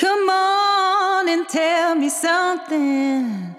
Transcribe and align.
Come 0.00 0.30
on 0.30 1.28
and 1.28 1.48
tell 1.48 1.94
me 1.94 2.08
something. 2.08 3.54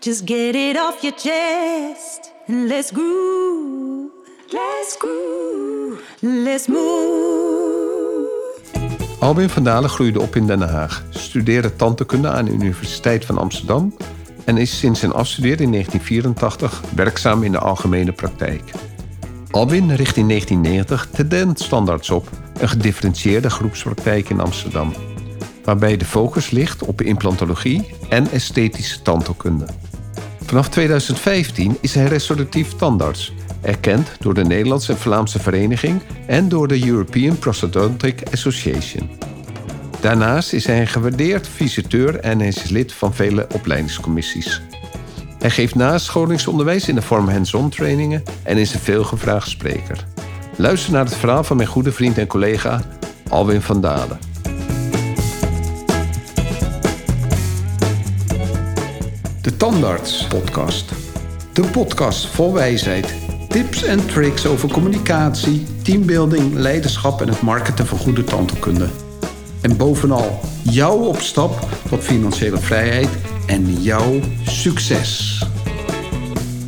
Just 0.00 0.24
get 0.24 0.54
it 0.54 0.76
off 0.76 1.02
your 1.02 1.14
chest 1.16 2.32
and 2.46 2.68
let's 2.68 2.90
groove. 2.92 4.10
Let's 4.50 4.96
groove. 4.98 6.02
Let's 6.20 6.66
move. 6.66 8.28
Albin 9.20 9.48
van 9.48 9.64
Dalen 9.64 9.90
groeide 9.90 10.20
op 10.20 10.36
in 10.36 10.46
Den 10.46 10.60
Haag, 10.60 11.04
studeerde 11.10 11.76
tandheelkunde 11.76 12.28
aan 12.28 12.44
de 12.44 12.50
Universiteit 12.50 13.24
van 13.24 13.38
Amsterdam 13.38 13.96
en 14.44 14.56
is 14.56 14.78
sinds 14.78 15.00
zijn 15.00 15.12
afstuderen 15.12 15.64
in 15.64 15.70
1984 15.70 16.82
werkzaam 16.94 17.42
in 17.42 17.52
de 17.52 17.58
algemene 17.58 18.12
praktijk. 18.12 18.70
Albin 19.50 19.94
richt 19.94 20.16
in 20.16 20.28
1990 20.28 21.08
Tendent 21.10 21.60
Standaards 21.60 22.10
op, 22.10 22.28
een 22.58 22.68
gedifferentieerde 22.68 23.50
groepspraktijk 23.50 24.28
in 24.28 24.40
Amsterdam, 24.40 24.92
waarbij 25.64 25.96
de 25.96 26.04
focus 26.04 26.50
ligt 26.50 26.82
op 26.82 27.02
implantologie 27.02 27.94
en 28.08 28.30
esthetische 28.30 29.02
tandheelkunde. 29.02 29.66
Vanaf 30.44 30.68
2015 30.68 31.76
is 31.80 31.94
hij 31.94 32.06
restauratief 32.06 32.72
tandarts, 32.72 33.32
erkend 33.60 34.10
door 34.20 34.34
de 34.34 34.44
Nederlandse 34.44 34.92
en 34.92 34.98
Vlaamse 34.98 35.38
Vereniging 35.38 36.02
en 36.26 36.48
door 36.48 36.68
de 36.68 36.86
European 36.86 37.38
Prosthodontic 37.38 38.22
Association. 38.32 39.10
Daarnaast 40.00 40.52
is 40.52 40.66
hij 40.66 40.80
een 40.80 40.86
gewaardeerd 40.86 41.48
visiteur 41.48 42.20
en 42.20 42.40
is 42.40 42.68
lid 42.68 42.92
van 42.92 43.14
vele 43.14 43.46
opleidingscommissies. 43.54 44.62
Hij 45.38 45.50
geeft 45.50 45.74
nascholingsonderwijs 45.74 46.88
in 46.88 46.94
de 46.94 47.02
vorm 47.02 47.28
hands-on 47.28 47.68
trainingen 47.68 48.22
en 48.42 48.56
is 48.56 48.74
een 48.74 48.80
veelgevraagd 48.80 49.48
spreker. 49.48 50.06
Luister 50.56 50.92
naar 50.92 51.04
het 51.04 51.14
verhaal 51.14 51.44
van 51.44 51.56
mijn 51.56 51.68
goede 51.68 51.92
vriend 51.92 52.18
en 52.18 52.26
collega 52.26 52.80
Alwin 53.28 53.62
van 53.62 53.80
Dalen. 53.80 54.33
De 59.44 59.56
Tandarts 59.56 60.26
Podcast. 60.26 60.90
De 61.52 61.62
podcast 61.70 62.26
vol 62.26 62.54
wijsheid, 62.54 63.14
tips 63.48 63.82
en 63.82 64.06
tricks 64.06 64.46
over 64.46 64.72
communicatie, 64.72 65.66
teambuilding, 65.82 66.54
leiderschap 66.54 67.20
en 67.20 67.28
het 67.28 67.40
marketen 67.40 67.86
van 67.86 67.98
goede 67.98 68.24
tandheelkunde. 68.24 68.88
En 69.60 69.76
bovenal 69.76 70.40
jouw 70.62 70.96
opstap 70.96 71.68
tot 71.88 72.00
financiële 72.00 72.58
vrijheid 72.58 73.08
en 73.46 73.82
jouw 73.82 74.20
succes. 74.46 75.42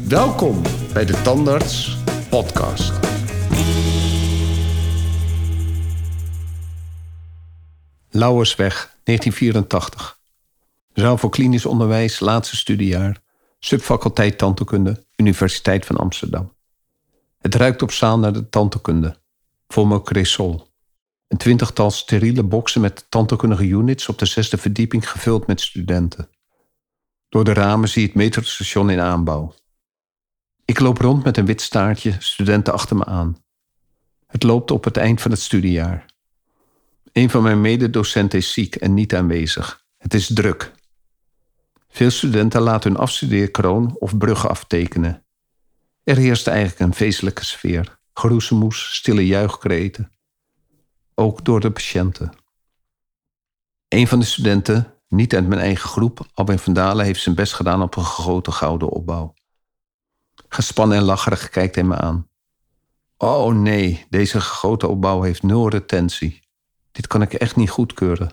Welkom 0.08 0.62
bij 0.92 1.04
de 1.04 1.22
Tandarts 1.22 1.96
Podcast. 2.28 2.92
Lauwersweg, 8.10 8.96
1984. 9.04 10.15
Zaal 10.96 11.18
voor 11.18 11.30
klinisch 11.30 11.66
onderwijs, 11.66 12.20
laatste 12.20 12.56
studiejaar. 12.56 13.22
Subfaculteit 13.58 14.38
Tandheelkunde, 14.38 15.04
Universiteit 15.16 15.86
van 15.86 15.96
Amsterdam. 15.96 16.52
Het 17.38 17.54
ruikt 17.54 17.82
op 17.82 17.92
zaal 17.92 18.18
naar 18.18 18.32
de 18.32 18.48
tandheelkunde. 18.48 19.16
Cresol. 20.04 20.66
Een 21.28 21.36
twintigtal 21.38 21.90
steriele 21.90 22.42
boxen 22.42 22.80
met 22.80 23.06
tandheelkundige 23.08 23.66
units 23.66 24.08
op 24.08 24.18
de 24.18 24.26
zesde 24.26 24.56
verdieping 24.56 25.10
gevuld 25.10 25.46
met 25.46 25.60
studenten. 25.60 26.30
Door 27.28 27.44
de 27.44 27.52
ramen 27.52 27.88
zie 27.88 28.00
je 28.00 28.06
het 28.06 28.16
metrostation 28.16 28.90
in 28.90 29.00
aanbouw. 29.00 29.54
Ik 30.64 30.80
loop 30.80 30.98
rond 30.98 31.24
met 31.24 31.36
een 31.36 31.46
wit 31.46 31.60
staartje, 31.60 32.16
studenten 32.18 32.72
achter 32.72 32.96
me 32.96 33.04
aan. 33.04 33.36
Het 34.26 34.42
loopt 34.42 34.70
op 34.70 34.84
het 34.84 34.96
eind 34.96 35.20
van 35.20 35.30
het 35.30 35.40
studiejaar. 35.40 36.06
Een 37.12 37.30
van 37.30 37.42
mijn 37.42 37.60
mededocenten 37.60 38.38
is 38.38 38.52
ziek 38.52 38.74
en 38.74 38.94
niet 38.94 39.14
aanwezig. 39.14 39.84
Het 39.98 40.14
is 40.14 40.30
druk. 40.34 40.74
Veel 41.96 42.10
studenten 42.10 42.62
laten 42.62 42.92
hun 42.92 43.00
afstudeerkroon 43.00 43.96
of 43.98 44.18
bruggen 44.18 44.48
aftekenen. 44.48 45.24
Er 46.02 46.16
heerst 46.16 46.46
eigenlijk 46.46 46.80
een 46.80 46.94
feestelijke 46.94 47.44
sfeer. 47.44 47.98
Geroezemoes, 48.14 48.94
stille 48.94 49.26
juichkreten. 49.26 50.12
Ook 51.14 51.44
door 51.44 51.60
de 51.60 51.70
patiënten. 51.70 52.32
Een 53.88 54.08
van 54.08 54.18
de 54.18 54.24
studenten, 54.24 54.94
niet 55.08 55.34
uit 55.34 55.46
mijn 55.46 55.60
eigen 55.60 55.88
groep, 55.88 56.26
Albin 56.34 56.58
van 56.58 56.72
Dalen, 56.72 57.04
heeft 57.04 57.22
zijn 57.22 57.34
best 57.34 57.52
gedaan 57.52 57.82
op 57.82 57.96
een 57.96 58.04
gegoten 58.04 58.52
gouden 58.52 58.88
opbouw. 58.88 59.34
Gespannen 60.48 60.96
en 60.96 61.04
lacherig 61.04 61.48
kijkt 61.48 61.74
hij 61.74 61.84
me 61.84 61.96
aan. 61.96 62.28
Oh 63.16 63.54
nee, 63.54 64.06
deze 64.08 64.40
gegoten 64.40 64.88
opbouw 64.88 65.22
heeft 65.22 65.42
nul 65.42 65.68
retentie. 65.68 66.40
Dit 66.92 67.06
kan 67.06 67.22
ik 67.22 67.34
echt 67.34 67.56
niet 67.56 67.70
goedkeuren. 67.70 68.30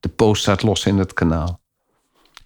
De 0.00 0.08
post 0.08 0.42
staat 0.42 0.62
los 0.62 0.86
in 0.86 0.98
het 0.98 1.12
kanaal. 1.12 1.57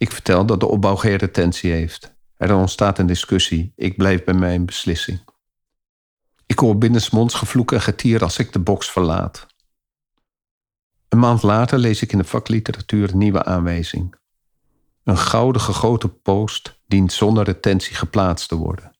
Ik 0.03 0.13
vertel 0.13 0.47
dat 0.47 0.61
de 0.61 0.67
opbouw 0.67 0.97
geen 0.97 1.17
retentie 1.17 1.73
heeft. 1.73 2.15
Er 2.37 2.55
ontstaat 2.55 2.99
een 2.99 3.07
discussie. 3.07 3.73
Ik 3.77 3.97
blijf 3.97 4.25
bij 4.25 4.35
mijn 4.35 4.67
beslissing. 4.67 5.21
Ik 6.47 6.59
hoor 6.59 6.79
binnensmonds 6.79 7.35
gevloek 7.35 7.73
en 7.73 7.81
getier 7.81 8.23
als 8.23 8.39
ik 8.39 8.53
de 8.53 8.59
box 8.59 8.91
verlaat. 8.91 9.47
Een 11.09 11.19
maand 11.19 11.43
later 11.43 11.79
lees 11.79 12.03
ik 12.03 12.13
in 12.13 12.19
de 12.19 12.25
vakliteratuur 12.25 13.11
een 13.11 13.19
nieuwe 13.19 13.45
aanwijzing. 13.45 14.15
Een 15.05 15.19
gouden 15.19 15.63
gegoten 15.63 16.21
post 16.23 16.81
dient 16.87 17.13
zonder 17.13 17.45
retentie 17.45 17.95
geplaatst 17.95 18.49
te 18.49 18.57
worden. 18.57 18.97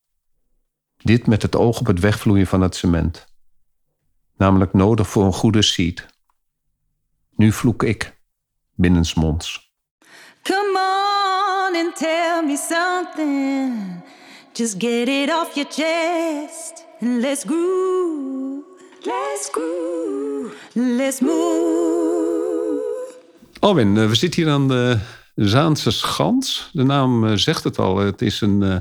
Dit 0.97 1.27
met 1.27 1.43
het 1.43 1.57
oog 1.57 1.81
op 1.81 1.87
het 1.87 2.01
wegvloeien 2.01 2.47
van 2.47 2.61
het 2.61 2.77
cement. 2.77 3.27
Namelijk 4.37 4.73
nodig 4.73 5.09
voor 5.09 5.25
een 5.25 5.33
goede 5.33 5.63
seat. 5.63 6.07
Nu 7.37 7.53
vloek 7.53 7.83
ik, 7.83 8.23
binnensmonds. 8.75 9.72
Tell 11.91 12.43
me 12.43 12.57
something. 12.57 14.03
Just 14.53 14.79
get 14.79 15.09
it 15.09 15.31
off 15.31 15.55
your 15.55 15.69
chest 15.69 16.87
and 17.01 17.21
let's 17.21 17.45
groove. 17.45 18.63
Let's 19.05 19.51
groove. 19.51 20.55
Let's 20.75 21.21
move. 21.21 22.81
Alwin, 23.61 23.97
eh, 23.97 24.07
we 24.07 24.15
zitten 24.15 24.43
hier 24.43 24.53
aan 24.53 24.69
de 24.69 24.99
Zaanse 25.35 25.91
Schans. 25.91 26.71
De 26.73 26.83
naam 26.83 27.27
eh, 27.27 27.35
zegt 27.35 27.65
het 27.65 27.79
al. 27.79 27.99
Het 27.99 28.23
is 28.23 28.41
een, 28.41 28.63
eh, 28.63 28.77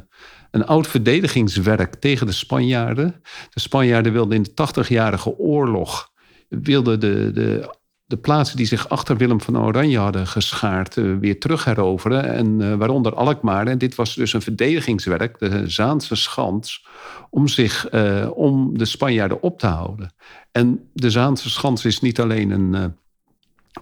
een 0.52 0.66
oud 0.66 0.88
verdedigingswerk 0.88 1.96
tegen 1.96 2.28
de 2.28 2.34
Spanjaarden. 2.34 3.22
De 3.50 3.60
Spanjaarden 3.60 4.14
wilden 4.14 4.36
in 4.36 4.44
de 4.44 4.54
80-jarige 4.54 5.38
oorlog 5.38 6.10
wilden 6.50 7.00
de, 7.00 7.32
de, 7.34 7.76
de 8.12 8.18
plaatsen 8.18 8.58
die 8.58 8.66
zich 8.66 8.90
achter 8.90 9.18
Willem 9.18 9.42
van 9.42 9.58
Oranje 9.58 9.98
hadden 9.98 10.28
geschaard 10.28 10.96
uh, 10.96 11.18
weer 11.18 11.40
terugheroveren. 11.40 12.34
En 12.34 12.60
uh, 12.60 12.74
waaronder 12.74 13.16
Alkmaar. 13.16 13.68
En 13.68 13.78
dit 13.78 13.96
was 13.96 14.16
dus 14.16 14.34
een 14.34 14.42
verdedigingswerk, 14.42 15.40
de 15.40 15.70
Zaanse 15.70 16.16
Schans, 16.16 16.86
om, 17.30 17.48
zich, 17.48 17.94
uh, 17.94 18.30
om 18.34 18.78
de 18.78 18.86
Spanjaarden 18.86 19.42
op 19.42 19.60
te 19.60 19.68
houden. 19.68 20.14
En 20.52 20.90
de 20.94 21.10
Zaanse 21.10 21.50
Schans 21.50 21.86
is 21.86 22.02
niet 22.02 22.20
alleen 22.20 22.52
een 22.52 23.00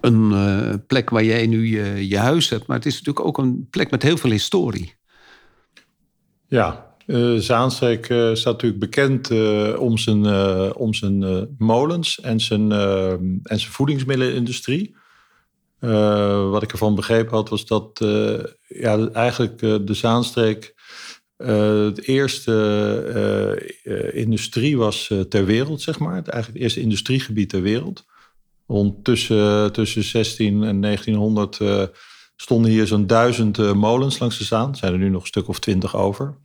een 0.00 0.86
plek 0.86 1.10
waar 1.10 1.24
jij 1.24 1.46
nu 1.46 1.66
je, 2.08 2.18
huis 2.18 2.48
hebt. 2.48 2.66
Maar 2.66 2.76
het 2.76 2.86
is 2.86 2.92
natuurlijk 2.92 3.26
ook 3.26 3.38
een 3.38 3.66
plek 3.70 3.90
met 3.90 4.02
heel 4.02 4.16
veel 4.16 4.30
historie. 4.30 4.94
Ja, 6.46 6.89
uh, 7.10 7.38
Zaanstreek 7.38 8.08
uh, 8.08 8.34
staat 8.34 8.52
natuurlijk 8.52 8.80
bekend 8.80 9.30
uh, 9.30 9.80
om 9.80 9.98
zijn, 9.98 10.24
om 10.74 10.94
zijn 10.94 11.48
molens 11.58 12.20
en 12.20 12.40
zijn, 12.40 12.72
en 12.72 13.58
zijn 13.58 13.72
voedingsmiddelenindustrie. 13.72 14.94
wat 16.50 16.62
ik 16.62 16.72
ervan 16.72 16.94
begrepen 16.94 17.34
had, 17.34 17.48
was 17.48 17.66
dat 17.66 17.98
ja, 18.66 19.08
eigenlijk 19.08 19.58
de 19.58 19.94
Zaanstreek 19.94 20.74
het 21.36 22.02
eerste 22.02 22.52
industrie 24.12 24.76
was 24.76 25.14
ter 25.28 25.44
wereld, 25.44 25.82
zeg 25.82 25.98
maar. 25.98 26.14
Het, 26.14 26.28
eigenlijk 26.28 26.54
het 26.54 26.62
eerste 26.62 26.80
industriegebied 26.80 27.48
ter 27.48 27.62
wereld. 27.62 28.04
Rond 28.66 29.04
tussen, 29.04 29.72
tussen 29.72 30.04
16 30.04 30.62
en 30.62 30.80
1900 30.80 31.58
stonden 32.36 32.70
hier 32.70 32.86
zo'n 32.86 33.06
duizend 33.06 33.74
molens 33.74 34.18
langs 34.18 34.38
de 34.38 34.44
Zaan. 34.44 34.70
Er 34.70 34.76
zijn 34.76 34.92
er 34.92 34.98
nu 34.98 35.08
nog 35.08 35.20
een 35.20 35.26
stuk 35.26 35.48
of 35.48 35.58
twintig 35.58 35.96
over. 35.96 36.36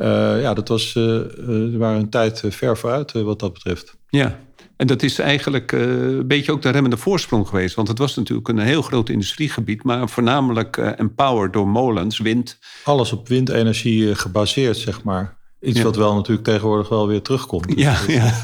Uh, 0.00 0.40
ja, 0.40 0.54
dat 0.54 0.68
was, 0.68 0.94
uh, 0.94 1.04
uh, 1.04 1.76
waren 1.78 2.00
een 2.00 2.08
tijd 2.08 2.42
ver 2.48 2.76
vooruit 2.76 3.12
wat 3.12 3.38
dat 3.38 3.52
betreft. 3.52 3.96
Ja, 4.08 4.38
en 4.76 4.86
dat 4.86 5.02
is 5.02 5.18
eigenlijk 5.18 5.72
een 5.72 6.26
beetje 6.26 6.52
ook 6.52 6.62
de 6.62 6.70
remmende 6.70 6.96
voorsprong 6.96 7.48
geweest. 7.48 7.74
Want 7.74 7.88
het 7.88 7.98
was 7.98 8.16
natuurlijk 8.16 8.48
een 8.48 8.58
heel 8.58 8.82
groot 8.82 9.08
industriegebied, 9.08 9.82
maar 9.82 10.08
voornamelijk 10.08 10.76
empowered 10.76 11.52
door 11.52 11.68
molens, 11.68 12.18
wind. 12.18 12.58
Alles 12.84 13.12
op 13.12 13.28
windenergie 13.28 14.14
gebaseerd, 14.14 14.76
zeg 14.76 15.02
maar. 15.02 15.38
Iets 15.60 15.78
ja. 15.78 15.84
wat 15.84 15.96
wel 15.96 16.14
natuurlijk 16.14 16.46
tegenwoordig 16.46 16.88
wel 16.88 17.06
weer 17.06 17.22
terugkomt. 17.22 17.68
Dus 17.68 17.82
ja, 17.82 17.96
ja. 18.06 18.40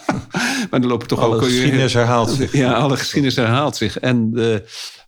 maar 0.70 0.80
dan 0.80 0.86
lopen 0.86 1.06
toch 1.06 1.20
alle 1.20 1.34
ook... 1.36 1.42
geschiedenis 1.42 1.94
herhaalt 1.94 2.30
zich. 2.30 2.52
Ja, 2.52 2.72
alle 2.72 2.96
geschiedenis 2.96 3.36
herhaalt 3.36 3.76
zich. 3.76 3.98
En, 3.98 4.32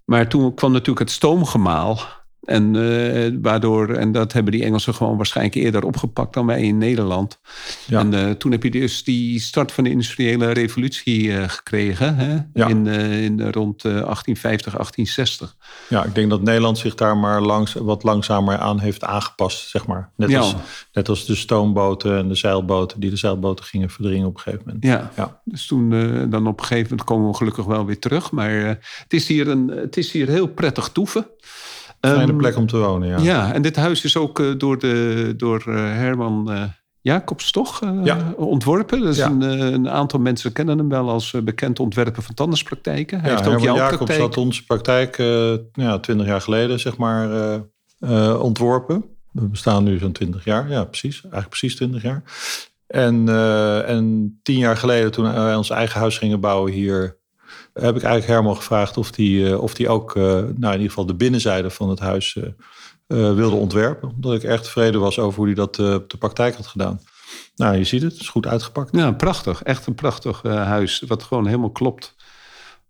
maar 0.05 0.29
toen 0.29 0.55
kwam 0.55 0.73
natuurlijk 0.73 0.99
het 0.99 1.11
stoomgemaal 1.11 2.20
En, 2.41 2.77
eh, 2.77 3.39
waardoor, 3.43 3.89
en 3.89 4.13
dat 4.13 4.33
hebben 4.33 4.53
die 4.53 4.65
Engelsen 4.65 4.95
gewoon 4.95 5.17
waarschijnlijk 5.17 5.57
eerder 5.57 5.85
opgepakt 5.85 6.35
dan 6.35 6.47
wij 6.47 6.63
in 6.63 6.79
Nederland. 6.79 7.39
Ja. 7.87 7.99
En 7.99 8.15
eh, 8.15 8.31
toen 8.31 8.53
heb 8.53 8.63
je 8.63 8.71
dus 8.71 9.05
die 9.05 9.41
start 9.41 9.73
van 9.73 9.85
de 9.85 9.91
industriële 9.91 10.53
revolutie 10.53 11.37
eh, 11.37 11.49
gekregen. 11.49 12.15
Hè? 12.17 12.39
Ja. 12.53 12.67
In, 12.67 12.87
in 12.87 13.51
rond 13.51 13.85
eh, 13.85 13.93
1850, 13.93 14.73
1860. 14.73 15.57
Ja, 15.89 16.05
ik 16.05 16.15
denk 16.15 16.31
dat 16.31 16.43
Nederland 16.43 16.79
zich 16.79 16.95
daar 16.95 17.17
maar 17.17 17.41
langs, 17.41 17.73
wat 17.73 18.03
langzamer 18.03 18.59
aan 18.59 18.81
heeft 18.81 19.05
aangepast, 19.05 19.69
zeg 19.69 19.87
maar. 19.87 20.11
Net, 20.17 20.31
Ja. 20.31 20.39
als, 20.39 20.55
net 20.93 21.09
als 21.09 21.27
de 21.27 21.35
stoomboten 21.35 22.19
en 22.19 22.29
de 22.29 22.35
zeilboten 22.35 23.01
die 23.01 23.11
de 23.11 23.17
zeilboten 23.17 23.65
gingen 23.65 23.91
verdringen 23.91 24.27
op 24.27 24.35
een 24.35 24.41
gegeven 24.41 24.65
moment. 24.67 24.85
Ja. 24.85 25.11
Ja. 25.17 25.41
Dus 25.45 25.67
toen 25.67 25.91
dan 26.31 26.47
op 26.47 26.59
een 26.61 26.67
gegeven 26.67 26.89
moment 26.91 27.09
komen 27.09 27.29
we 27.29 27.37
gelukkig 27.37 27.65
wel 27.65 27.87
weer 27.87 27.99
terug. 27.99 28.31
Maar 28.31 28.51
het, 28.51 29.13
is 29.13 29.29
hier 29.29 29.49
een, 29.49 29.69
het 29.69 29.97
is 29.97 30.13
hier 30.13 30.29
heel 30.29 30.47
prettig 30.47 30.89
toeven. 30.89 31.27
Fijne 32.01 32.27
Ehm, 32.33 32.37
plek 32.37 32.57
om 32.57 32.67
te 32.67 32.77
wonen, 32.77 33.09
ja. 33.09 33.19
Ja, 33.19 33.53
en 33.55 33.63
dit 33.63 33.77
huis 33.77 34.05
is 34.05 34.17
ook 34.17 34.41
eh, 34.41 34.47
door, 34.59 34.79
de, 34.79 35.35
door 35.37 35.63
eh, 35.67 35.75
Herman 35.75 36.51
eh, 36.53 36.63
Jacobs 37.01 37.51
toch 37.51 37.81
Ja. 38.05 38.33
ontworpen. 38.37 39.01
Dus 39.01 39.17
Ja. 39.17 39.27
een, 39.31 39.43
een 39.73 39.89
aantal 39.91 40.21
mensen 40.21 40.53
kennen 40.53 40.79
hem 40.79 40.89
wel 40.89 41.09
als 41.11 41.35
bekend 41.45 41.81
ontwerper 41.81 42.23
van 42.23 42.35
tandartspraktijken. 42.35 43.21
Hij 43.21 43.31
Ja, 43.31 43.37
heeft 43.37 43.47
ook 43.49 43.53
Herman 43.53 43.69
jouw 43.69 43.85
Jacobs 43.85 43.97
praktijk. 43.97 44.21
had 44.21 44.37
onze 44.37 44.65
praktijk 44.65 45.19
eh 45.19 45.53
ja, 45.73 45.99
20 45.99 46.27
jaar 46.27 46.41
geleden, 46.41 46.81
zeg 46.81 46.97
maar, 46.97 47.29
ontworpen. 48.41 49.05
We 49.33 49.49
bestaan 49.49 49.85
nu 49.85 49.99
zo'n 49.99 50.13
20 50.13 50.45
jaar. 50.45 50.71
Ja, 50.71 50.85
precies. 50.85 51.21
Eigenlijk 51.21 51.49
precies 51.49 51.77
20 51.77 52.03
jaar. 52.03 52.23
En, 52.87 53.29
en 53.87 54.39
tien 54.43 54.59
jaar 54.59 54.77
geleden, 54.77 55.11
toen 55.11 55.33
wij 55.35 55.55
ons 55.55 55.71
eigen 55.71 56.01
huis 56.01 56.19
gingen 56.19 56.41
bouwen 56.41 56.73
hier, 56.73 57.19
heb 57.73 57.97
ik 57.97 58.03
eigenlijk 58.03 58.27
Herman 58.27 58.57
gevraagd 58.57 58.97
of 58.97 59.17
hij 59.17 59.55
of 59.55 59.75
die 59.75 59.89
ook, 59.89 60.17
eh, 60.17 60.23
nou 60.23 60.45
in 60.45 60.73
ieder 60.73 60.89
geval 60.89 61.07
de 61.07 61.15
binnenzijde 61.15 61.71
van 61.71 61.89
het 61.89 61.99
huis 61.99 62.37
eh, 62.37 62.45
eh, 63.07 63.35
wilde 63.35 63.57
ontwerpen. 63.57 64.09
Omdat 64.09 64.35
ik 64.35 64.43
echt 64.43 64.65
tevreden 64.65 65.01
was 65.01 65.19
over 65.19 65.37
hoe 65.37 65.47
hij 65.47 65.55
dat 65.55 65.79
eh, 65.79 65.95
op 65.95 66.11
de 66.11 66.17
praktijk 66.17 66.57
had 66.57 66.67
gedaan. 66.67 67.01
Nou, 67.57 67.77
je 67.77 67.85
ziet 67.85 68.03
het, 68.03 68.13
het 68.13 68.21
is 68.21 68.29
goed 68.29 68.47
uitgepakt. 68.47 68.97
Ja, 68.97 69.13
prachtig. 69.13 69.63
Echt 69.63 69.87
een 69.87 69.95
prachtig 69.95 70.43
eh, 70.43 70.55
huis. 70.67 71.03
Wat 71.07 71.23
gewoon 71.23 71.47
helemaal 71.47 71.71
klopt. 71.71 72.15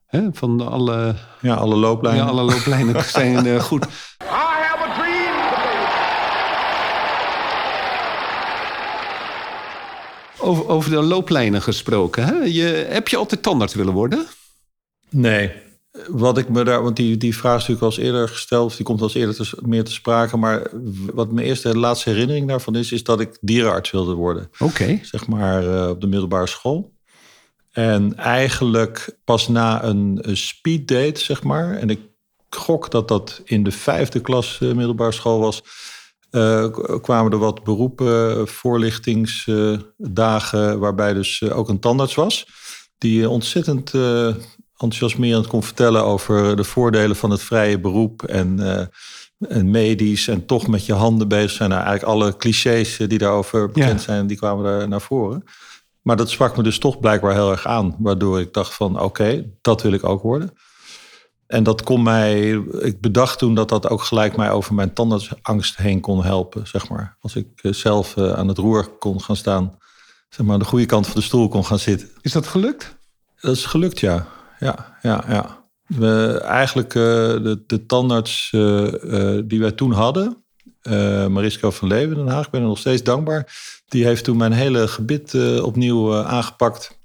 Hè, 0.07 0.29
van 0.33 0.69
alle, 0.69 1.15
Ja, 1.41 1.55
alle 1.55 1.77
looplijnen. 1.77 2.25
ja, 2.25 2.31
alle 2.31 2.43
looplijnen 2.43 3.05
zijn 3.21 3.47
eh, 3.47 3.61
goed. 3.61 3.85
I 3.85 3.89
have 4.27 4.85
a 4.85 4.95
dream 4.95 5.37
today. 5.55 5.89
Over, 10.49 10.69
over 10.69 10.91
de 10.91 11.03
looplijnen 11.03 11.63
gesproken. 11.63 12.25
Hè? 12.25 12.33
Je, 12.35 12.87
heb 12.89 13.09
je 13.09 13.17
altijd 13.17 13.43
tandarts 13.43 13.75
willen 13.75 13.93
worden? 13.93 14.27
Nee. 15.11 15.53
Wat 16.09 16.39
ik 16.39 16.49
me 16.49 16.65
daar, 16.65 16.83
want 16.83 16.97
die, 16.97 17.17
die 17.17 17.37
vraag 17.37 17.61
is 17.61 17.67
natuurlijk 17.69 17.97
al 17.97 18.03
eerder 18.05 18.29
gesteld, 18.29 18.77
die 18.77 18.87
komt 18.87 19.01
al 19.01 19.11
eerder 19.13 19.35
te, 19.35 19.59
meer 19.65 19.85
te 19.85 19.93
sprake. 19.93 20.37
Maar 20.37 20.71
wat 21.13 21.33
mijn 21.33 21.47
eerste 21.47 21.79
laatste 21.79 22.11
herinnering 22.11 22.49
daarvan 22.49 22.77
is, 22.77 22.93
is 22.93 23.05
dat 23.05 23.21
ik 23.21 23.39
dierenarts 23.41 23.91
wilde 23.91 24.15
worden. 24.15 24.51
Oké. 24.59 24.99
Zeg 25.03 25.27
maar 25.27 25.75
eh, 25.75 25.89
op 25.89 26.01
de 26.01 26.07
middelbare 26.07 26.47
school. 26.47 26.93
En 27.71 28.17
eigenlijk 28.17 29.17
pas 29.25 29.49
na 29.49 29.85
een, 29.85 30.19
een 30.23 30.37
speeddate, 30.37 31.21
zeg 31.21 31.43
maar. 31.43 31.77
En 31.77 31.91
ik 31.91 32.01
gok 32.51 32.91
dat 32.91 33.09
dat 33.09 33.41
in 33.45 33.63
de 33.63 33.71
vijfde 33.71 34.21
klas 34.21 34.59
eh, 34.61 34.73
middelbare 34.73 35.13
school 35.13 35.39
was. 35.39 35.63
eh, 36.31 36.67
kwamen 37.01 37.33
er 37.33 37.39
wat 37.39 37.65
beroepen, 37.65 38.49
voorlichtingsdagen, 38.49 40.79
waarbij 40.79 41.13
dus 41.13 41.51
ook 41.51 41.69
een 41.69 41.81
tandarts 41.81 42.15
was. 42.15 42.47
Die 42.99 43.29
ontzettend 43.29 43.93
enthousiasmerend 44.83 45.47
kon 45.47 45.63
vertellen 45.63 46.05
over 46.05 46.57
de 46.57 46.65
voordelen 46.65 47.17
van 47.17 47.31
het 47.31 47.43
vrije 47.43 47.81
beroep. 47.81 48.23
En, 48.23 48.77
eh, 48.77 48.87
en 49.49 49.71
medisch 49.71 50.29
en 50.29 50.47
toch 50.47 50.67
met 50.67 50.87
je 50.87 50.93
handen 50.93 51.29
bezig 51.29 51.51
zijn. 51.51 51.71
Nou, 51.71 51.83
eigenlijk 51.83 52.13
alle 52.13 52.37
clichés 52.37 52.99
eh, 52.99 53.09
die 53.09 53.19
daarover 53.19 53.67
bekend 53.67 53.99
Ja. 54.01 54.05
zijn, 54.07 54.27
die 54.27 54.37
kwamen 54.37 54.65
daar 54.65 54.89
naar 54.89 55.01
voren. 55.01 55.45
Maar 56.03 56.17
dat 56.17 56.31
sprak 56.31 56.57
me 56.57 56.63
dus 56.63 56.79
toch 56.79 57.01
blijkbaar 57.01 57.33
heel 57.33 57.51
erg 57.51 57.67
aan. 57.67 57.97
Waardoor 57.99 58.41
ik 58.41 58.53
dacht 58.53 58.75
van 58.75 59.01
oké, 59.01 59.45
dat 59.61 59.83
wil 59.83 59.93
ik 59.93 60.05
ook 60.05 60.23
worden. 60.23 60.53
En 61.47 61.63
dat 61.63 61.83
kon 61.83 62.03
mij, 62.03 62.51
ik 62.81 63.01
bedacht 63.01 63.39
toen 63.39 63.55
dat 63.55 63.69
dat 63.69 63.89
ook 63.89 64.03
gelijk 64.03 64.37
mij 64.37 64.51
over 64.51 64.75
mijn 64.75 64.93
tandartsangst 64.93 65.77
heen 65.77 66.01
kon 66.01 66.25
helpen, 66.25 66.67
zeg 66.67 66.89
maar. 66.89 67.17
Als 67.21 67.37
ik 67.37 67.47
eh, 67.57 67.73
zelf 67.73 68.19
aan 68.19 68.49
het 68.49 68.59
roer 68.59 68.87
kon 68.89 69.21
gaan 69.21 69.37
staan, 69.37 69.79
zeg 70.29 70.47
maar 70.47 70.55
aan 70.55 70.61
de 70.61 70.67
goede 70.67 70.87
kant 70.87 71.07
van 71.07 71.15
de 71.15 71.27
stoel 71.27 71.49
kon 71.49 71.65
gaan 71.65 71.79
zitten. 71.79 72.09
Is 72.21 72.33
dat 72.33 72.47
gelukt? 72.47 72.97
Dat 73.41 73.57
is 73.57 73.65
gelukt, 73.65 74.01
ja. 74.01 74.27
Ja, 74.61 74.99
ja, 75.03 75.25
ja. 75.29 75.61
We, 75.97 76.41
eigenlijk 76.43 76.95
eh, 76.95 77.03
de, 77.03 77.63
de 77.67 77.87
tandarts 77.87 78.51
eh, 78.53 79.37
eh, 79.37 79.45
die 79.45 79.61
wij 79.61 79.73
toen 79.73 79.93
hadden, 79.93 80.45
Mariska 81.29 81.71
van 81.71 81.89
Leeuwen 81.89 82.19
in 82.19 82.25
Den 82.25 82.35
Haag, 82.35 82.45
ik 82.45 82.51
ben 82.51 82.61
er 82.61 82.67
nog 82.67 82.79
steeds 82.79 83.03
dankbaar. 83.03 83.53
Die 83.89 84.05
heeft 84.05 84.25
toen 84.25 84.37
mijn 84.37 84.53
hele 84.53 84.89
gebit 84.89 85.61
opnieuw 85.61 86.17
aangepakt. 86.17 86.99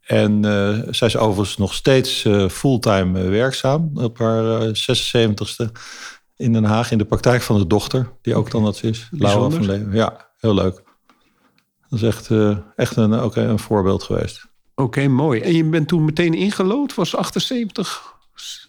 En 0.00 0.42
zij 0.90 1.08
is 1.08 1.16
overigens 1.16 1.56
nog 1.56 1.74
steeds 1.74 2.26
fulltime 2.50 3.22
werkzaam 3.22 3.90
op 3.94 4.18
haar 4.18 4.60
eh, 4.60 4.68
76ste 4.68 5.72
in 6.36 6.52
Den 6.52 6.64
Haag 6.64 6.90
in 6.90 6.98
de 6.98 7.04
praktijk 7.04 7.42
van 7.42 7.58
de 7.58 7.66
dochter, 7.66 8.10
die 8.22 8.34
ook 8.34 8.48
tandarts 8.48 8.82
is. 8.82 9.08
Laura 9.10 9.50
van. 9.50 9.66
Leeuwen. 9.66 9.94
Ja, 9.94 10.30
heel 10.38 10.54
leuk. 10.54 10.82
Dat 11.88 12.02
is 12.02 12.02
echt, 12.02 12.30
echt 12.76 12.96
een, 12.96 13.12
ook 13.12 13.36
een 13.36 13.58
voorbeeld 13.58 14.02
geweest. 14.02 14.46
Oké, 14.74 15.08
mooi. 15.08 15.40
En 15.40 15.54
je 15.54 15.64
bent 15.64 15.88
toen 15.88 16.04
meteen 16.04 16.34
ingelood? 16.34 16.94
Was 16.94 17.16
78? 17.16 18.12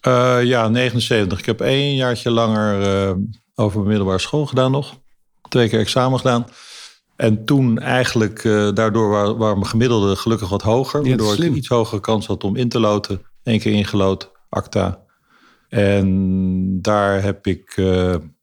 Eh, 0.00 0.38
ja, 0.42 0.68
79. 0.68 1.38
Ik 1.38 1.46
heb 1.46 1.60
één 1.60 1.94
jaartje 1.94 2.30
langer 2.30 2.82
eh, 2.82 3.14
over 3.54 3.76
mijn 3.76 3.88
middelbare 3.88 4.18
school 4.18 4.46
gedaan 4.46 4.70
nog. 4.70 4.98
Twee 5.48 5.68
keer 5.68 5.78
examen 5.78 6.18
gedaan. 6.18 6.46
En 7.16 7.44
toen 7.44 7.78
eigenlijk, 7.78 8.44
eh, 8.44 8.68
daardoor 8.74 9.08
waar, 9.08 9.36
waar 9.36 9.54
mijn 9.54 9.66
gemiddelde 9.66 10.16
gelukkig 10.16 10.48
wat 10.48 10.62
hoger. 10.62 11.02
Ja, 11.02 11.08
waardoor 11.08 11.30
ik 11.30 11.34
slim. 11.34 11.50
een 11.50 11.56
iets 11.56 11.68
hogere 11.68 12.00
kans 12.00 12.26
had 12.26 12.44
om 12.44 12.56
in 12.56 12.68
te 12.68 12.80
loten. 12.80 13.22
Eén 13.42 13.58
keer 13.58 13.72
ingelood, 13.72 14.32
acta. 14.48 15.04
En 15.68 16.82
daar 16.82 17.22
heb 17.22 17.46
ik, 17.46 17.72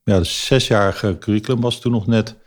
ja, 0.04 0.20
de 0.20 0.24
zesjarige 0.24 1.18
curriculum 1.20 1.62
was 1.62 1.80
toen 1.80 1.92
nog 1.92 2.08
net 2.08 2.38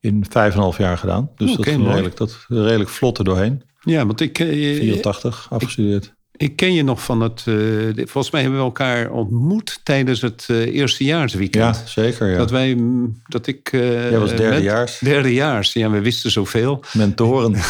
in 0.00 0.24
vijf 0.28 0.50
en 0.50 0.56
een 0.56 0.62
half 0.62 0.78
jaar 0.78 0.98
gedaan. 0.98 1.30
Dus 1.36 1.56
dat, 1.56 1.66
is 1.66 1.74
redelijk, 1.74 2.16
dat 2.16 2.44
redelijk 2.48 2.90
vlot 2.90 3.18
er 3.18 3.24
doorheen. 3.24 3.67
Ja, 3.88 4.06
want 4.06 4.20
ik, 4.20 4.38
eh, 4.38 4.46
84 4.48 5.46
afgestudeerd. 5.50 6.14
ik 6.36 6.56
ken 6.56 6.72
je 6.72 6.82
nog 6.82 7.02
van 7.02 7.20
het... 7.20 7.42
eh, 7.46 7.54
volgens 7.94 8.30
mij 8.30 8.40
hebben 8.40 8.58
we 8.60 8.64
elkaar 8.66 9.10
ontmoet 9.10 9.80
tijdens 9.82 10.20
het 10.20 10.44
eh, 10.48 10.74
eerstejaarsweekend. 10.74 11.76
Ja, 11.76 11.86
zeker. 11.86 12.28
Ja. 12.30 12.36
Dat 12.36 12.50
wij, 12.50 12.74
mm, 12.74 13.22
dat 13.26 13.46
ik... 13.46 13.68
Jij 13.70 14.18
was 14.18 14.28
met- 14.28 14.38
derdejaars. 14.38 14.98
Derdejaars, 14.98 15.72
ja, 15.72 15.90
we 15.90 16.00
wisten 16.00 16.30
zoveel. 16.30 16.80
Mentoren. 16.92 17.52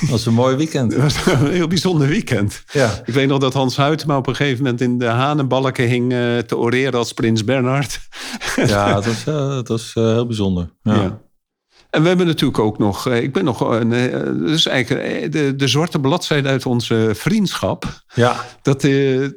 Dat 0.00 0.10
was 0.10 0.26
een 0.26 0.34
mooi 0.34 0.56
weekend. 0.56 0.92
Het 0.92 1.02
was 1.02 1.26
een 1.26 1.50
heel 1.50 1.66
bijzonder 1.68 2.08
weekend. 2.08 2.62
Ja. 2.72 2.90
Ik 3.04 3.14
weet 3.14 3.28
nog 3.28 3.38
dat 3.38 3.52
Hans 3.52 3.76
Huytema 3.76 4.16
op 4.16 4.26
een 4.26 4.36
gegeven 4.36 4.62
moment 4.62 4.80
in 4.80 4.98
de 4.98 5.04
hanenbalken 5.06 5.88
hing 5.88 6.10
te 6.46 6.56
oreren 6.56 6.94
als 6.98 7.12
prins 7.12 7.44
Bernhard. 7.44 8.00
Ja, 8.56 8.94
het 9.00 9.06
was, 9.06 9.24
het 9.56 9.68
was 9.68 9.90
heel 9.94 10.26
bijzonder. 10.26 10.70
Ja. 10.82 10.94
Ja. 10.94 11.20
En 11.90 12.02
we 12.02 12.08
hebben 12.08 12.26
natuurlijk 12.26 12.58
ook 12.58 12.78
nog, 12.78 13.06
eh, 13.08 13.22
ik 13.22 13.32
ben 13.32 13.44
nog 13.44 13.60
een, 13.60 13.88
dus 14.46 14.66
eigenlijk 14.66 15.06
eh, 15.06 15.30
de, 15.30 15.56
de 15.56 15.68
zwarte 15.68 16.00
bladzijde 16.00 16.48
uit 16.48 16.66
onze 16.66 17.10
vriendschap. 17.14 18.02
Ja. 18.14 18.44
Dat, 18.62 18.82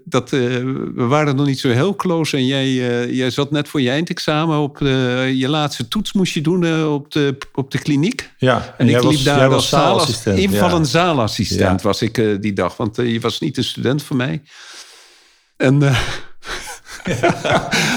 dat, 0.06 0.29
we 0.29 0.94
waren 0.96 1.36
nog 1.36 1.46
niet 1.46 1.60
zo 1.60 1.70
heel 1.70 1.96
close 1.96 2.38
en 2.38 2.46
jij, 2.46 2.74
jij 3.13 3.29
zat 3.29 3.51
net 3.51 3.68
voor 3.68 3.82
je 3.82 3.89
eindexamen 3.89 4.58
op 4.58 4.77
de, 4.77 5.32
je 5.36 5.50
laatste 5.50 5.88
toets 5.88 6.13
moest 6.13 6.34
je 6.34 6.41
doen 6.41 6.84
op, 6.86 7.12
de, 7.12 7.38
op 7.53 7.72
de 7.72 7.79
kliniek. 7.79 8.32
ja. 8.38 8.75
En, 8.77 8.89
ik 8.89 8.98
was- 9.00 9.15
liep 9.15 9.24
daar 9.24 9.38
jij 9.38 9.46
als 9.48 9.53
was 9.70 9.82
zaalassistent. 9.82 10.38
Invallend 10.39 10.86
Ja. 10.86 10.91
zaalassistent 10.91 11.82
Ja. 11.82 11.88
was 11.88 12.01
ik 12.01 12.41
die 12.41 12.53
dag. 12.53 12.77
Want 12.77 12.96
je 12.96 13.20
was 13.20 13.39
niet 13.39 13.58
een 13.58 13.63
student 13.63 14.03
van 14.03 14.18
mij. 14.18 14.41
En 15.58 15.79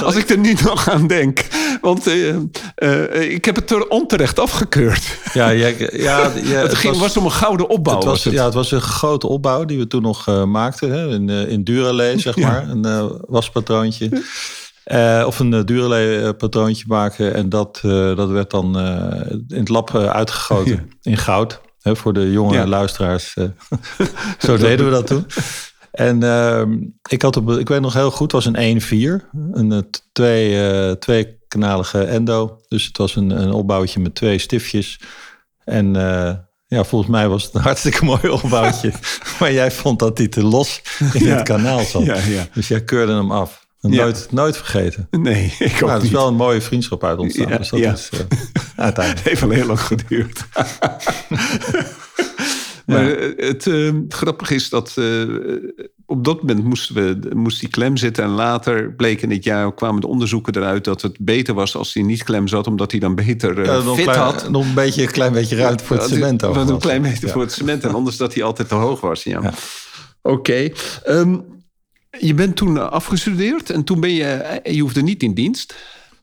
als 0.05 0.17
ik 0.17 0.31
er 0.31 0.39
nu 0.39 0.55
nog 0.65 0.91
aan 0.91 1.07
denk. 1.07 1.47
Want 1.81 2.07
eh, 2.07 2.29
eh, 2.75 3.31
ik 3.31 3.45
heb 3.45 3.57
het 3.57 3.71
er 3.71 3.89
onterecht 3.89 4.39
afgekeurd. 4.39 5.19
Ja, 5.33 5.49
ja, 5.49 5.71
ja, 5.93 6.31
het 6.63 6.75
ging, 6.75 6.97
was, 6.97 7.17
om 7.17 7.25
een 7.25 7.31
gouden 7.31 7.69
opbouw. 7.69 7.95
het 7.95 8.05
was, 8.05 8.25
het. 8.25 8.35
ja, 8.35 8.45
het 8.45 8.55
was 8.55 8.71
een 8.71 8.81
grote 8.81 9.27
opbouw 9.29 9.65
die 9.65 9.79
we 9.79 9.87
toen 9.87 10.03
nog 10.03 10.29
eh, 10.29 10.45
maakten. 10.45 10.91
Hè, 10.91 11.09
in, 11.09 11.29
in 11.29 12.21
zeg 12.21 12.37
maar. 12.37 12.69
Een 12.69 13.21
waspatroontje. 13.27 14.23
Of 15.27 15.39
een 15.39 15.67
Duralay 15.67 16.35
patroontje 16.35 16.85
maken. 16.89 17.35
En 17.35 17.49
dat, 17.49 17.79
dat 18.17 18.29
werd 18.29 18.51
dan 18.51 18.79
in 19.49 19.59
het 19.59 19.69
lab 19.69 19.97
uitgegoten 19.97 20.91
in 21.03 21.17
goud. 21.17 21.61
Hè, 21.83 21.97
voor 21.97 22.13
de 22.13 22.31
jonge 22.31 22.67
luisteraars. 22.67 23.35
Zo 24.39 24.57
deden 24.57 24.87
we 24.87 24.91
dat 24.91 25.07
toen. 25.07 25.27
En 25.93 26.23
ehm, 26.23 26.79
ik, 27.09 27.23
had 27.23 27.37
op, 27.37 27.51
ik 27.51 27.69
weet 27.69 27.81
nog 27.81 27.95
heel 27.95 28.11
goed, 28.11 28.33
het 28.33 28.45
was 28.45 28.55
een 28.55 28.81
1-4. 28.81 29.25
Een 29.53 29.73
eh, 29.73 29.79
twee, 30.13 30.71
eh 30.71 30.91
tweekanalige 30.93 32.03
endo. 32.05 32.61
Dus 32.69 32.87
het 32.87 32.97
was 32.97 33.17
een, 33.17 33.31
een 33.31 33.53
opbouwtje 33.53 34.01
met 34.01 34.15
twee 34.15 34.39
stiftjes. 34.39 35.01
En 35.65 35.97
eh, 35.97 36.35
ja, 36.67 36.85
volgens 36.85 37.11
mij 37.11 37.29
was 37.29 37.45
het 37.45 37.55
een 37.55 37.61
hartstikke 37.71 38.05
mooi 38.05 38.29
opbouwtje. 38.29 38.93
maar 39.41 39.53
jij 39.53 39.71
vond 39.71 39.99
dat 39.99 40.19
hij 40.19 40.29
te 40.29 40.43
los 40.45 40.83
in 41.13 41.25
Ja. 41.25 41.35
het 41.37 41.43
kanaal 41.43 41.85
zat. 41.85 42.05
Ja, 42.05 42.17
ja. 42.17 42.47
Dus 42.55 42.69
jij 42.69 42.85
keurde 42.85 43.13
hem 43.13 43.31
af. 43.33 43.61
Nooit, 43.81 44.29
nooit 44.31 44.57
vergeten. 44.57 45.07
Nee, 45.11 45.55
ik 45.59 45.75
ook 45.75 45.81
Maar 45.81 45.95
het 45.95 46.03
is 46.03 46.11
wel 46.11 46.27
een 46.29 46.35
mooie 46.35 46.61
vriendschap 46.61 47.05
uit 47.05 47.19
ontstaan. 47.19 47.49
Ja, 47.49 47.57
dus 47.59 47.69
dat 47.69 47.81
ja. 47.81 47.93
is 47.93 48.11
uiteindelijk. 48.77 49.19
Het 49.19 49.29
heeft 49.29 49.41
wel 49.41 49.51
heel 49.51 49.67
lang 49.67 49.81
geduurd. 49.81 50.45
Maar 52.87 53.11
eh, 53.13 53.49
het 53.49 53.67
eh, 53.67 53.91
grappige 54.09 54.55
is 54.55 54.69
dat 54.69 54.93
eh, 54.97 55.23
op 56.07 56.25
dat 56.25 56.41
moment 56.41 56.65
moesten 56.65 56.95
we, 56.95 57.35
moest 57.35 57.61
die 57.61 57.69
klem 57.69 57.97
zitten. 57.97 58.25
En 58.25 58.31
later 58.31 58.93
bleek 58.95 59.23
in 59.23 59.31
het 59.31 59.45
jaar 59.45 59.75
kwamen 59.75 60.01
de 60.01 60.07
onderzoeken 60.07 60.57
eruit 60.57 60.85
dat 60.85 61.03
het 61.03 61.17
beter 61.21 61.55
was 61.55 61.77
als 61.77 61.95
hij 61.95 62.03
niet 62.03 62.23
klem 62.23 62.49
zat, 62.49 62.67
omdat 62.67 62.91
hij 62.91 63.01
dan 63.01 63.15
beter 63.15 63.59
eh, 63.59 63.65
Ja, 63.65 63.73
nog, 63.77 63.87
een 63.87 63.95
fit 63.95 64.05
klein, 64.05 64.19
had. 64.21 64.51
nog 64.51 64.65
een 64.65 64.75
beetje, 64.75 65.03
een 65.03 65.11
klein 65.11 65.33
beetje 65.33 65.57
ruimte 65.57 65.85
voor 65.85 65.97
het 65.97 66.09
cement. 66.09 66.41
Wat 66.41 66.69
een 66.69 66.79
klein 66.79 67.03
beetje 67.03 67.27
Ja. 67.27 67.33
voor 67.33 67.43
het 67.43 67.53
cement. 67.53 67.85
En 67.85 67.95
anders 67.95 68.17
dat 68.17 68.35
hij 68.35 68.43
altijd 68.43 68.69
te 68.69 68.75
hoog 68.75 69.01
was. 69.01 69.23
Ja. 69.23 69.41
Ja. 69.43 69.53
Oké. 70.23 70.71
Ehm, 71.05 71.39
je 72.19 72.35
bent 72.35 72.57
toen 72.57 72.91
afgestudeerd 72.91 73.71
en 73.71 73.85
toen 73.85 74.01
ben 74.01 74.13
je, 74.13 74.61
je 74.63 74.81
hoefde 74.81 75.03
niet 75.03 75.23
in 75.23 75.35
dienst. 75.35 75.75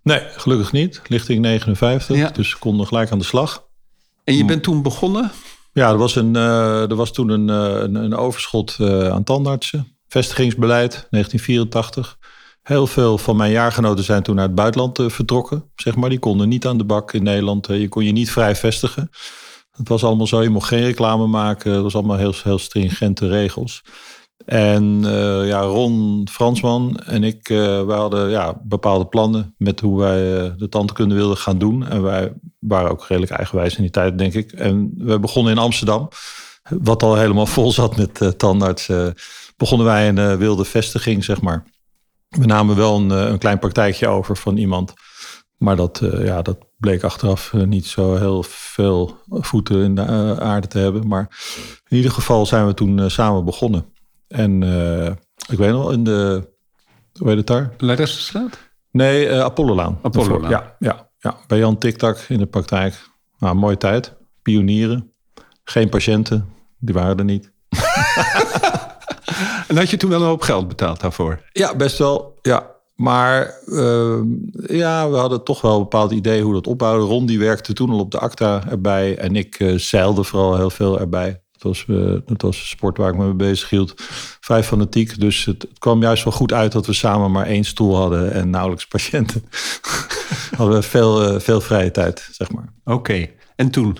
Nee, 0.04 0.22
gelukkig 0.36 0.72
niet. 0.72 1.02
Lichting 1.08 1.42
59, 1.42 2.16
Ja. 2.18 2.30
dus 2.30 2.58
konden 2.58 2.88
gelijk 2.88 3.12
aan 3.12 3.20
de 3.20 3.26
slag. 3.26 3.68
En 4.24 4.38
je 4.38 4.46
bent 4.46 4.64
toen 4.64 4.82
begonnen. 4.82 5.32
Ja, 5.72 5.90
er 5.90 5.98
was, 5.98 6.16
een, 6.16 6.36
eh, 6.36 6.90
er 6.90 6.96
was 6.96 7.12
toen 7.12 7.30
een, 7.30 7.50
eh, 7.50 8.02
een, 8.02 8.16
overschot 8.16 8.76
eh, 8.80 9.10
aan 9.10 9.24
tandartsen. 9.24 9.98
Vestigingsbeleid, 10.08 11.08
1984. 11.10 12.18
Heel 12.62 12.88
veel 12.88 13.18
van 13.18 13.36
mijn 13.36 13.52
jaargenoten 13.52 14.04
zijn 14.04 14.24
toen 14.24 14.36
naar 14.36 14.46
het 14.46 14.56
buitenland 14.56 15.00
vertrokken. 15.08 15.72
Zeg 15.76 15.96
maar. 15.96 16.10
Die 16.10 16.20
konden 16.20 16.50
niet 16.50 16.68
aan 16.68 16.78
de 16.78 16.84
bak 16.84 17.14
in 17.14 17.24
Nederland. 17.24 17.68
Je 17.68 17.88
kon 17.88 18.06
je 18.06 18.12
niet 18.12 18.32
vrij 18.32 18.56
vestigen. 18.56 19.10
Het 19.72 19.88
was 19.88 20.04
allemaal 20.04 20.28
zo, 20.28 20.42
je 20.42 20.50
mocht 20.50 20.68
geen 20.68 20.84
reclame 20.84 21.28
maken. 21.28 21.72
Het 21.72 21.82
was 21.82 21.96
allemaal 21.96 22.18
heel, 22.18 22.34
heel 22.44 22.60
stringente 22.60 23.28
regels. 23.28 23.82
En 24.46 25.02
eh, 25.06 25.48
ja, 25.48 25.62
Ron 25.62 26.28
Fransman 26.32 27.00
en 27.00 27.24
ik, 27.24 27.48
wij 27.48 27.98
hadden 27.98 28.30
ja, 28.30 28.62
bepaalde 28.64 29.06
plannen 29.06 29.56
met 29.58 29.80
hoe 29.80 30.00
wij 30.00 30.38
eh, 30.38 30.52
de 30.58 30.70
tandkunde 30.70 31.16
wilden 31.16 31.38
gaan 31.38 31.58
doen. 31.58 31.88
En 31.88 32.02
wij 32.02 32.34
waren 32.60 32.92
ook 32.92 33.06
redelijk 33.08 33.32
eigenwijs 33.32 33.76
in 33.76 33.82
die 33.82 33.92
tijd, 33.92 34.18
denk 34.18 34.34
ik. 34.34 34.52
En 34.52 34.92
we 34.98 35.20
begonnen 35.20 35.52
in 35.52 35.58
Amsterdam, 35.58 36.08
wat 36.70 37.04
al 37.04 37.16
helemaal 37.16 37.46
vol 37.58 37.72
zat 37.72 37.98
met 37.98 38.40
tandartsen. 38.40 39.16
begonnen 39.58 39.88
wij 39.88 40.08
een 40.08 40.38
wilde 40.38 40.66
vestiging, 40.66 41.24
zeg 41.24 41.42
maar. 41.42 41.64
We 42.30 42.46
namen 42.46 42.76
wel 42.76 42.98
een, 42.98 43.10
een 43.10 43.40
klein 43.40 43.60
praktijkje 43.60 44.08
over 44.08 44.38
van 44.38 44.58
iemand. 44.58 44.94
Maar 45.58 45.76
dat, 45.76 46.02
ja, 46.24 46.42
dat 46.42 46.58
bleek 46.78 47.04
achteraf 47.04 47.54
niet 47.54 47.86
zo 47.86 48.16
heel 48.16 48.44
veel 48.48 49.18
voeten 49.28 49.84
in 49.84 49.96
de 49.96 50.36
aarde 50.40 50.68
te 50.68 50.78
hebben. 50.78 51.08
Maar 51.08 51.38
in 51.88 51.98
ieder 51.98 52.12
geval 52.12 52.46
zijn 52.46 52.68
we 52.68 52.74
toen 52.74 53.10
samen 53.10 53.46
begonnen. 53.46 53.86
En 54.30 54.64
eh, 54.64 55.12
ik 55.50 55.58
weet 55.58 55.72
nog, 55.72 55.92
in 55.92 56.04
de, 56.04 56.50
hoe 57.18 57.28
heet 57.28 57.38
het 57.38 57.48
daar? 57.48 57.74
Laressenstraat? 57.78 58.58
Nee, 58.92 59.28
eh 59.28 59.40
Apollolaan. 59.40 60.00
Apollolaan. 60.02 60.50
Ja, 60.50 60.76
ja, 60.80 61.10
ja, 61.18 61.38
bij 61.48 61.58
Jan 61.58 61.78
Tiktak 61.78 62.18
in 62.18 62.40
de 62.40 62.46
praktijk. 62.46 63.10
Nou, 63.40 63.56
mooie 63.56 63.78
tijd. 63.78 64.16
Pionieren. 64.42 65.14
Geen 65.64 65.90
patiënten, 65.90 66.50
die 66.78 66.94
waren 66.94 67.18
er 67.18 67.24
niet. 67.24 67.52
En 69.70 69.78
had 69.78 69.90
je 69.90 69.98
toen 69.98 70.10
wel 70.10 70.22
een 70.22 70.28
hoop 70.28 70.42
geld 70.42 70.68
betaald 70.68 71.00
daarvoor? 71.00 71.42
Ja, 71.52 71.76
best 71.76 71.98
wel. 71.98 72.38
Ja. 72.42 72.78
Maar 72.96 73.54
ehm, 73.66 74.26
ja, 74.52 75.10
we 75.10 75.16
hadden 75.16 75.44
toch 75.44 75.62
wel 75.62 75.74
een 75.74 75.82
bepaald 75.82 76.12
idee 76.12 76.42
hoe 76.42 76.54
dat 76.54 76.68
opbouwde. 76.68 77.06
Ron 77.06 77.26
die 77.26 77.40
werkte 77.40 77.74
toen 77.74 77.90
al 77.90 78.00
op 78.00 78.12
de 78.12 78.20
ACTA 78.20 78.64
erbij. 78.70 79.18
En 79.18 79.36
ik 79.36 79.60
eh, 79.60 79.78
zeilde 79.78 80.24
vooral 80.24 80.56
heel 80.56 80.70
veel 80.70 81.00
erbij. 81.00 81.42
Dat 81.60 81.72
was, 81.72 81.86
eh, 81.88 82.16
dat 82.26 82.42
was 82.42 82.60
een 82.60 82.66
sport 82.66 82.98
waar 82.98 83.10
ik 83.10 83.18
me 83.18 83.26
mee 83.26 83.34
bezig 83.34 83.70
hield. 83.70 83.94
Vrij 84.40 84.64
fanatiek. 84.64 85.20
Dus 85.20 85.46
het, 85.46 85.62
het 85.62 85.80
kwam 85.80 86.02
juist 86.02 86.24
wel 86.24 86.34
goed 86.34 86.54
uit 86.54 86.72
dat 86.72 86.86
we 86.86 86.94
samen 86.94 87.32
maar 87.32 87.46
één 87.46 87.64
stoel 87.64 87.96
hadden. 87.96 88.32
En 88.32 88.50
nauwelijks 88.50 88.88
patiënten. 88.88 89.44
hadden 90.58 90.76
we 90.76 90.84
veel, 90.84 91.24
eh, 91.24 91.40
veel 91.40 91.62
vrije 91.62 91.92
tijd, 91.92 92.30
zeg 92.32 92.52
maar. 92.52 92.74
Oké. 92.84 93.30
En 93.56 93.70
toen? 93.70 93.98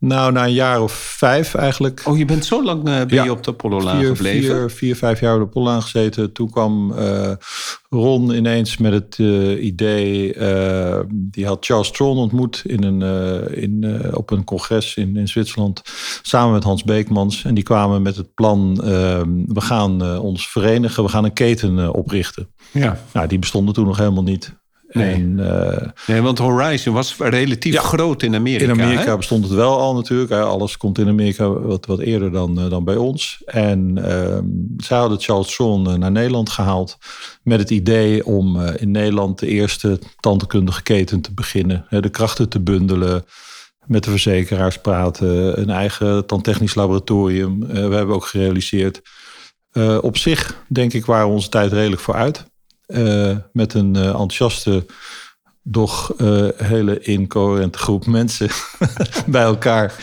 Nou, 0.00 0.32
na 0.32 0.44
een 0.44 0.52
jaar 0.52 0.82
of 0.82 0.92
vijf 0.92 1.54
eigenlijk. 1.54 2.02
Oh, 2.04 2.18
je 2.18 2.24
bent 2.24 2.44
zo 2.44 2.64
lang 2.64 2.82
ben 2.82 3.06
Ja. 3.08 3.24
je 3.24 3.30
op 3.30 3.42
de 3.42 3.50
Apollo-laan 3.50 3.98
vier, 3.98 4.08
gebleven? 4.08 4.56
Vier, 4.56 4.70
vier, 4.70 4.96
vijf 4.96 5.20
jaar 5.20 5.34
op 5.34 5.40
de 5.40 5.46
Polaan 5.46 5.82
gezeten. 5.82 6.32
Toen 6.32 6.50
kwam 6.50 6.92
eh, 6.92 7.32
Ron 7.88 8.30
ineens 8.30 8.76
met 8.76 8.92
het 8.92 9.16
eh, 9.18 9.64
idee. 9.64 10.36
die 11.10 11.46
had 11.46 11.64
Charles 11.64 11.90
Tron 11.90 12.16
ontmoet 12.18 12.62
in 12.66 12.82
een, 12.82 13.02
in, 13.54 14.00
op 14.14 14.30
een 14.30 14.44
congres 14.44 14.94
in, 14.96 15.16
in 15.16 15.28
Zwitserland. 15.28 15.82
Samen 16.22 16.52
met 16.52 16.64
Hans 16.64 16.84
Beekmans. 16.84 17.44
En 17.44 17.54
die 17.54 17.64
kwamen 17.64 18.02
met 18.02 18.16
het 18.16 18.34
plan: 18.34 18.80
eh, 18.84 19.20
we 19.46 19.60
gaan 19.60 20.18
ons 20.18 20.48
verenigen, 20.48 21.02
we 21.02 21.08
gaan 21.08 21.24
een 21.24 21.32
keten 21.32 21.94
oprichten. 21.94 22.48
Ja. 22.72 23.00
Nou, 23.12 23.26
die 23.26 23.38
bestonden 23.38 23.74
toen 23.74 23.86
nog 23.86 23.98
helemaal 23.98 24.22
niet. 24.22 24.56
Nee. 24.90 25.14
En, 25.14 25.38
eh, 25.38 25.88
Nee, 26.06 26.20
want 26.20 26.38
Horizon 26.38 26.94
was 26.94 27.16
relatief 27.18 27.72
Ja. 27.72 27.80
groot 27.80 28.22
in 28.22 28.34
Amerika. 28.34 28.64
in 28.64 28.70
Amerika 28.70 29.10
hè? 29.10 29.16
bestond 29.16 29.44
het 29.44 29.52
wel 29.52 29.78
al 29.78 29.94
natuurlijk. 29.94 30.30
Alles 30.30 30.76
komt 30.76 30.98
in 30.98 31.08
Amerika 31.08 31.48
wat, 31.50 31.86
wat 31.86 31.98
eerder 31.98 32.32
dan, 32.32 32.60
eh, 32.60 32.70
dan 32.70 32.84
bij 32.84 32.96
ons. 32.96 33.42
En 33.44 33.98
ehm 34.04 34.44
zij 34.76 34.98
hadden 34.98 35.20
Charles 35.20 35.54
Tron 35.54 35.90
eh, 35.90 35.94
naar 35.94 36.10
Nederland 36.10 36.50
gehaald. 36.50 36.98
Met 37.42 37.58
het 37.58 37.70
idee 37.70 38.26
om 38.26 38.60
in 38.60 38.90
Nederland 38.90 39.38
de 39.38 39.46
eerste 39.46 39.98
tandheelkundige 40.20 40.82
keten 40.82 41.20
te 41.20 41.34
beginnen. 41.34 41.86
De 41.88 42.08
krachten 42.08 42.48
te 42.48 42.60
bundelen. 42.60 43.24
Met 43.86 44.04
de 44.04 44.10
verzekeraars 44.10 44.78
praten. 44.78 45.60
Een 45.60 45.70
eigen 45.70 46.26
tandtechnisch 46.26 46.74
laboratorium. 46.74 47.66
We 47.66 47.94
hebben 47.94 48.14
ook 48.14 48.26
gerealiseerd. 48.26 49.00
Op 50.00 50.16
zich 50.16 50.62
denk 50.68 50.92
ik 50.92 51.06
waren 51.06 51.26
we 51.26 51.32
onze 51.32 51.48
tijd 51.48 51.72
redelijk 51.72 52.02
vooruit. 52.02 52.46
Eh, 52.88 53.36
met 53.52 53.74
een 53.74 53.96
eh, 53.96 54.06
enthousiaste 54.06 54.86
doch 55.62 56.14
eh, 56.16 56.48
hele 56.56 56.98
incoherente 57.00 57.78
groep 57.78 58.06
mensen 58.06 58.48
bij 59.26 59.42
elkaar. 59.42 59.94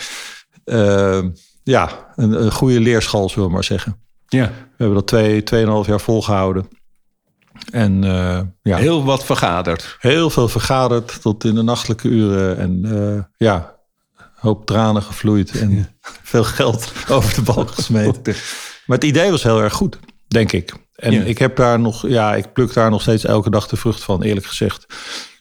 Ja, 1.62 2.12
een, 2.16 2.42
een 2.42 2.52
goede 2.52 2.80
leerschool, 2.80 3.28
zullen 3.28 3.48
we 3.48 3.54
maar 3.54 3.64
zeggen. 3.64 4.00
Ja. 4.26 4.46
We 4.46 4.74
hebben 4.76 4.94
dat 4.94 5.06
twee, 5.06 5.42
tweeënhalf 5.42 5.86
jaar 5.86 6.00
volgehouden. 6.00 6.68
En 7.70 8.02
ja, 8.02 8.46
heel, 8.62 8.76
Heel 8.76 9.04
wat 9.04 9.24
vergaderd. 9.24 9.96
veel 10.00 10.48
vergaderd 10.48 11.22
tot 11.22 11.44
in 11.44 11.54
de 11.54 11.62
nachtelijke 11.62 12.08
uren. 12.08 12.58
En 12.58 13.28
ja, 13.36 13.76
hoop 14.34 14.66
tranen 14.66 15.02
gevloeid 15.02 15.60
en 15.60 15.88
veel 16.32 16.44
geld 16.44 16.92
over 17.08 17.34
de 17.34 17.42
balk 17.42 17.70
gesmeten. 17.70 18.34
Maar 18.86 18.96
het 18.96 19.06
idee 19.06 19.30
was 19.30 19.42
heel 19.42 19.62
erg 19.62 19.72
goed, 19.72 19.98
denk 20.28 20.52
ik. 20.52 20.85
En 20.96 21.12
Ja. 21.12 21.22
ik 21.22 21.38
heb 21.38 21.56
daar 21.56 21.80
nog, 21.80 22.08
ja, 22.08 22.34
ik 22.34 22.52
pluk 22.52 22.72
daar 22.72 22.90
nog 22.90 23.00
steeds 23.02 23.24
elke 23.24 23.50
dag 23.50 23.66
de 23.68 23.76
vrucht 23.76 24.02
van, 24.02 24.22
eerlijk 24.22 24.46
gezegd. 24.46 24.86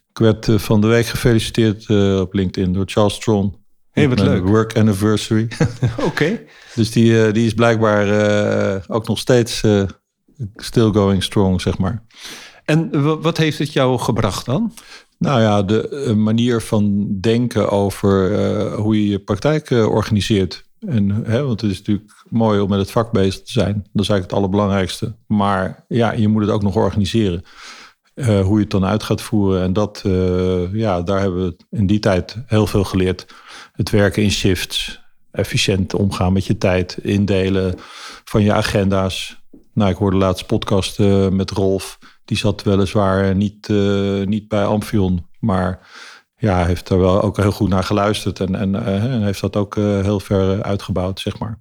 Ik 0.09 0.17
werd 0.17 0.47
eh, 0.47 0.57
van 0.57 0.81
de 0.81 0.87
week 0.87 1.05
gefeliciteerd 1.05 1.85
eh, 1.89 2.19
op 2.19 2.33
LinkedIn 2.33 2.73
door 2.73 2.83
Charles 2.87 3.17
Tron. 3.17 3.55
Hey, 3.91 4.09
wat 4.09 4.19
leuk. 4.19 4.43
Work 4.47 4.77
anniversary. 4.77 5.47
Oké. 6.07 6.39
dus 6.75 6.91
die, 6.91 7.25
eh, 7.25 7.33
die 7.33 7.45
is 7.45 7.53
blijkbaar 7.53 8.83
ook 8.87 9.07
nog 9.07 9.19
steeds 9.19 9.63
still 10.55 10.91
going 10.91 11.23
strong, 11.23 11.61
zeg 11.61 11.77
maar. 11.77 12.03
En 12.65 13.03
wa- 13.03 13.17
wat 13.17 13.37
heeft 13.37 13.57
het 13.57 13.73
jou 13.73 13.99
gebracht 13.99 14.45
dan? 14.45 14.73
Nou 15.17 15.41
ja, 15.41 15.63
de 15.63 16.13
manier 16.17 16.61
van 16.61 17.07
denken 17.21 17.69
over 17.69 18.35
hoe 18.75 19.01
je 19.03 19.09
je 19.09 19.19
praktijk 19.19 19.69
organiseert. 19.69 20.63
En, 20.87 21.09
hè, 21.25 21.43
want 21.43 21.61
het 21.61 21.71
is 21.71 21.77
natuurlijk 21.77 22.25
mooi 22.29 22.59
om 22.59 22.69
met 22.69 22.79
het 22.79 22.91
vak 22.91 23.11
bezig 23.11 23.41
te 23.41 23.51
zijn. 23.51 23.73
Dat 23.73 24.03
is 24.03 24.09
eigenlijk 24.09 24.23
het 24.23 24.33
allerbelangrijkste. 24.33 25.15
Maar 25.27 25.85
ja, 25.87 26.11
je 26.11 26.27
moet 26.27 26.41
het 26.41 26.51
ook 26.51 26.63
nog 26.63 26.75
organiseren. 26.75 27.43
Eh, 28.15 28.41
hoe 28.41 28.55
je 28.55 28.61
het 28.61 28.71
dan 28.71 28.85
uit 28.85 29.03
gaat 29.03 29.21
voeren. 29.21 29.61
En 29.61 29.73
dat, 29.73 30.01
eh, 30.05 30.73
ja, 30.73 31.01
daar 31.01 31.19
hebben 31.19 31.45
we 31.45 31.55
in 31.69 31.87
die 31.87 31.99
tijd 31.99 32.37
heel 32.45 32.67
veel 32.67 32.83
geleerd. 32.83 33.25
Het 33.73 33.89
werken 33.89 34.23
in 34.23 34.31
shifts. 34.31 35.01
Efficiënt 35.31 35.93
omgaan 35.93 36.33
met 36.33 36.45
je 36.45 36.57
tijd. 36.57 36.97
Indelen 37.01 37.75
van 38.23 38.43
je 38.43 38.53
agenda's. 38.53 39.43
Nou, 39.73 39.91
ik 39.91 39.97
hoorde 39.97 40.17
laatst 40.17 40.45
podcast 40.45 40.99
eh, 40.99 41.29
met 41.29 41.51
Rolf. 41.51 41.97
Die 42.25 42.37
zat 42.37 42.63
weliswaar 42.63 43.35
niet, 43.35 43.67
niet 44.25 44.47
bij 44.47 44.65
Amphion. 44.65 45.27
Maar 45.39 45.87
ja, 46.45 46.65
heeft 46.65 46.89
er 46.89 46.99
wel 46.99 47.21
ook 47.21 47.37
heel 47.37 47.51
goed 47.51 47.69
naar 47.69 47.83
geluisterd. 47.83 48.39
En, 48.39 48.55
en, 48.55 48.75
eh, 48.85 49.03
en 49.03 49.23
heeft 49.23 49.41
dat 49.41 49.55
ook 49.55 49.77
eh, 49.77 49.83
heel 50.01 50.19
ver 50.19 50.63
uitgebouwd, 50.63 51.19
zeg 51.19 51.39
maar. 51.39 51.59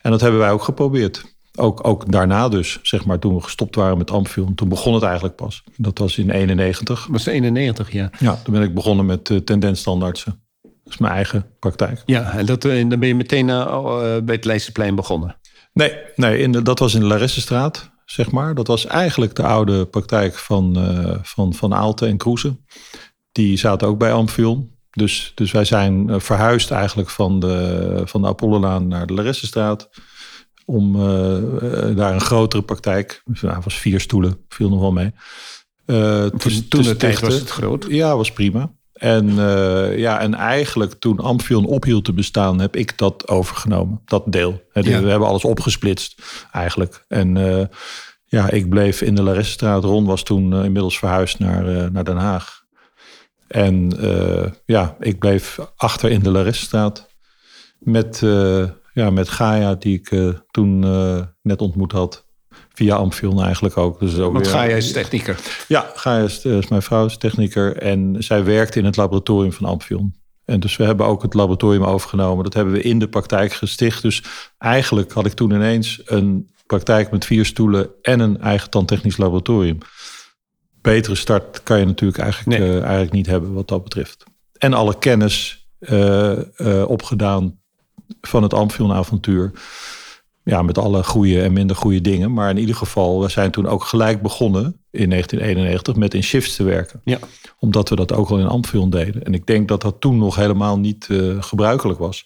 En 0.00 0.10
dat 0.10 0.20
hebben 0.20 0.40
wij 0.40 0.50
ook 0.50 0.62
geprobeerd. 0.62 1.24
Ook, 1.54 1.86
ook 1.86 2.12
daarna 2.12 2.48
dus, 2.48 2.78
zeg 2.82 3.04
maar, 3.04 3.18
toen 3.18 3.34
we 3.34 3.40
gestopt 3.40 3.74
waren 3.74 3.98
met 3.98 4.10
Amphion. 4.10 4.54
Toen 4.54 4.68
begon 4.68 4.94
het 4.94 5.02
eigenlijk 5.02 5.36
pas. 5.36 5.62
Dat 5.76 5.98
was 5.98 6.18
in 6.18 6.30
91. 6.30 7.06
was 7.10 7.26
91, 7.26 7.92
ja. 7.92 8.10
Ja, 8.18 8.40
toen 8.44 8.54
ben 8.54 8.62
ik 8.62 8.74
begonnen 8.74 9.06
met 9.06 9.28
uh, 9.28 9.38
tendensstandaardsen. 9.38 10.40
Dat 10.62 10.92
is 10.92 10.98
mijn 10.98 11.12
eigen 11.12 11.46
praktijk. 11.58 12.02
Ja, 12.06 12.32
en, 12.32 12.46
dat, 12.46 12.64
en 12.64 12.88
dan 12.88 12.98
ben 12.98 13.08
je 13.08 13.14
meteen 13.14 13.46
bij 14.24 14.34
het 14.34 14.44
Leidseplein 14.44 14.94
begonnen. 14.94 15.36
Nee, 15.72 15.92
nee 16.16 16.38
in 16.38 16.52
de, 16.52 16.62
dat 16.62 16.78
was 16.78 16.94
in 16.94 17.00
de 17.00 17.06
Laressenstraat, 17.06 17.90
zeg 18.04 18.30
maar. 18.30 18.54
Dat 18.54 18.66
was 18.66 18.86
eigenlijk 18.86 19.34
de 19.34 19.42
oude 19.42 19.86
praktijk 19.86 20.34
van, 20.34 20.76
van, 21.22 21.54
van 21.54 21.74
Aalten 21.74 22.08
en 22.08 22.16
Kroesen. 22.16 22.64
Die 23.32 23.56
zaten 23.56 23.88
ook 23.88 23.98
bij 23.98 24.12
Amphion. 24.12 24.72
Dus, 24.92 25.32
dus 25.34 25.52
wij 25.52 25.64
zijn 25.64 26.10
eh, 26.10 26.20
verhuisd 26.20 26.70
eigenlijk 26.70 27.10
van 27.10 27.40
de, 27.40 28.02
van 28.04 28.22
de 28.22 28.28
Apollolaan 28.28 28.88
naar 28.88 29.06
de 29.06 29.14
Laressenstraat. 29.14 29.90
Om 30.64 30.96
eh, 30.96 31.36
eh, 31.36 31.96
daar 31.96 32.14
een 32.14 32.20
grotere 32.20 32.62
praktijk, 32.62 33.22
dus, 33.24 33.40
nou, 33.40 33.60
was 33.64 33.78
vier 33.78 34.00
stoelen, 34.00 34.36
viel 34.48 34.68
nog 34.68 34.80
wel 34.80 34.92
mee. 34.92 35.12
Toen, 36.30 36.68
te 36.68 36.82
de 36.82 36.96
tijd 36.96 37.20
was 37.20 37.34
het 37.34 37.50
groot. 37.50 37.86
Ja, 37.88 38.16
was 38.16 38.32
prima. 38.32 38.72
En, 38.92 39.34
ja, 39.96 40.20
en 40.20 40.34
eigenlijk 40.34 40.94
toen 40.94 41.18
Amphion 41.18 41.66
ophield 41.66 42.04
te 42.04 42.12
bestaan, 42.12 42.60
heb 42.60 42.76
ik 42.76 42.98
dat 42.98 43.28
overgenomen. 43.28 44.00
Dat 44.04 44.32
deel. 44.32 44.62
Ja. 44.72 44.82
We 44.82 45.08
hebben 45.08 45.28
alles 45.28 45.44
opgesplitst 45.44 46.22
eigenlijk. 46.52 47.04
En 47.08 47.36
ja, 48.26 48.50
ik 48.50 48.68
bleef 48.68 49.00
in 49.00 49.14
de 49.14 49.22
Laressenstraat. 49.22 49.84
Ron 49.84 50.04
was 50.04 50.22
toen 50.22 50.64
inmiddels 50.64 50.98
verhuisd 50.98 51.38
naar, 51.38 51.92
naar 51.92 52.04
Den 52.04 52.16
Haag. 52.16 52.61
En 53.52 53.92
eh, 54.00 54.50
ja, 54.64 54.96
ik 55.00 55.18
bleef 55.18 55.58
achter 55.76 56.10
in 56.10 56.20
de 56.20 56.30
Laressenstraat. 56.30 57.08
Met, 57.78 58.20
eh, 58.22 58.64
ja, 58.92 59.10
met 59.10 59.28
Gaia, 59.28 59.74
die 59.74 59.98
ik 59.98 60.10
eh, 60.10 60.28
toen 60.50 60.78
net 61.42 61.60
ontmoet 61.60 61.92
had. 61.92 62.24
Via 62.74 62.96
Amphion 62.96 63.42
eigenlijk 63.42 63.76
ook. 63.76 64.00
Dus 64.00 64.18
ook 64.18 64.32
Want 64.32 64.46
weer- 64.46 64.54
Gaia 64.54 64.76
is 64.76 64.92
technieker. 64.92 65.38
ja, 65.68 65.90
Gaia 65.94 66.24
is, 66.24 66.44
is 66.44 66.68
mijn 66.68 66.82
vrouw, 66.82 67.04
is 67.06 67.16
technieker. 67.16 67.76
En 67.76 68.16
zij 68.18 68.44
werkt 68.44 68.76
in 68.76 68.84
het 68.84 68.96
laboratorium 68.96 69.52
van 69.52 69.68
Amphion. 69.68 70.14
En 70.44 70.60
dus 70.60 70.76
we 70.76 70.84
hebben 70.84 71.06
ook 71.06 71.22
het 71.22 71.34
laboratorium 71.34 71.84
overgenomen. 71.84 72.44
Dat 72.44 72.54
hebben 72.54 72.74
we 72.74 72.82
in 72.82 72.98
de 72.98 73.08
praktijk 73.08 73.52
gesticht. 73.52 74.02
Dus 74.02 74.22
eigenlijk 74.58 75.12
had 75.12 75.26
ik 75.26 75.32
toen 75.32 75.50
ineens 75.50 76.00
een 76.04 76.50
praktijk 76.66 77.10
met 77.10 77.24
vier 77.24 77.44
stoelen 77.44 77.90
en 78.02 78.20
een 78.20 78.40
eigen 78.40 78.70
tandtechnisch 78.70 79.16
laboratorium. 79.16 79.78
Betere 80.82 81.14
start 81.14 81.62
kan 81.62 81.78
je 81.78 81.84
natuurlijk 81.84 82.18
eigenlijk, 82.20 82.58
Nee. 82.58 82.68
eh, 82.70 82.80
eigenlijk 82.80 83.12
niet 83.12 83.26
hebben 83.26 83.52
wat 83.52 83.68
dat 83.68 83.82
betreft. 83.82 84.24
En 84.58 84.72
alle 84.72 84.98
kennis 84.98 85.66
eh, 85.78 86.32
eh, 86.60 86.88
opgedaan 86.88 87.58
van 88.20 88.42
het 88.42 88.54
Amphion-avontuur. 88.54 89.50
Ja, 90.44 90.62
met 90.62 90.78
alle 90.78 91.04
goede 91.04 91.42
en 91.42 91.52
minder 91.52 91.76
goede 91.76 92.00
dingen. 92.00 92.32
Maar 92.32 92.50
in 92.50 92.58
ieder 92.58 92.74
geval, 92.74 93.20
we 93.20 93.28
zijn 93.28 93.50
toen 93.50 93.66
ook 93.66 93.84
gelijk 93.84 94.22
begonnen 94.22 94.62
in 94.90 95.10
1991 95.10 95.96
met 95.96 96.14
in 96.14 96.22
shifts 96.22 96.56
te 96.56 96.62
werken. 96.62 97.00
Ja. 97.04 97.18
Omdat 97.58 97.88
we 97.88 97.96
dat 97.96 98.12
ook 98.12 98.28
al 98.30 98.38
in 98.38 98.46
Amphion 98.46 98.90
deden. 98.90 99.24
En 99.24 99.34
ik 99.34 99.46
denk 99.46 99.68
dat 99.68 99.82
dat 99.82 100.00
toen 100.00 100.18
nog 100.18 100.36
helemaal 100.36 100.78
niet 100.78 101.06
eh, 101.10 101.42
gebruikelijk 101.42 101.98
was. 101.98 102.24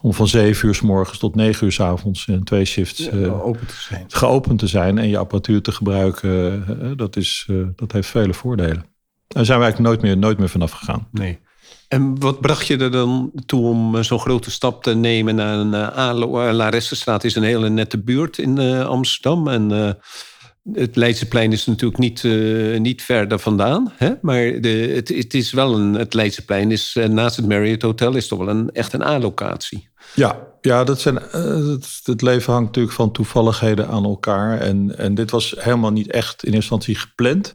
Om 0.00 0.14
van 0.14 0.28
7 0.28 0.68
uur 0.68 0.74
s 0.74 0.80
morgens 0.80 1.18
tot 1.18 1.34
9 1.34 1.66
uur 1.66 1.72
s 1.72 1.80
avonds 1.80 2.26
in 2.26 2.44
twee 2.44 2.64
shifts 2.64 3.08
eh, 3.08 3.46
open 3.46 3.66
te 3.66 3.74
zijn. 3.74 4.04
geopend 4.08 4.58
te 4.58 4.66
zijn 4.66 4.98
en 4.98 5.08
je 5.08 5.18
apparatuur 5.18 5.62
te 5.62 5.72
gebruiken. 5.72 6.64
eh, 6.80 6.90
dat, 6.96 7.16
is, 7.16 7.48
dat 7.76 7.92
heeft 7.92 8.08
vele 8.08 8.34
voordelen. 8.34 8.84
Daar 9.26 9.44
zijn 9.44 9.58
we 9.58 9.64
eigenlijk 9.64 9.94
nooit 9.94 10.02
meer, 10.02 10.18
nooit 10.22 10.38
meer 10.38 10.48
vanaf 10.48 10.70
gegaan. 10.70 11.08
Nee. 11.10 11.38
En 11.92 12.18
wat 12.18 12.40
bracht 12.40 12.66
je 12.66 12.76
er 12.76 12.90
dan 12.90 13.32
toe 13.46 13.66
om 13.66 13.96
eh, 13.96 14.02
zo'n 14.02 14.18
grote 14.18 14.50
stap 14.50 14.82
te 14.82 14.94
nemen 14.94 15.34
naar 15.34 15.58
een 15.58 15.72
uh, 15.72 15.96
ALO? 15.96 16.46
Uh, 16.46 16.52
Laressenstraat 16.52 17.24
is 17.24 17.34
een 17.34 17.42
hele 17.42 17.68
nette 17.68 17.98
buurt 17.98 18.38
in 18.38 18.58
Amsterdam. 18.84 19.48
En 19.48 19.96
het 20.72 20.96
Leidseplein 20.96 21.52
is 21.52 21.66
natuurlijk 21.66 22.00
niet, 22.00 22.22
uh, 22.22 22.80
niet 22.80 23.02
ver 23.02 23.38
vandaan. 23.38 23.92
Hè? 23.96 24.12
Maar 24.20 24.60
de, 24.60 24.92
het, 24.94 25.08
het 25.08 25.34
is 25.34 25.52
wel 25.52 25.74
een, 25.74 25.94
het 25.94 26.14
Leidseplein 26.14 26.70
is 26.70 26.98
naast 27.08 27.36
het 27.36 27.48
Marriott 27.48 27.82
Hotel 27.82 28.14
is 28.14 28.28
toch 28.28 28.38
wel 28.38 28.48
een, 28.48 28.70
echt 28.72 28.92
een 28.92 29.02
A-locatie. 29.02 29.88
Ja, 30.14 30.38
ja 30.60 30.84
dat 30.84 31.00
zijn, 31.00 31.16
het, 31.16 32.00
het, 32.02 32.22
leven 32.22 32.52
hangt 32.52 32.66
natuurlijk 32.66 32.94
van 32.94 33.12
toevalligheden 33.12 33.88
aan 33.88 34.04
elkaar. 34.04 34.60
En, 34.60 34.98
en 34.98 35.14
dit 35.14 35.30
was 35.30 35.54
helemaal 35.58 35.92
niet 35.92 36.10
echt 36.10 36.44
in 36.44 36.52
eerste 36.52 36.56
instantie 36.56 36.94
gepland. 36.94 37.54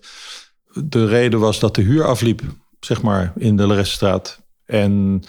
De 0.73 1.05
reden 1.05 1.39
was 1.39 1.59
dat 1.59 1.75
de 1.75 1.81
huur 1.81 2.05
afliep, 2.05 2.41
zeg 2.87 3.01
maar, 3.01 3.33
in 3.35 3.55
de 3.55 3.67
Leresstraat. 3.67 4.41
En 4.65 5.23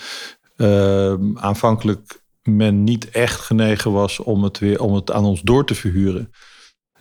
uh, 0.56 1.14
aanvankelijk 1.34 2.22
men 2.42 2.84
niet 2.84 3.10
echt 3.10 3.40
genegen 3.40 3.92
was 3.92 4.18
om 4.18 4.42
het, 4.42 4.58
weer, 4.58 4.80
om 4.80 4.94
het 4.94 5.12
aan 5.12 5.24
ons 5.24 5.40
door 5.40 5.66
te 5.66 5.74
verhuren. 5.74 6.30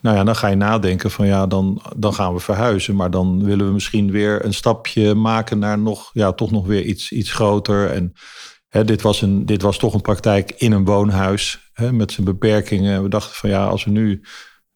Nou 0.01 0.17
ja, 0.17 0.23
dan 0.23 0.35
ga 0.35 0.47
je 0.47 0.55
nadenken 0.55 1.11
van 1.11 1.27
ja, 1.27 1.47
dan, 1.47 1.81
dan 1.95 2.13
gaan 2.13 2.33
we 2.33 2.39
verhuizen. 2.39 2.95
Maar 2.95 3.11
dan 3.11 3.43
willen 3.43 3.65
we 3.65 3.73
misschien 3.73 4.11
weer 4.11 4.45
een 4.45 4.53
stapje 4.53 5.13
maken 5.13 5.59
naar 5.59 5.79
nog, 5.79 6.09
ja, 6.13 6.31
toch 6.31 6.51
nog 6.51 6.65
weer 6.65 6.83
iets, 6.83 7.11
iets 7.11 7.31
groter. 7.31 7.91
En 7.91 8.13
hè, 8.67 8.85
dit, 8.85 9.01
was 9.01 9.21
een, 9.21 9.45
dit 9.45 9.61
was 9.61 9.77
toch 9.77 9.93
een 9.93 10.01
praktijk 10.01 10.51
in 10.57 10.71
een 10.71 10.85
woonhuis 10.85 11.71
hè, 11.73 11.91
met 11.91 12.11
zijn 12.11 12.25
beperkingen. 12.25 13.03
We 13.03 13.09
dachten 13.09 13.35
van 13.35 13.49
ja, 13.49 13.65
als 13.65 13.83
we 13.83 13.91
nu 13.91 14.21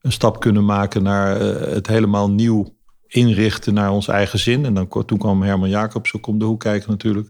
een 0.01 0.11
stap 0.11 0.39
kunnen 0.39 0.65
maken 0.65 1.03
naar 1.03 1.41
uh, 1.41 1.73
het 1.73 1.87
helemaal 1.87 2.29
nieuw 2.29 2.79
inrichten 3.11 3.73
naar 3.73 3.91
ons 3.91 4.07
eigen 4.07 4.39
zin. 4.39 4.65
En 4.65 4.73
dan, 4.73 5.05
toen 5.05 5.17
kwam 5.17 5.41
Herman 5.41 5.69
Jacobs 5.69 6.13
ook 6.15 6.27
om 6.27 6.39
de 6.39 6.45
hoek 6.45 6.59
kijken 6.59 6.89
natuurlijk. 6.89 7.29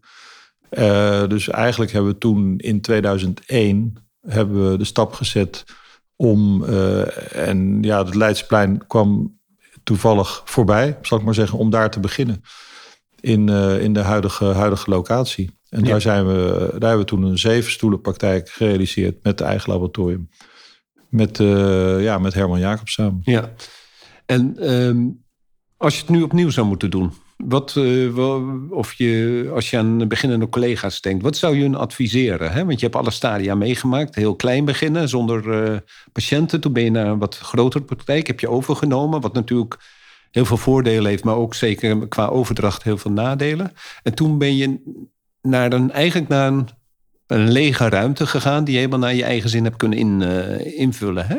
Uh, 0.71 1.27
dus 1.27 1.49
eigenlijk 1.49 1.91
hebben 1.91 2.11
we 2.11 2.17
toen 2.17 2.57
in 2.57 2.81
2001 2.81 3.93
hebben 4.27 4.71
we 4.71 4.77
de 4.77 4.83
stap 4.83 5.13
gezet 5.13 5.63
om, 6.15 6.63
uh, 6.63 7.47
en 7.47 7.77
ja, 7.81 8.05
het 8.05 8.15
Leidsplein 8.15 8.87
kwam 8.87 9.39
toevallig 9.83 10.41
voorbij, 10.45 10.97
zal 11.01 11.17
ik 11.17 11.23
maar 11.23 11.33
zeggen, 11.33 11.59
om 11.59 11.69
daar 11.69 11.89
te 11.89 11.99
beginnen. 11.99 12.41
In, 13.19 13.47
uh, 13.47 13.81
in 13.81 13.93
de 13.93 13.99
huidige, 13.99 14.45
huidige 14.45 14.89
locatie. 14.89 15.59
En 15.69 15.83
ja. 15.83 15.89
daar, 15.89 16.01
zijn 16.01 16.27
we, 16.27 16.57
daar 16.57 16.89
hebben 16.89 16.97
we 16.97 17.05
toen 17.05 17.23
een 17.23 17.37
zeven 17.37 17.71
stoelen 17.71 18.01
praktijk 18.01 18.49
gerealiseerd 18.49 19.23
met 19.23 19.39
het 19.39 19.47
eigen 19.47 19.71
laboratorium. 19.71 20.29
Met, 21.09 21.37
ja, 21.99 22.17
met 22.17 22.33
Herman 22.33 22.59
Jacobs 22.59 22.93
samen. 22.93 23.19
Ja, 23.23 23.51
en 24.25 24.71
um, 24.71 25.23
als 25.81 25.95
je 25.95 26.01
het 26.01 26.09
nu 26.09 26.21
opnieuw 26.21 26.49
zou 26.49 26.67
moeten 26.67 26.89
doen, 26.89 27.13
wat, 27.37 27.75
uh, 27.77 28.71
of 28.71 28.93
je, 28.93 29.49
als 29.53 29.69
je 29.69 29.77
aan 29.77 30.07
beginnende 30.07 30.49
collega's 30.49 31.01
denkt, 31.01 31.23
wat 31.23 31.37
zou 31.37 31.55
je 31.55 31.61
hun 31.61 31.75
adviseren? 31.75 32.51
Hè? 32.51 32.65
Want 32.65 32.79
je 32.79 32.85
hebt 32.85 32.97
alle 32.97 33.11
stadia 33.11 33.55
meegemaakt, 33.55 34.15
heel 34.15 34.35
klein 34.35 34.65
beginnen, 34.65 35.09
zonder 35.09 35.71
uh, 35.71 35.77
patiënten. 36.11 36.61
Toen 36.61 36.73
ben 36.73 36.83
je 36.83 36.91
naar 36.91 37.05
een 37.05 37.19
wat 37.19 37.37
grotere 37.37 37.83
praktijk, 37.83 38.27
heb 38.27 38.39
je 38.39 38.49
overgenomen, 38.49 39.21
wat 39.21 39.33
natuurlijk 39.33 39.77
heel 40.31 40.45
veel 40.45 40.57
voordelen 40.57 41.09
heeft, 41.09 41.23
maar 41.23 41.35
ook 41.35 41.53
zeker 41.53 42.07
qua 42.07 42.25
overdracht 42.27 42.83
heel 42.83 42.97
veel 42.97 43.11
nadelen. 43.11 43.71
En 44.03 44.13
toen 44.13 44.37
ben 44.37 44.55
je 44.55 44.97
naar 45.41 45.73
een, 45.73 45.91
eigenlijk 45.91 46.29
naar 46.29 46.51
een, 46.51 46.69
lege 47.27 47.89
ruimte 47.89 48.27
gegaan, 48.27 48.63
die 48.63 48.73
je 48.73 48.79
helemaal 48.79 48.99
naar 48.99 49.15
je 49.15 49.23
eigen 49.23 49.49
zin 49.49 49.63
hebt 49.63 49.77
kunnen 49.77 50.21
uh, 50.21 50.79
invullen. 50.79 51.27
Hè? 51.27 51.37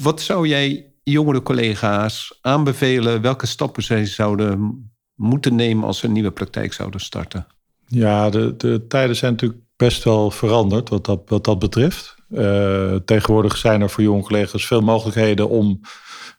wat 0.00 0.20
zou 0.20 0.48
jij 0.48 0.89
jongere 1.10 1.42
collega's 1.42 2.38
aanbevelen? 2.40 3.20
Welke 3.20 3.46
stappen 3.46 3.82
zij 3.82 4.06
zouden 4.06 4.84
moeten 5.14 5.54
nemen 5.54 5.84
als 5.84 5.98
ze 5.98 6.06
een 6.06 6.12
nieuwe 6.12 6.30
praktijk 6.30 6.72
zouden 6.72 7.00
starten? 7.00 7.46
Ja, 7.86 8.30
de, 8.30 8.56
de 8.56 8.86
tijden 8.88 9.16
zijn 9.16 9.32
natuurlijk 9.32 9.60
best 9.76 10.04
wel 10.04 10.30
veranderd 10.30 10.88
wat 10.88 11.04
dat, 11.04 11.20
wat 11.26 11.44
dat 11.44 11.58
betreft. 11.58 12.14
Uh, 12.30 12.94
tegenwoordig 12.94 13.56
zijn 13.56 13.80
er 13.80 13.90
voor 13.90 14.02
jonge 14.02 14.22
collega's 14.22 14.66
veel 14.66 14.80
mogelijkheden 14.80 15.48
om, 15.48 15.80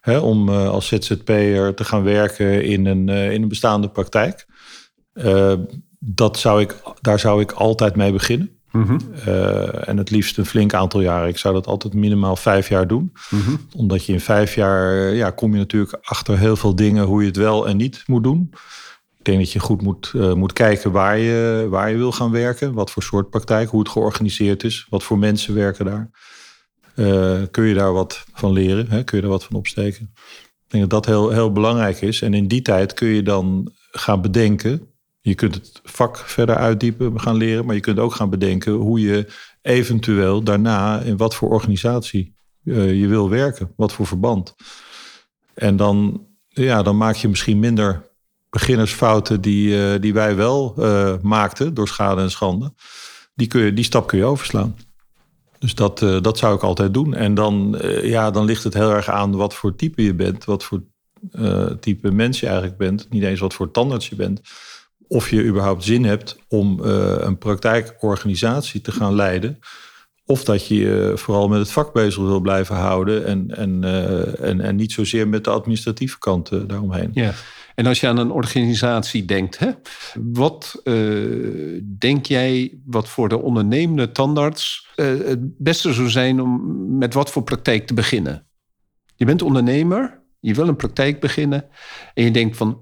hè, 0.00 0.18
om 0.18 0.48
uh, 0.48 0.68
als 0.68 0.86
ZZP'er 0.86 1.74
te 1.74 1.84
gaan 1.84 2.02
werken 2.02 2.64
in 2.64 2.86
een, 2.86 3.08
uh, 3.08 3.32
in 3.32 3.42
een 3.42 3.48
bestaande 3.48 3.88
praktijk. 3.88 4.46
dat 5.98 6.38
zou 6.38 6.60
ik, 6.60 6.82
daar 7.00 7.18
zou 7.18 7.40
ik 7.40 7.52
altijd 7.52 7.96
mee 7.96 8.12
beginnen. 8.12 8.61
Mm 8.72 8.82
-hmm. 8.82 8.98
uh, 9.26 9.88
en 9.88 9.96
het 9.96 10.10
liefst 10.10 10.38
een 10.38 10.46
flink 10.46 10.74
aantal 10.74 11.00
jaren. 11.00 11.28
Ik 11.28 11.38
zou 11.38 11.54
dat 11.54 11.66
altijd 11.66 11.94
minimaal 11.94 12.36
vijf 12.36 12.68
jaar 12.68 12.86
doen. 12.86 13.12
Mm 13.30 13.40
-hmm. 13.40 13.60
Omdat 13.76 14.04
je 14.04 14.12
in 14.12 14.20
vijf 14.20 14.54
jaar 14.54 15.14
ja, 15.14 15.30
kom 15.30 15.52
je 15.52 15.58
natuurlijk 15.58 15.98
achter 16.02 16.38
heel 16.38 16.56
veel 16.56 16.74
dingen 16.74 17.04
hoe 17.04 17.20
je 17.20 17.26
het 17.26 17.36
wel 17.36 17.68
en 17.68 17.76
niet 17.76 18.02
moet 18.06 18.22
doen. 18.22 18.50
Ik 19.18 19.24
denk 19.24 19.38
dat 19.38 19.52
je 19.52 19.58
goed 19.58 19.82
moet, 19.82 20.12
uh, 20.16 20.32
moet 20.32 20.52
kijken 20.52 20.92
waar 20.92 21.18
je, 21.18 21.66
waar 21.70 21.90
je 21.90 21.96
wil 21.96 22.12
gaan 22.12 22.30
werken. 22.30 22.72
Wat 22.72 22.90
voor 22.90 23.02
soort 23.02 23.30
praktijk, 23.30 23.68
hoe 23.68 23.80
het 23.80 23.88
georganiseerd 23.88 24.64
is. 24.64 24.86
Wat 24.90 25.02
voor 25.02 25.18
mensen 25.18 25.54
werken 25.54 25.84
daar. 25.84 26.10
Uh, 26.96 27.42
kun 27.50 27.64
je 27.64 27.74
daar 27.74 27.92
wat 27.92 28.24
van 28.34 28.52
leren? 28.52 28.86
Hè? 28.90 29.04
Kun 29.04 29.16
je 29.16 29.22
daar 29.22 29.32
wat 29.32 29.44
van 29.44 29.56
opsteken? 29.56 30.10
Ik 30.64 30.68
denk 30.68 30.90
dat 30.90 31.04
dat 31.04 31.06
heel, 31.06 31.30
heel 31.30 31.52
belangrijk 31.52 32.00
is. 32.00 32.22
En 32.22 32.34
in 32.34 32.48
die 32.48 32.62
tijd 32.62 32.94
kun 32.94 33.08
je 33.08 33.22
dan 33.22 33.72
gaan 33.90 34.22
bedenken 34.22 34.91
je 35.22 35.34
kunt 35.34 35.54
het 35.54 35.80
vak 35.84 36.16
verder 36.16 36.56
uitdiepen, 36.56 37.20
gaan 37.20 37.36
leren, 37.36 37.64
maar 37.64 37.74
je 37.74 37.80
kunt 37.80 37.98
ook 37.98 38.14
gaan 38.14 38.30
bedenken 38.30 38.72
hoe 38.72 39.00
je 39.00 39.32
eventueel 39.62 40.42
daarna 40.42 41.00
in 41.00 41.16
wat 41.16 41.34
voor 41.34 41.50
organisatie 41.50 42.34
uh, 42.64 43.00
je 43.00 43.06
wil 43.06 43.30
werken, 43.30 43.72
wat 43.76 43.92
voor 43.92 44.06
verband. 44.06 44.54
En 45.54 45.76
dan, 45.76 46.26
ja, 46.48 46.82
dan 46.82 46.96
maak 46.96 47.14
je 47.14 47.28
misschien 47.28 47.58
minder 47.58 48.10
beginnersfouten 48.50 49.40
die, 49.40 49.68
uh, 49.68 50.00
die 50.00 50.12
wij 50.12 50.36
wel 50.36 50.74
uh, 50.78 51.14
maakten 51.22 51.74
door 51.74 51.88
schade 51.88 52.20
en 52.20 52.30
schande. 52.30 52.72
Die, 53.34 53.46
kun 53.46 53.62
je, 53.62 53.72
die 53.72 53.84
stap 53.84 54.06
kun 54.06 54.18
je 54.18 54.24
overslaan. 54.24 54.76
Dus 55.58 55.74
dat, 55.74 55.98
dat 55.98 56.38
zou 56.38 56.54
ik 56.54 56.62
altijd 56.62 56.94
doen. 56.94 57.14
En 57.14 57.34
dan, 57.34 57.80
ja, 58.02 58.30
dan 58.30 58.44
ligt 58.44 58.64
het 58.64 58.74
heel 58.74 58.90
erg 58.90 59.08
aan 59.08 59.36
wat 59.36 59.54
voor 59.54 59.76
type 59.76 60.02
je 60.02 60.14
bent, 60.14 60.44
wat 60.44 60.64
voor 60.64 60.82
type 61.80 62.10
mens 62.10 62.40
je 62.40 62.46
eigenlijk 62.46 62.76
bent. 62.76 63.10
Niet 63.10 63.22
eens 63.22 63.40
wat 63.40 63.54
voor 63.54 63.70
tandarts 63.70 64.08
je 64.08 64.16
bent 64.16 64.40
of 65.12 65.30
je 65.30 65.44
überhaupt 65.44 65.84
zin 65.84 66.04
hebt 66.04 66.38
om 66.48 66.80
uh, 66.84 67.14
een 67.18 67.38
praktijkorganisatie 67.38 68.80
te 68.80 68.92
gaan 68.92 69.14
leiden. 69.14 69.58
Of 70.24 70.44
dat 70.44 70.66
je 70.66 70.74
je 70.74 71.12
vooral 71.14 71.48
met 71.48 71.58
het 71.58 71.70
vak 71.70 71.92
bezig 71.92 72.22
wil 72.22 72.40
blijven 72.40 72.76
houden 72.76 73.26
en, 73.26 73.56
en, 73.56 73.82
uh, 73.82 74.40
en, 74.40 74.60
en 74.60 74.76
niet 74.76 74.92
zozeer 74.92 75.28
met 75.28 75.44
de 75.44 75.50
administratieve 75.50 76.18
kant 76.18 76.68
daaromheen. 76.68 77.10
Ja. 77.14 77.32
En 77.74 77.86
als 77.86 78.00
je 78.00 78.08
aan 78.08 78.16
een 78.16 78.30
organisatie 78.30 79.24
denkt, 79.24 79.58
hè, 79.58 79.70
wat 80.32 80.80
eh, 80.84 80.94
denk 81.98 82.26
jij 82.26 82.78
wat 82.84 83.08
voor 83.08 83.28
de 83.28 83.38
ondernemende 83.38 84.12
tandarts 84.12 84.88
eh, 84.94 85.06
het 85.06 85.58
beste 85.58 85.92
zou 85.92 86.10
zijn 86.10 86.40
om 86.40 86.60
met 86.98 87.14
wat 87.14 87.30
voor 87.30 87.42
praktijk 87.42 87.86
te 87.86 87.94
beginnen? 87.94 88.46
Je 89.14 89.24
bent 89.24 89.42
ondernemer, 89.42 90.22
je 90.40 90.54
wil 90.54 90.68
een 90.68 90.76
praktijk 90.76 91.20
beginnen 91.20 91.64
en 92.14 92.24
je 92.24 92.30
denkt 92.30 92.56
van, 92.56 92.80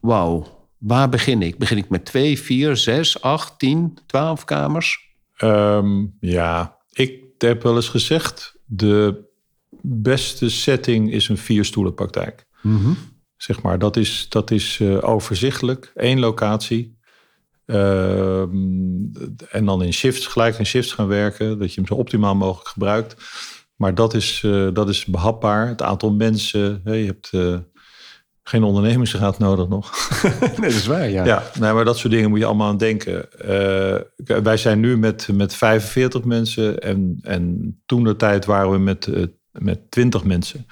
wauw, 0.00 0.61
waar 0.82 1.08
begin 1.08 1.42
ik? 1.42 1.58
Begin 1.58 1.76
ik 1.76 1.88
met 1.88 2.04
twee, 2.04 2.40
vier, 2.40 2.76
zes, 2.76 3.22
acht, 3.22 3.58
tien, 3.58 3.98
twaalf 4.06 4.44
kamers? 4.44 5.10
Ehm, 5.36 6.06
ja, 6.20 6.76
ik 6.92 7.20
heb 7.38 7.62
wel 7.62 7.74
eens 7.76 7.88
gezegd, 7.88 8.56
de 8.64 9.30
beste 9.80 10.50
setting 10.50 11.12
is 11.12 11.28
een 11.28 11.38
vierstoelenpraktijk. 11.38 12.46
Zeg 13.36 13.62
maar, 13.62 13.78
dat 13.78 13.96
is, 13.96 14.26
dat 14.28 14.50
is 14.50 14.78
eh, 14.80 15.08
overzichtelijk. 15.08 15.92
Één 15.94 16.18
locatie. 16.18 16.98
Ehm, 17.66 19.04
en 19.50 19.64
dan 19.64 19.82
in 19.82 19.92
shifts, 19.92 20.26
gelijk 20.26 20.58
in 20.58 20.66
shifts 20.66 20.92
gaan 20.92 21.06
werken. 21.06 21.58
Dat 21.58 21.68
je 21.74 21.80
hem 21.80 21.88
zo 21.88 21.94
optimaal 21.94 22.34
mogelijk 22.34 22.68
gebruikt. 22.68 23.16
Maar 23.76 23.94
dat 23.94 24.14
is, 24.14 24.42
eh, 24.44 24.68
dat 24.72 24.88
is 24.88 25.04
behapbaar. 25.04 25.68
Het 25.68 25.82
aantal 25.82 26.12
mensen. 26.12 26.80
hè, 26.84 26.92
je 26.92 27.06
hebt 27.06 27.28
eh, 27.32 27.58
geen 28.42 28.62
ondernemingsraad 28.62 29.38
nodig 29.38 29.68
nog. 29.68 29.90
Nee, 30.40 30.70
dat 30.70 30.78
is 30.80 30.86
waar, 30.86 31.08
ja. 31.10 31.24
Ja, 31.24 31.42
nee, 31.60 31.72
maar 31.72 31.84
dat 31.84 31.98
soort 31.98 32.12
dingen 32.12 32.30
moet 32.30 32.38
je 32.38 32.44
allemaal 32.44 32.68
aan 32.68 32.76
denken. 32.76 33.32
Eh, 33.32 34.00
wij 34.42 34.56
zijn 34.56 34.80
nu 34.80 34.98
met, 34.98 35.28
met 35.32 35.54
45 35.54 36.24
mensen 36.24 36.78
en, 36.78 37.18
en 37.22 37.74
toen 37.86 38.04
de 38.04 38.16
tijd 38.16 38.44
waren 38.44 38.70
we 38.70 38.78
met, 38.78 39.06
eh, 39.06 39.22
met 39.50 39.90
20 39.90 40.24
mensen. 40.24 40.66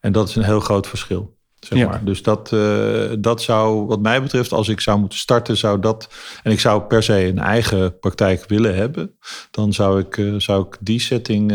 En 0.00 0.12
dat 0.12 0.28
is 0.28 0.36
een 0.36 0.42
heel 0.42 0.60
groot 0.60 0.86
verschil. 0.86 1.36
Zeg 1.60 1.78
Ja. 1.78 1.88
maar. 1.88 2.04
Dus 2.04 2.22
dat, 2.22 2.52
eh, 2.52 3.10
dat 3.18 3.42
zou, 3.42 3.86
wat 3.86 4.00
mij 4.00 4.22
betreft, 4.22 4.52
als 4.52 4.68
ik 4.68 4.80
zou 4.80 4.98
moeten 4.98 5.18
starten, 5.18 5.56
zou 5.56 5.78
dat. 5.80 6.08
En 6.42 6.52
ik 6.52 6.60
zou 6.60 6.82
per 6.82 7.02
se 7.02 7.24
een 7.26 7.38
eigen 7.38 7.98
praktijk 7.98 8.44
willen 8.48 8.74
hebben, 8.74 9.16
dan 9.50 9.72
zou 9.72 10.00
ik, 10.00 10.40
zou 10.40 10.66
ik 10.66 10.76
die 10.80 11.00
setting 11.00 11.50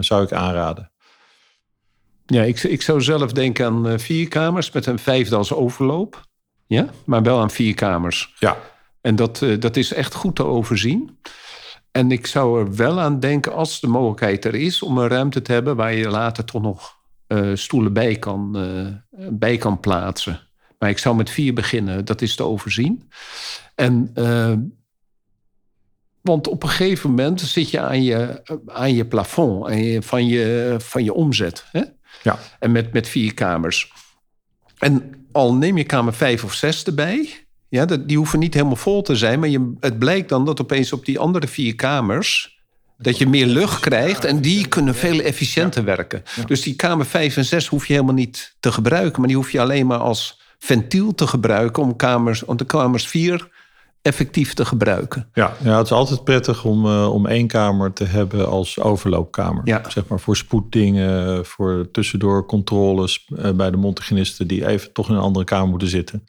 zou 0.00 0.22
ik 0.22 0.32
aanraden. 0.32 0.90
Ja, 2.30 2.42
ik, 2.42 2.62
ik 2.62 2.82
zou 2.82 3.00
zelf 3.00 3.32
denken 3.32 3.66
aan 3.66 3.88
eh, 3.88 3.98
vier 3.98 4.28
kamers 4.28 4.70
met 4.70 4.86
een 4.86 4.98
vijfde 4.98 5.36
als 5.36 5.52
overloop. 5.52 6.28
Ja, 6.66 6.88
maar 7.04 7.22
wel 7.22 7.40
aan 7.40 7.50
vier 7.50 7.74
kamers. 7.74 8.34
Ja, 8.38 8.56
En 9.00 9.16
dat, 9.16 9.42
eh, 9.42 9.60
dat 9.60 9.76
is 9.76 9.92
echt 9.92 10.14
goed 10.14 10.36
te 10.36 10.44
overzien. 10.44 11.18
En 11.90 12.10
ik 12.10 12.26
zou 12.26 12.60
er 12.60 12.76
wel 12.76 13.00
aan 13.00 13.20
denken, 13.20 13.52
als 13.52 13.80
de 13.80 13.86
mogelijkheid 13.86 14.44
er 14.44 14.54
is, 14.54 14.82
om 14.82 14.98
een 14.98 15.08
ruimte 15.08 15.42
te 15.42 15.52
hebben 15.52 15.76
waar 15.76 15.94
je 15.94 16.08
later 16.08 16.44
toch 16.44 16.62
nog 16.62 16.98
eh, 17.26 17.50
stoelen 17.54 17.92
bij 17.92 18.16
kan, 18.16 18.56
bij 19.30 19.56
kan 19.56 19.80
plaatsen. 19.80 20.40
Maar 20.78 20.90
ik 20.90 20.98
zou 20.98 21.16
met 21.16 21.30
vier 21.30 21.54
beginnen, 21.54 22.04
dat 22.04 22.22
is 22.22 22.34
te 22.34 22.42
overzien. 22.42 23.10
En, 23.74 24.12
want 26.20 26.48
op 26.48 26.62
een 26.62 26.68
gegeven 26.68 27.10
moment 27.10 27.40
zit 27.40 27.70
je 27.70 27.80
aan 27.80 28.02
je, 28.02 28.42
aan 28.66 28.94
je 28.94 29.06
plafond 29.06 29.66
aan 29.66 29.82
je, 29.84 30.02
van, 30.02 30.26
je, 30.26 30.76
van 30.78 31.04
je 31.04 31.12
omzet. 31.12 31.64
Hè? 31.72 31.82
Ja. 32.22 32.38
En 32.58 32.72
met, 32.72 32.92
met 32.92 33.08
vier 33.08 33.34
kamers. 33.34 33.92
En 34.78 35.14
al 35.32 35.54
neem 35.54 35.76
je 35.76 35.84
kamer 35.84 36.14
vijf 36.14 36.44
of 36.44 36.54
zes 36.54 36.84
erbij. 36.84 37.46
Ja, 37.68 37.84
dat, 37.84 38.08
die 38.08 38.16
hoeven 38.16 38.38
niet 38.38 38.54
helemaal 38.54 38.76
vol 38.76 39.02
te 39.02 39.16
zijn. 39.16 39.40
Maar 39.40 39.48
je, 39.48 39.72
het 39.80 39.98
blijkt 39.98 40.28
dan 40.28 40.44
dat 40.44 40.60
opeens 40.60 40.92
op 40.92 41.04
die 41.04 41.18
andere 41.18 41.48
vier 41.48 41.74
kamers. 41.74 42.58
dat 42.98 43.18
je 43.18 43.28
meer 43.28 43.46
lucht 43.46 43.80
krijgt. 43.80 44.24
En 44.24 44.40
die 44.40 44.68
kunnen 44.68 44.94
veel 44.94 45.20
efficiënter 45.20 45.84
werken. 45.84 46.22
Dus 46.46 46.62
die 46.62 46.74
kamer 46.74 47.06
vijf 47.06 47.36
en 47.36 47.44
zes 47.44 47.66
hoef 47.66 47.86
je 47.86 47.92
helemaal 47.92 48.14
niet 48.14 48.56
te 48.60 48.72
gebruiken. 48.72 49.18
Maar 49.18 49.28
die 49.28 49.36
hoef 49.36 49.50
je 49.50 49.60
alleen 49.60 49.86
maar 49.86 49.98
als 49.98 50.40
ventiel 50.58 51.14
te 51.14 51.26
gebruiken. 51.26 51.82
om, 51.82 51.96
kamers, 51.96 52.44
om 52.44 52.56
de 52.56 52.66
kamers 52.66 53.06
vier 53.06 53.48
effectief 54.02 54.54
te 54.54 54.64
gebruiken. 54.64 55.28
Ja, 55.32 55.56
ja, 55.62 55.76
het 55.76 55.86
is 55.86 55.92
altijd 55.92 56.24
prettig 56.24 56.64
om, 56.64 56.86
eh, 56.86 57.12
om 57.12 57.26
één 57.26 57.46
kamer 57.46 57.92
te 57.92 58.04
hebben 58.04 58.48
als 58.48 58.80
overloopkamer. 58.80 59.60
Ja. 59.64 59.90
Zeg 59.90 60.06
maar 60.06 60.20
voor 60.20 60.36
spoeddingen, 60.36 61.46
voor 61.46 61.88
tussendoor 61.92 62.46
controles 62.46 63.26
eh, 63.36 63.50
bij 63.50 63.70
de 63.70 63.76
mondhygiënisten 63.76 64.46
die 64.46 64.66
even 64.66 64.92
toch 64.92 65.08
in 65.08 65.14
een 65.14 65.20
andere 65.20 65.44
kamer 65.44 65.68
moeten 65.68 65.88
zitten. 65.88 66.24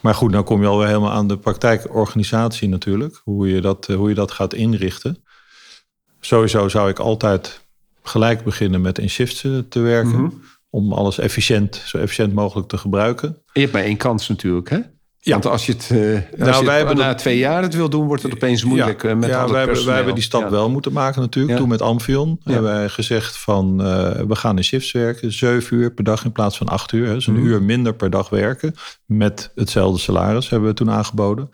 Maar 0.00 0.14
goed, 0.14 0.32
dan 0.32 0.44
kom 0.44 0.60
je 0.62 0.68
alweer 0.68 0.86
helemaal 0.86 1.10
aan 1.10 1.28
de 1.28 1.38
praktijkorganisatie 1.38 2.68
natuurlijk. 2.68 3.20
Hoe 3.24 3.48
je 3.48 3.60
dat, 3.60 3.88
eh, 3.88 3.96
hoe 3.96 4.08
je 4.08 4.14
dat 4.14 4.30
gaat 4.30 4.54
inrichten. 4.54 5.24
Sowieso 6.20 6.68
zou 6.68 6.90
ik 6.90 6.98
altijd 6.98 7.64
gelijk 8.02 8.44
beginnen 8.44 8.80
met 8.80 8.98
in 8.98 9.10
shifts 9.10 9.40
te 9.68 9.80
werken. 9.80 10.22
Mhm. 10.22 10.30
Om 10.70 10.92
alles 10.92 11.18
efficiënt, 11.18 11.82
zo 11.86 11.98
efficiënt 11.98 12.34
mogelijk 12.34 12.68
te 12.68 12.78
gebruiken. 12.78 13.42
Je 13.52 13.60
hebt 13.60 13.72
maar 13.72 13.82
één 13.82 13.96
kans 13.96 14.28
natuurlijk, 14.28 14.70
hè? 14.70 14.80
Ja. 15.26 15.32
Want 15.32 15.46
als 15.46 15.66
je 15.66 15.72
het, 15.72 15.88
eh, 15.90 15.98
als 15.98 16.00
Nou, 16.00 16.20
je 16.36 16.36
wij 16.38 16.54
het 16.58 16.66
hebben 16.76 16.96
na 16.96 17.06
dat- 17.08 17.18
twee 17.18 17.38
jaar 17.38 17.62
het 17.62 17.74
wil 17.74 17.88
doen, 17.90 18.06
wordt 18.06 18.22
het 18.22 18.32
opeens 18.34 18.64
moeilijk. 18.64 19.04
eh, 19.04 19.14
met 19.14 19.28
ja, 19.28 19.48
wij, 19.48 19.58
hebben, 19.58 19.84
wij 19.86 19.94
hebben 19.96 20.14
die 20.14 20.22
stap 20.22 20.40
Ja. 20.42 20.50
wel 20.50 20.70
moeten 20.70 20.92
maken 20.92 21.20
natuurlijk. 21.20 21.52
Ja. 21.54 21.58
Toen 21.60 21.68
met 21.68 21.82
Amphion 21.82 22.40
Ja. 22.44 22.52
hebben 22.52 22.70
wij 22.72 22.88
gezegd 22.88 23.36
van 23.38 23.82
eh, 23.82 24.10
we 24.28 24.34
gaan 24.36 24.56
in 24.56 24.64
shifts 24.64 24.92
werken. 24.92 25.32
Zeven 25.32 25.76
uur 25.76 25.92
per 25.92 26.04
dag 26.04 26.24
in 26.24 26.32
plaats 26.32 26.56
van 26.56 26.68
acht 26.68 26.92
uur. 26.92 27.06
Dus 27.14 27.26
een 27.26 27.34
Mhm. 27.34 27.44
uur 27.46 27.62
minder 27.62 27.94
per 27.94 28.10
dag 28.10 28.28
werken. 28.28 28.74
Met 29.06 29.52
hetzelfde 29.54 29.98
salaris 30.00 30.48
hebben 30.48 30.68
we 30.68 30.74
toen 30.74 30.90
aangeboden. 30.90 31.50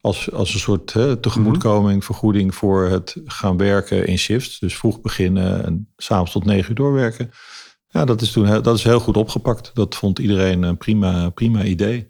Als, 0.00 0.32
als 0.32 0.54
een 0.54 0.60
soort 0.60 0.92
hè, 0.92 1.16
tegemoetkoming, 1.16 1.96
Mhm. 1.96 2.04
vergoeding 2.06 2.54
voor 2.54 2.84
het 2.84 3.16
gaan 3.26 3.56
werken 3.56 4.06
in 4.06 4.18
shifts. 4.18 4.58
Dus 4.58 4.76
vroeg 4.76 5.00
beginnen 5.00 5.64
en 5.64 5.88
s'avonds 5.96 6.32
tot 6.32 6.44
negen 6.44 6.68
uur 6.70 6.76
doorwerken. 6.76 7.30
Ja, 7.88 8.04
dat 8.04 8.20
is 8.22 8.30
toen 8.32 8.46
heel, 8.46 8.62
dat 8.62 8.76
is 8.76 8.84
heel 8.84 9.00
goed 9.00 9.16
opgepakt. 9.16 9.70
Dat 9.74 9.94
vond 9.96 10.18
iedereen 10.18 10.62
een 10.62 10.76
prima, 10.76 11.28
prima 11.30 11.62
idee. 11.62 12.09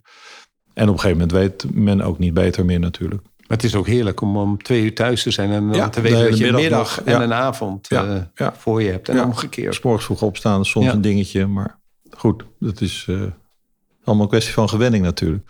En 0.81 0.89
op 0.89 0.95
een 0.95 1.01
gegeven 1.01 1.29
moment 1.29 1.39
weet 1.39 1.75
men 1.75 2.01
ook 2.01 2.19
niet 2.19 2.35
beter 2.35 2.65
meer 2.65 2.81
natuurlijk. 2.81 3.23
Maar 3.23 3.57
het 3.57 3.65
is 3.65 3.75
ook 3.75 3.87
heerlijk 3.87 4.21
om 4.21 4.37
om 4.37 4.63
twee 4.63 4.83
uur 4.83 4.95
thuis 4.95 5.23
te 5.23 5.31
zijn 5.31 5.51
en 5.51 5.67
dan 5.67 5.77
Ja, 5.77 5.89
te 5.89 6.01
weten 6.01 6.31
dat 6.31 6.39
je 6.39 6.47
een 6.47 6.55
middag 6.55 7.03
en 7.03 7.13
ja. 7.13 7.23
een 7.23 7.33
avond 7.33 7.89
Ja, 7.89 8.31
eh, 8.35 8.49
voor 8.57 8.83
je 8.83 8.91
hebt. 8.91 9.09
En 9.09 9.25
omgekeerd. 9.25 9.75
S 9.75 9.81
morgens 9.81 10.05
vroeg 10.05 10.23
opstaan 10.23 10.61
is 10.61 10.71
soms 10.71 10.87
een 10.87 11.01
dingetje. 11.01 11.47
Maar 11.47 11.81
goed, 12.11 12.45
dat 12.59 12.81
is 12.81 13.07
eh, 13.09 13.23
allemaal 14.05 14.25
een 14.25 14.31
kwestie 14.31 14.53
van 14.53 14.69
gewenning 14.69 15.05
natuurlijk. 15.05 15.45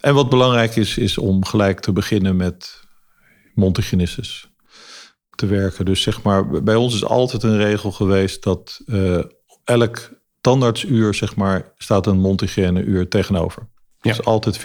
En 0.00 0.14
wat 0.14 0.28
belangrijk 0.28 0.76
is, 0.76 0.98
is 0.98 1.18
om 1.18 1.44
gelijk 1.44 1.80
te 1.80 1.92
beginnen 1.92 2.36
met 2.36 2.80
mondhygiënistes 3.54 4.50
te 5.34 5.46
werken. 5.46 5.84
Dus 5.84 6.02
zeg 6.02 6.22
maar, 6.22 6.62
bij 6.62 6.74
ons 6.74 6.94
is 6.94 7.04
altijd 7.04 7.42
een 7.42 7.58
regel 7.58 7.92
geweest 7.92 8.42
dat 8.42 8.80
eh, 8.86 9.24
elk 9.64 10.10
tandartsuur, 10.40 11.14
zeg 11.14 11.36
maar, 11.36 11.72
staat 11.76 12.06
een 12.06 12.20
mondhygiëneuur 12.20 13.08
tegenover. 13.08 13.70
Dat 14.02 14.12
is 14.12 14.24
altijd 14.24 14.58
50-50 14.58 14.60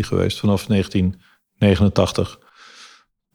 geweest 0.00 0.38
vanaf 0.38 0.66
1989 0.66 2.38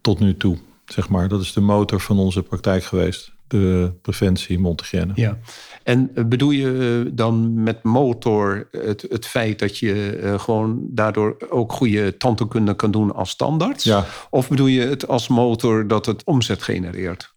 tot 0.01 0.19
nu 0.19 0.37
toe. 0.37 0.57
Zeg 0.85 1.09
maar, 1.09 1.27
dat 1.27 1.41
is 1.41 1.53
de 1.53 1.61
motor 1.61 2.01
van 2.01 2.19
onze 2.19 2.43
praktijk 2.43 2.83
geweest. 2.83 3.33
De 3.47 3.93
preventie 4.01 4.59
mondhygiëne. 4.59 5.11
Ja. 5.15 5.37
En 5.83 6.11
eh, 6.15 6.25
bedoel 6.25 6.51
je 6.51 7.03
eh, 7.05 7.11
dan 7.15 7.63
met 7.63 7.83
motor 7.83 8.67
het, 8.71 9.05
het 9.09 9.25
feit 9.25 9.59
dat 9.59 9.77
je 9.77 10.09
eh, 10.09 10.39
gewoon 10.39 10.87
daardoor 10.89 11.37
ook 11.49 11.71
goede 11.71 12.17
tandheelkunde 12.17 12.75
kan 12.75 12.91
doen 12.91 13.13
als 13.13 13.29
standaard? 13.29 13.83
Ja. 13.83 14.05
Of 14.29 14.49
bedoel 14.49 14.67
je 14.67 14.81
het 14.81 15.07
als 15.07 15.27
motor 15.27 15.87
dat 15.87 16.05
het 16.05 16.23
omzet 16.23 16.63
genereert? 16.63 17.33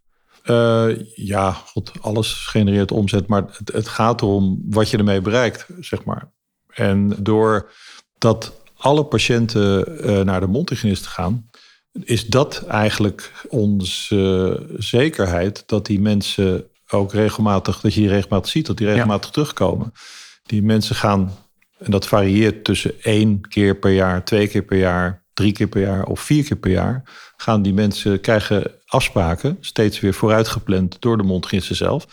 Ja, 1.14 1.52
god, 1.52 1.92
alles 2.00 2.32
genereert 2.32 2.92
omzet, 2.92 3.26
maar 3.26 3.44
het, 3.56 3.72
het 3.72 3.88
gaat 3.88 4.22
erom 4.22 4.62
wat 4.68 4.90
je 4.90 4.96
ermee 4.96 5.20
bereikt, 5.20 5.66
zeg 5.80 6.04
maar. 6.04 6.30
En 6.68 7.12
door 7.18 7.70
dat 8.18 8.52
alle 8.76 9.04
patiënten 9.04 9.98
eh, 10.02 10.20
naar 10.20 10.40
de 10.40 10.46
mondhygiënist 10.46 11.06
gaan, 11.06 11.50
is 12.04 12.26
dat 12.26 12.64
eigenlijk 12.66 13.32
onze 13.48 14.62
zekerheid 14.76 15.62
dat 15.66 15.86
die 15.86 16.00
mensen 16.00 16.64
ook 16.88 17.12
regelmatig, 17.12 17.80
dat 17.80 17.94
je 17.94 18.00
die 18.00 18.08
regelmatig 18.08 18.50
ziet, 18.50 18.66
dat 18.66 18.76
die 18.76 18.86
regelmatig 18.86 19.30
terugkomen. 19.30 19.92
Die 20.42 20.62
mensen 20.62 20.96
gaan, 20.96 21.36
en 21.78 21.90
dat 21.90 22.06
varieert 22.06 22.64
tussen 22.64 23.00
één 23.02 23.40
keer 23.40 23.76
per 23.76 23.92
jaar, 23.92 24.24
twee 24.24 24.48
keer 24.48 24.62
per 24.62 24.78
jaar, 24.78 25.24
drie 25.34 25.52
keer 25.52 25.68
per 25.68 25.80
jaar 25.80 26.04
of 26.04 26.20
vier 26.20 26.44
keer 26.44 26.56
per 26.56 26.70
jaar, 26.70 27.02
gaan 27.36 27.62
die 27.62 27.74
mensen 27.74 28.20
krijgen 28.20 28.72
afspraken, 28.86 29.56
steeds 29.60 30.00
weer 30.00 30.14
vooruitgepland 30.14 30.96
door 31.00 31.16
de 31.16 31.22
mondhygiëniste 31.22 31.74
zelf. 31.74 32.06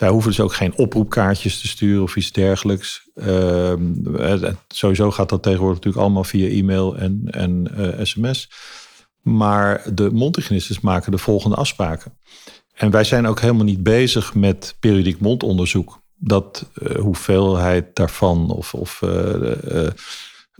Wij 0.00 0.08
hoeven 0.08 0.30
dus 0.30 0.40
ook 0.40 0.54
geen 0.54 0.76
oproepkaartjes 0.76 1.60
te 1.60 1.68
sturen 1.68 2.02
of 2.02 2.16
iets 2.16 2.32
dergelijks. 2.32 3.08
Ehm, 3.14 4.16
eh, 4.16 4.52
sowieso 4.68 5.10
gaat 5.10 5.28
dat 5.28 5.42
tegenwoordig 5.42 5.76
natuurlijk 5.76 6.04
allemaal 6.04 6.24
via 6.24 6.48
e-mail 6.48 6.96
en, 6.96 7.22
en 7.30 7.76
eh, 7.76 8.04
sms. 8.04 8.50
Maar 9.22 9.94
de 9.94 10.10
mondhygiënistes 10.10 10.80
maken 10.80 11.12
de 11.12 11.18
volgende 11.18 11.56
afspraken. 11.56 12.12
En 12.74 12.90
wij 12.90 13.04
zijn 13.04 13.26
ook 13.26 13.40
helemaal 13.40 13.64
niet 13.64 13.82
bezig 13.82 14.34
met 14.34 14.76
periodiek 14.80 15.20
mondonderzoek. 15.20 16.00
Dat 16.16 16.70
eh, 16.74 16.96
hoeveelheid 16.96 17.96
daarvan 17.96 18.50
of, 18.50 18.74
of 18.74 19.02
eh, 19.02 19.84
eh, 19.84 19.92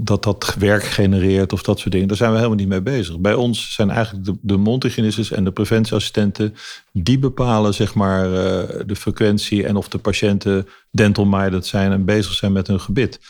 dat 0.02 0.22
dat 0.22 0.54
werk 0.58 0.82
genereert 0.82 1.52
of 1.52 1.62
dat 1.62 1.78
soort 1.78 1.92
dingen. 1.92 2.08
Daar 2.08 2.16
zijn 2.16 2.30
we 2.30 2.36
helemaal 2.36 2.58
niet 2.58 2.68
mee 2.68 2.82
bezig. 2.82 3.18
Bij 3.18 3.34
ons 3.34 3.74
zijn 3.74 3.90
eigenlijk 3.90 4.24
de, 4.24 4.36
de 4.40 5.30
en 5.34 5.44
de 5.44 5.52
preventieassistenten... 5.52 6.54
die 6.92 7.18
bepalen 7.18 7.74
zeg 7.74 7.94
maar 7.94 8.24
eh, 8.24 8.80
de 8.86 8.96
frequentie 8.96 9.66
en 9.66 9.76
of 9.76 9.88
de 9.88 9.98
patiënten 9.98 10.68
dental 10.90 11.24
minded 11.24 11.66
zijn... 11.66 11.92
en 11.92 12.04
bezig 12.04 12.32
zijn 12.32 12.52
met 12.52 12.66
hun 12.66 12.80
gebit. 12.80 13.20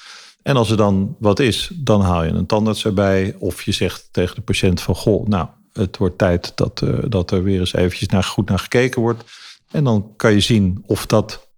En 0.42 0.56
als 0.56 0.70
er 0.70 0.76
dan 0.76 1.16
wat 1.18 1.38
is, 1.38 1.70
dan 1.74 2.00
haal 2.00 2.24
je 2.24 2.30
een 2.30 2.46
tandarts 2.46 2.84
erbij. 2.84 3.36
Of 3.38 3.62
je 3.62 3.72
zegt 3.72 4.08
tegen 4.10 4.34
de 4.34 4.42
patiënt 4.42 4.80
van... 4.80 4.94
goh, 4.94 5.26
nou, 5.26 5.48
het 5.72 5.96
wordt 5.96 6.18
tijd 6.18 6.52
dat, 6.54 6.80
uh, 6.84 6.98
dat 7.08 7.30
er 7.30 7.42
weer 7.42 7.60
eens 7.60 7.74
eventjes 7.74 8.08
naar, 8.08 8.24
goed 8.24 8.48
naar 8.48 8.58
gekeken 8.58 9.00
wordt. 9.00 9.24
En 9.70 9.84
dan 9.84 10.12
kan 10.16 10.32
je 10.32 10.40
zien 10.40 10.82
of 10.86 11.06
dat 11.06 11.48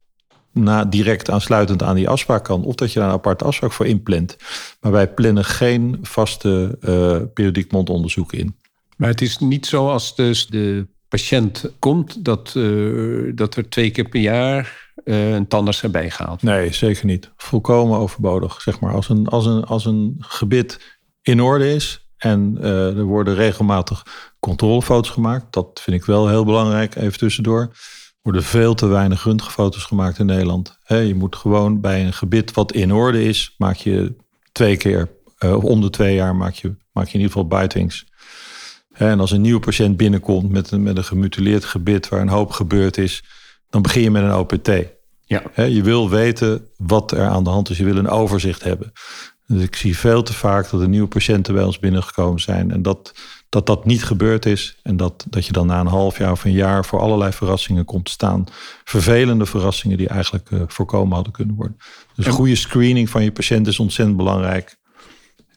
na, 0.53 0.85
direct 0.85 1.31
aansluitend 1.31 1.83
aan 1.83 1.95
die 1.95 2.09
afspraak 2.09 2.45
kan. 2.45 2.65
Of 2.65 2.75
dat 2.75 2.93
je 2.93 2.99
daar 2.99 3.09
een 3.09 3.15
aparte 3.15 3.45
afspraak 3.45 3.73
voor 3.73 3.87
inplant. 3.87 4.37
Maar 4.81 4.93
wij 4.93 5.09
plannen 5.09 5.45
geen 5.45 5.99
vaste 6.03 6.79
uh, 6.81 7.17
periodiek 7.35 7.73
mondonderzoek 7.73 8.33
in. 8.33 8.57
Maar 8.97 9.09
het 9.09 9.21
is 9.21 9.39
niet 9.39 9.67
zo 9.67 9.89
als 9.89 10.17
dus 10.17 10.47
de 10.47 10.87
patiënt 11.09 11.71
komt 11.79 12.25
dat, 12.25 12.55
uh, 12.57 13.33
dat 13.35 13.55
er 13.55 13.69
twee 13.69 13.91
keer 13.91 14.09
per 14.09 14.21
jaar 14.21 14.93
uh, 15.05 15.33
een 15.33 15.47
tandarts 15.47 15.83
erbij 15.83 16.11
gaat. 16.11 16.43
Nee, 16.43 16.73
zeker 16.73 17.07
niet. 17.07 17.31
Volkomen 17.37 17.99
overbodig. 17.99 18.61
Zeg 18.61 18.81
maar 18.81 18.95
als 18.95 19.09
een, 19.09 19.27
als 19.27 19.47
een, 19.47 19.65
als 19.65 19.85
een 19.85 20.17
gebit 20.19 20.99
in 21.23 21.41
orde 21.41 21.75
is 21.75 22.07
en 22.17 22.59
uh, 22.61 22.97
er 22.97 23.03
worden 23.03 23.35
regelmatig 23.35 24.07
controlefoto's 24.41 25.11
gemaakt. 25.11 25.53
Dat 25.53 25.81
vind 25.83 25.97
ik 25.97 26.05
wel 26.05 26.29
heel 26.29 26.45
belangrijk, 26.45 26.95
even 26.95 27.19
tussendoor. 27.19 27.73
Er 28.23 28.31
worden 28.31 28.49
veel 28.49 28.75
te 28.75 28.87
weinig 28.87 29.25
röntgenfoto's 29.25 29.85
gemaakt 29.85 30.19
in 30.19 30.27
Nederland. 30.27 30.79
He, 30.83 30.97
je 30.97 31.15
moet 31.15 31.37
gewoon 31.37 31.81
bij 31.81 32.07
een 32.07 32.13
gebit 32.13 32.53
wat 32.53 32.73
in 32.73 32.93
orde 32.93 33.25
is, 33.25 33.55
maak 33.59 33.77
je 33.77 34.15
twee 34.53 34.77
keer, 34.77 35.11
uh, 35.39 35.55
of 35.55 35.63
om 35.63 35.81
de 35.81 35.91
twee 35.91 36.15
jaar 36.15 36.37
maak 36.37 36.55
je, 36.55 36.75
maak 36.93 37.07
je 37.07 37.13
in 37.13 37.21
ieder 37.21 37.33
geval 37.33 37.61
bitings. 37.61 38.07
En 38.93 39.21
als 39.21 39.31
een 39.31 39.41
nieuwe 39.41 39.61
patiënt 39.61 39.97
binnenkomt 39.97 40.51
met 40.51 40.71
een, 40.71 40.83
met 40.83 40.97
een 40.97 41.05
gemutileerd 41.05 41.65
gebit 41.65 42.09
waar 42.09 42.21
een 42.21 42.29
hoop 42.29 42.51
gebeurd 42.51 42.99
is, 42.99 43.25
dan 43.71 43.83
begin 43.83 44.03
je 44.03 44.11
met 44.11 44.23
een 44.23 44.35
OPT. 44.35 44.71
Ja. 45.25 45.65
je 45.65 45.83
wil 45.83 46.11
weten 46.11 46.69
wat 46.77 47.13
er 47.13 47.27
aan 47.27 47.45
de 47.45 47.51
hand 47.51 47.71
is. 47.71 47.79
Je 47.79 47.85
wil 47.85 47.97
een 47.97 48.09
overzicht 48.09 48.63
hebben. 48.63 48.93
Dus 49.47 49.63
ik 49.63 49.77
zie 49.77 49.99
veel 49.99 50.23
te 50.23 50.33
vaak 50.33 50.71
dat 50.71 50.81
er 50.81 50.89
nieuwe 50.89 51.09
patiënten 51.09 51.55
bij 51.55 51.65
ons 51.65 51.79
binnengekomen 51.79 52.41
zijn. 52.41 52.71
En 52.71 52.83
dat 52.83 53.15
dat, 53.53 53.67
dat 53.67 53.85
niet 53.85 54.05
gebeurd 54.05 54.47
is. 54.47 54.79
En 54.83 54.97
dat, 54.97 55.27
dat 55.29 55.47
je 55.47 55.53
dan 55.53 55.67
na 55.67 55.81
een 55.81 55.87
half 55.87 56.19
jaar 56.19 56.33
of 56.33 56.45
een 56.45 56.53
jaar 56.53 56.85
voor 56.85 57.01
allerlei 57.01 57.33
verrassingen 57.33 57.85
komt 57.85 58.05
te 58.05 58.11
staan. 58.11 58.45
Vervelende 58.85 59.47
verrassingen 59.47 59.97
die 59.97 60.09
eigenlijk 60.09 60.51
uh, 60.51 60.63
voorkomen 60.67 61.15
hadden 61.15 61.33
kunnen 61.33 61.55
worden. 61.55 61.77
Dus 62.15 62.27
een 62.27 62.33
goede 62.33 62.55
screening 62.55 63.11
van 63.11 63.25
je 63.25 63.33
patiënt 63.33 63.67
is 63.67 63.79
ontzettend 63.79 64.17
belangrijk. 64.17 64.77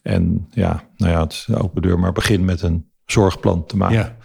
En 0.01 0.47
ja, 0.51 0.83
nou 0.97 1.11
ja, 1.11 1.21
het 1.21 1.31
is 1.31 1.55
open 1.55 1.81
deur, 1.81 1.99
maar 1.99 2.11
begin 2.11 2.45
met 2.45 2.61
een 2.61 2.89
zorgplan 3.05 3.65
te 3.65 3.77
maken. 3.77 3.97
Ja. 3.97 4.17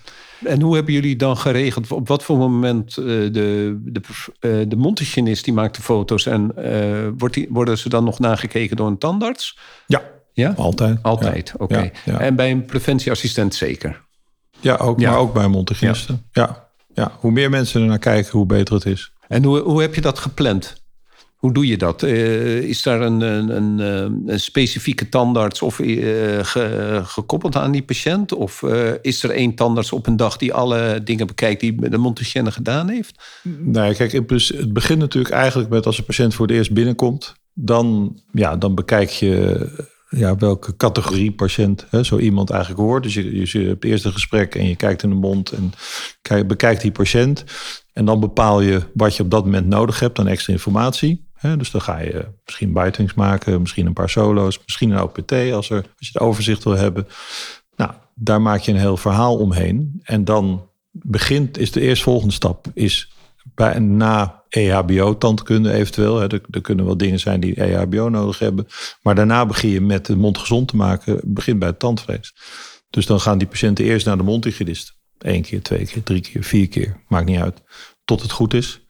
En 0.45 0.61
hoe 0.61 0.75
hebben 0.75 0.95
jullie 0.95 1.17
dan 1.17 1.37
geregeld? 1.37 1.91
Op 1.93 2.09
wat 2.09 2.23
voor 2.23 2.39
moment 2.39 2.97
uh, 2.97 3.07
de, 3.07 3.81
de, 3.83 4.01
uh, 4.41 4.69
de 4.69 4.77
mondhygiënist 4.77 5.45
die 5.45 5.55
maakt 5.55 5.77
de 5.77 5.83
foto's 5.83 6.27
en 6.27 6.55
wordt 7.19 7.35
die, 7.35 7.47
worden 7.51 7.79
ze 7.79 7.89
dan 7.89 8.05
nog 8.05 8.19
nagekeken 8.19 8.77
door 8.77 8.87
een 8.87 8.99
tandarts? 8.99 9.59
Ja, 9.87 10.03
ja? 10.33 10.53
altijd. 10.57 10.99
Altijd, 11.03 11.53
oké. 11.57 11.91
En 12.05 12.37
bij 12.37 12.51
een 12.51 12.65
preventieassistent 12.65 13.55
zeker? 13.55 14.01
Ja, 14.61 14.77
ook, 14.77 15.01
maar 15.01 15.19
ook 15.19 15.35
bij 15.35 15.45
een 15.45 15.51
mondhygiënisten. 15.51 16.27
Ja. 16.33 16.69
Ja. 16.95 17.13
hoe 17.19 17.31
meer 17.31 17.51
mensen 17.51 17.81
er 17.81 17.87
naar 17.87 17.99
kijken, 17.99 18.33
hoe 18.33 18.47
beter 18.47 18.75
het 18.75 18.85
is. 18.85 19.13
En 19.29 19.45
hoe, 19.45 19.59
hoe 19.59 19.81
heb 19.81 19.95
je 19.95 20.01
dat 20.01 20.19
gepland? 20.19 20.83
Hoe 21.37 21.53
doe 21.53 21.67
je 21.67 21.77
dat? 21.77 22.03
Uh, 22.03 22.63
is 22.63 22.83
daar 22.83 23.01
een, 23.01 23.21
een, 23.21 23.57
een, 23.57 23.79
een, 24.27 24.41
specifieke 24.41 25.09
tandarts 25.09 25.63
of 25.63 25.79
uh, 25.79 26.39
ge, 26.43 27.01
gekoppeld 27.05 27.57
aan 27.57 27.73
die 27.73 27.83
patiënt? 27.83 28.33
Of 28.33 28.63
uh, 28.63 28.91
is 29.03 29.23
er 29.23 29.31
één 29.31 29.55
tandarts 29.55 29.93
op 29.93 30.07
een 30.07 30.17
dag 30.17 30.37
die 30.37 30.53
alle 30.53 31.01
dingen 31.05 31.27
bekijkt 31.27 31.61
die 31.61 31.89
de 31.91 31.99
mondhygiëne 31.99 32.53
gedaan 32.53 32.89
heeft? 32.89 33.41
Nee, 33.59 33.95
kijk, 33.95 34.13
het 34.13 34.27
begint 34.73 34.99
natuurlijk 34.99 35.35
eigenlijk 35.35 35.71
met 35.71 35.87
als 35.87 35.99
een 35.99 36.05
patiënt 36.05 36.35
voor 36.35 36.47
het 36.47 36.57
eerst 36.57 36.73
binnenkomt. 36.73 37.35
Dan, 37.55 38.19
ja, 38.33 38.57
dan 38.57 38.75
bekijk 38.75 39.09
je 39.11 39.67
ja, 40.11 40.37
welke 40.37 40.77
categorie 40.77 41.33
patiënt 41.33 41.87
hè, 41.91 42.05
zo 42.05 42.19
iemand 42.19 42.51
eigenlijk 42.51 42.81
hoort. 42.81 43.03
Dus 43.03 43.15
je, 43.15 43.59
je 43.59 43.67
hebt 43.67 43.85
eerst 43.85 44.05
een 44.05 44.13
gesprek 44.13 44.55
en 44.55 44.69
je 44.69 44.77
kijkt 44.77 45.03
in 45.03 45.09
de 45.09 45.15
mond 45.15 45.53
en 45.53 45.73
kijk, 46.23 46.49
bekijkt 46.49 46.81
die 46.81 46.93
patiënt. 46.93 47.45
En 47.93 48.05
dan 48.05 48.21
bepaal 48.21 48.61
je 48.61 48.83
wat 48.95 49.17
je 49.17 49.23
op 49.23 49.31
dat 49.31 49.45
moment 49.45 49.67
nodig 49.67 50.01
hebt 50.01 50.19
aan 50.19 50.27
extra 50.27 50.53
informatie. 50.53 51.29
Dus 51.57 51.71
dan 51.71 51.81
ga 51.81 51.99
je 51.99 52.27
misschien 52.45 52.73
bitings 52.73 53.15
maken, 53.15 53.61
misschien 53.61 53.87
een 53.87 53.93
paar 53.93 54.11
solo's, 54.11 54.59
misschien 54.65 54.91
een 54.91 55.03
OPT 55.03 55.33
als, 55.33 55.71
er, 55.71 55.77
als 55.77 56.09
je 56.09 56.11
het 56.13 56.19
overzicht 56.19 56.65
wil 56.65 56.77
hebben. 56.77 57.07
Nou, 57.77 57.93
daar 58.15 58.43
maak 58.43 58.61
je 58.61 58.73
een 58.73 58.79
heel 58.79 58.97
verhaal 58.97 59.37
omheen. 59.37 60.01
En 60.03 60.25
dan 60.25 60.69
begint, 60.91 61.59
is 61.59 61.73
de 61.73 61.81
eerstvolgende 61.81 62.35
stap, 62.35 62.67
is 62.75 63.13
bij, 63.61 63.79
na 63.79 64.45
EHBO-tandkunde 64.49 65.73
eventueel. 65.73 66.23
Er, 66.23 66.41
er, 66.51 66.61
kunnen 66.61 66.85
wel 66.85 66.97
dingen 66.97 67.19
zijn 67.19 67.41
die 67.41 67.55
EHBO 67.55 68.09
nodig 68.09 68.39
hebben. 68.39 68.67
Maar 69.03 69.15
daarna 69.15 69.47
begin 69.47 69.71
je 69.71 69.81
met 69.81 70.07
de 70.07 70.17
mond 70.17 70.39
gezond 70.39 70.69
te 70.69 70.77
maken, 70.77 71.21
begin 71.25 71.59
bij 71.59 71.69
het 71.69 71.79
tandvlees. 71.79 72.35
Dus 72.91 73.07
dan 73.07 73.21
gaan 73.21 73.39
die 73.39 73.49
patiënten 73.49 73.85
eerst 73.85 74.07
naar 74.07 74.17
de 74.17 74.23
mondhygiënist. 74.23 74.99
Eén 75.19 75.43
keer, 75.43 75.63
twee 75.63 75.87
keer, 75.87 76.03
drie 76.03 76.21
keer, 76.21 76.45
vier 76.45 76.69
keer, 76.69 77.05
maakt 77.09 77.27
niet 77.27 77.41
uit. 77.41 77.63
Tot 78.05 78.23
het 78.23 78.31
goed 78.31 78.55
is. 78.55 78.85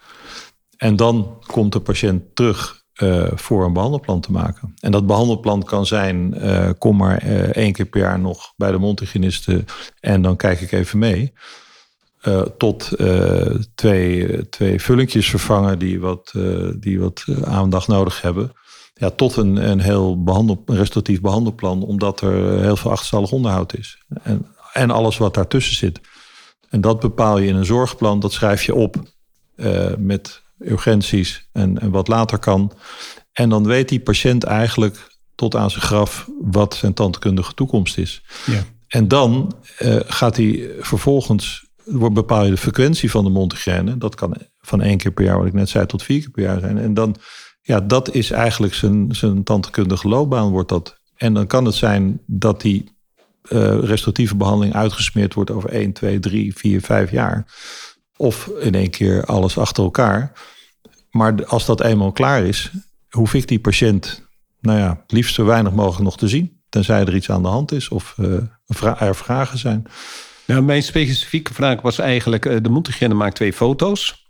En 0.76 0.96
dan 0.96 1.42
komt 1.46 1.72
de 1.72 1.80
patiënt 1.80 2.22
terug 2.34 2.84
uh, 3.02 3.28
voor 3.34 3.64
een 3.64 3.72
behandelplan 3.72 4.20
te 4.20 4.32
maken. 4.32 4.74
En 4.80 4.92
dat 4.92 5.06
behandelplan 5.06 5.64
kan 5.64 5.86
zijn: 5.86 6.34
uh, 6.36 6.70
kom 6.78 6.96
maar 6.96 7.24
uh, 7.24 7.40
één 7.40 7.72
keer 7.72 7.86
per 7.86 8.00
jaar 8.00 8.18
nog 8.18 8.52
bij 8.56 8.70
de 8.70 8.78
mondhygiëniste 8.78 9.64
en 10.00 10.22
dan 10.22 10.36
kijk 10.36 10.60
ik 10.60 10.72
even 10.72 10.98
mee. 10.98 11.32
Tot 12.58 12.90
twee, 13.74 14.48
twee 14.48 14.80
vullingjes 14.80 15.30
vervangen 15.30 15.78
die 15.78 16.00
wat, 16.00 16.34
die 16.76 17.00
wat 17.00 17.24
aandacht 17.44 17.88
nodig 17.88 18.22
hebben. 18.22 18.52
Ja, 18.94 19.10
tot 19.10 19.36
een, 19.36 19.70
een 19.70 19.80
heel 19.80 20.22
behandel, 20.22 20.62
een 20.66 20.76
restauratief 20.76 21.20
behandelplan, 21.20 21.82
omdat 21.82 22.20
er 22.20 22.60
heel 22.60 22.76
veel 22.76 22.90
achterstallig 22.90 23.32
onderhoud 23.32 23.78
is. 23.78 23.98
En, 24.22 24.46
en 24.72 24.90
alles 24.90 25.16
wat 25.16 25.34
daartussen 25.34 25.76
zit. 25.76 26.00
En 26.68 26.80
dat 26.80 27.00
bepaal 27.00 27.38
je 27.38 27.48
in 27.48 27.56
een 27.56 27.64
zorgplan, 27.64 28.20
dat 28.20 28.32
schrijf 28.32 28.62
je 28.62 28.74
op 28.74 28.96
met 29.98 30.42
urgenties 30.58 31.48
en, 31.52 31.78
en 31.78 31.90
wat 31.90 32.08
later 32.08 32.38
kan. 32.38 32.72
En 33.32 33.48
dan 33.48 33.66
weet 33.66 33.88
die 33.88 34.00
patiënt 34.00 34.44
eigenlijk 34.44 35.08
tot 35.34 35.56
aan 35.56 35.70
zijn 35.70 35.82
graf 35.82 36.28
wat 36.40 36.74
zijn 36.74 36.94
tandkundige 36.94 37.54
toekomst 37.54 37.98
is. 37.98 38.22
Ja. 38.46 38.64
En 38.88 39.08
dan 39.08 39.54
gaat 40.06 40.36
hij 40.36 40.70
vervolgens, 40.80 41.66
bepaal 42.12 42.44
je 42.44 42.50
de 42.50 42.56
frequentie 42.56 43.10
van 43.10 43.24
de 43.24 43.30
mondhygiëne. 43.30 43.98
Dat 43.98 44.14
kan 44.14 44.36
van 44.60 44.82
één 44.82 44.96
keer 44.96 45.12
per 45.12 45.24
jaar, 45.24 45.38
wat 45.38 45.46
ik 45.46 45.52
net 45.52 45.68
zei, 45.68 45.86
tot 45.86 46.02
vier 46.02 46.20
keer 46.20 46.30
per 46.30 46.42
jaar 46.42 46.60
zijn. 46.60 46.78
En 46.78 46.94
dan, 46.94 47.16
ja, 47.62 47.80
dat 47.80 48.14
is 48.14 48.30
eigenlijk 48.30 48.74
zijn, 48.74 49.14
zijn 49.14 49.44
tandkundige 49.44 50.08
loopbaan, 50.08 50.50
wordt 50.50 50.68
dat. 50.68 50.98
En 51.16 51.34
dan 51.34 51.46
kan 51.46 51.64
het 51.64 51.74
zijn 51.74 52.20
dat 52.26 52.60
die 52.60 52.98
uh, 53.48 53.78
restauratieve 53.78 54.36
behandeling 54.36 54.74
uitgesmeerd 54.74 55.34
wordt 55.34 55.50
over 55.50 55.70
1, 55.70 55.92
2, 55.92 56.18
3, 56.18 56.56
4, 56.56 56.80
5 56.80 57.10
jaar. 57.10 57.46
Of 58.16 58.46
in 58.46 58.74
één 58.74 58.90
keer 58.90 59.24
alles 59.24 59.58
achter 59.58 59.84
elkaar. 59.84 60.32
Maar 61.10 61.44
als 61.44 61.66
dat 61.66 61.80
eenmaal 61.80 62.12
klaar 62.12 62.44
is, 62.44 62.70
hoef 63.08 63.34
ik 63.34 63.48
die 63.48 63.60
patiënt, 63.60 64.28
nou 64.60 64.78
ja, 64.78 65.04
liefst 65.06 65.34
zo 65.34 65.44
weinig 65.44 65.72
mogelijk 65.72 66.04
nog 66.04 66.16
te 66.16 66.28
zien. 66.28 66.60
Tenzij 66.68 67.00
er 67.00 67.14
iets 67.14 67.30
aan 67.30 67.42
de 67.42 67.48
hand 67.48 67.72
is 67.72 67.88
of 67.88 68.16
uh, 68.18 68.34
er 68.98 69.16
vragen 69.16 69.58
zijn. 69.58 69.86
Nou, 70.50 70.62
mijn 70.62 70.82
specifieke 70.82 71.54
vraag 71.54 71.82
was 71.82 71.98
eigenlijk: 71.98 72.46
uh, 72.46 72.56
de 72.62 72.68
mondhygiëne 72.68 73.14
maakt 73.14 73.34
twee 73.34 73.52
foto's. 73.52 74.28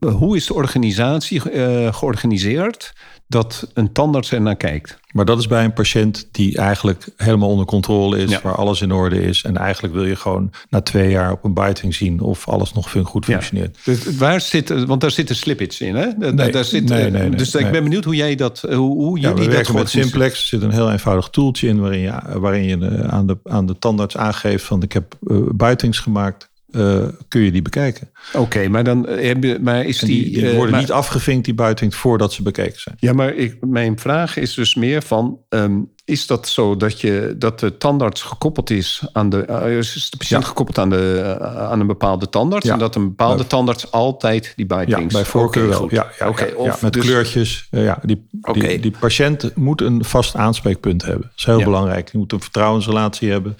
Hoe 0.00 0.36
is 0.36 0.46
de 0.46 0.54
organisatie 0.54 1.52
uh, 1.52 1.94
georganiseerd 1.94 2.92
dat 3.28 3.70
een 3.74 3.92
tandarts 3.92 4.32
er 4.32 4.40
naar 4.40 4.56
kijkt? 4.56 4.98
Maar 5.12 5.24
dat 5.24 5.38
is 5.38 5.46
bij 5.46 5.64
een 5.64 5.72
patiënt 5.72 6.28
die 6.30 6.56
eigenlijk 6.56 7.08
helemaal 7.16 7.48
onder 7.48 7.66
controle 7.66 8.18
is, 8.18 8.30
ja. 8.30 8.40
waar 8.42 8.54
alles 8.54 8.80
in 8.80 8.92
orde 8.92 9.22
is. 9.22 9.42
En 9.42 9.56
eigenlijk 9.56 9.94
wil 9.94 10.04
je 10.04 10.16
gewoon 10.16 10.50
na 10.68 10.80
twee 10.80 11.10
jaar 11.10 11.32
op 11.32 11.44
een 11.44 11.54
biting 11.54 11.94
zien 11.94 12.20
of 12.20 12.48
alles 12.48 12.72
nog 12.72 12.90
goed 13.02 13.24
functioneert. 13.24 13.78
Ja. 13.84 13.92
Dus 13.92 14.16
waar 14.16 14.40
zit, 14.40 14.84
want 14.84 15.00
daar 15.00 15.10
zitten 15.10 15.36
slippage 15.36 15.86
in, 15.86 15.94
hè? 15.94 16.08
Daar, 16.18 16.34
nee, 16.34 16.50
daar 16.50 16.64
zit, 16.64 16.88
nee, 16.88 17.30
dus 17.30 17.54
ik 17.54 17.70
ben 17.70 17.82
benieuwd 17.82 18.04
hoe 18.04 18.14
jij 18.14 18.34
dat, 18.34 18.60
hoe, 18.60 18.76
hoe 18.76 19.20
ja, 19.20 19.28
jullie 19.28 19.48
we 19.48 19.56
dat 19.56 19.72
met 19.72 19.90
Simplex. 19.90 20.40
Er 20.40 20.46
zit 20.46 20.62
een 20.62 20.70
heel 20.70 20.90
eenvoudig 20.90 21.28
tooltje 21.28 21.68
in 21.68 21.80
waarin 21.80 22.00
je, 22.00 22.38
waarin 22.38 22.64
je 22.64 23.06
aan, 23.08 23.26
de, 23.26 23.38
aan 23.44 23.66
de 23.66 23.78
tandarts 23.78 24.16
aangeeft 24.16 24.64
van 24.64 24.82
ik 24.82 24.92
heb 24.92 25.16
uh, 25.26 25.38
bitings 25.54 25.98
gemaakt. 25.98 26.48
Uh, 26.70 27.04
kun 27.28 27.40
je 27.40 27.52
die 27.52 27.62
bekijken. 27.62 28.10
Oké, 28.28 28.38
okay, 28.38 28.66
maar 28.66 28.84
dan 28.84 29.08
heb 29.08 29.60
maar 29.60 29.84
is 29.84 29.98
die, 29.98 30.22
die, 30.22 30.32
die 30.32 30.42
uh, 30.42 30.54
worden 30.54 30.70
maar, 30.70 30.80
niet 30.80 30.92
afgevinkt, 30.92 31.44
die 31.44 31.54
buitings, 31.54 31.96
voordat 31.96 32.32
ze 32.32 32.42
bekeken 32.42 32.80
zijn. 32.80 32.96
Ja, 32.98 33.12
maar 33.12 33.34
ik, 33.34 33.56
mijn 33.60 33.98
vraag 33.98 34.36
is 34.36 34.54
dus 34.54 34.74
meer 34.74 35.02
van: 35.02 35.38
um, 35.48 35.90
is 36.06 36.26
dat 36.26 36.48
zo 36.48 36.76
dat, 36.76 37.00
je, 37.00 37.34
dat 37.38 37.60
de 37.60 37.76
tandarts 37.76 38.22
gekoppeld 38.22 38.70
is 38.70 39.02
aan 39.12 39.28
de. 39.28 39.46
Uh, 39.50 39.78
is 39.78 40.10
de 40.10 40.16
patiënt 40.16 40.42
ja. 40.42 40.48
gekoppeld 40.48 40.78
aan, 40.78 40.90
de, 40.90 41.36
aan 41.40 41.80
een 41.80 41.86
bepaalde 41.86 42.28
tandarts? 42.28 42.66
Ja. 42.66 42.72
En 42.72 42.78
dat 42.78 42.94
een 42.94 43.08
bepaalde 43.08 43.36
bij, 43.36 43.46
tandarts 43.46 43.90
altijd 43.90 44.52
die 44.56 44.66
buitings. 44.66 45.12
Ja, 45.14 45.20
bij 45.20 45.24
voorkeur 45.24 45.66
okay, 45.66 45.78
wel. 45.78 45.88
Ja, 45.90 46.06
ja, 46.18 46.28
okay, 46.28 46.50
of 46.50 46.82
met 46.82 46.92
dus, 46.92 47.04
kleurtjes. 47.04 47.66
ja, 47.70 47.98
die, 48.02 48.28
die, 48.52 48.80
die, 48.80 48.94
patiënt 49.00 49.56
moet 49.56 49.80
een 49.80 50.04
vast 50.04 50.36
aanspreekpunt 50.36 51.04
hebben. 51.04 51.22
Dat 51.22 51.38
is 51.38 51.44
heel 51.44 51.64
belangrijk. 51.64 52.10
Die 52.10 52.20
moet 52.20 52.32
een 52.32 52.40
vertrouwensrelatie 52.40 53.30
hebben. 53.30 53.56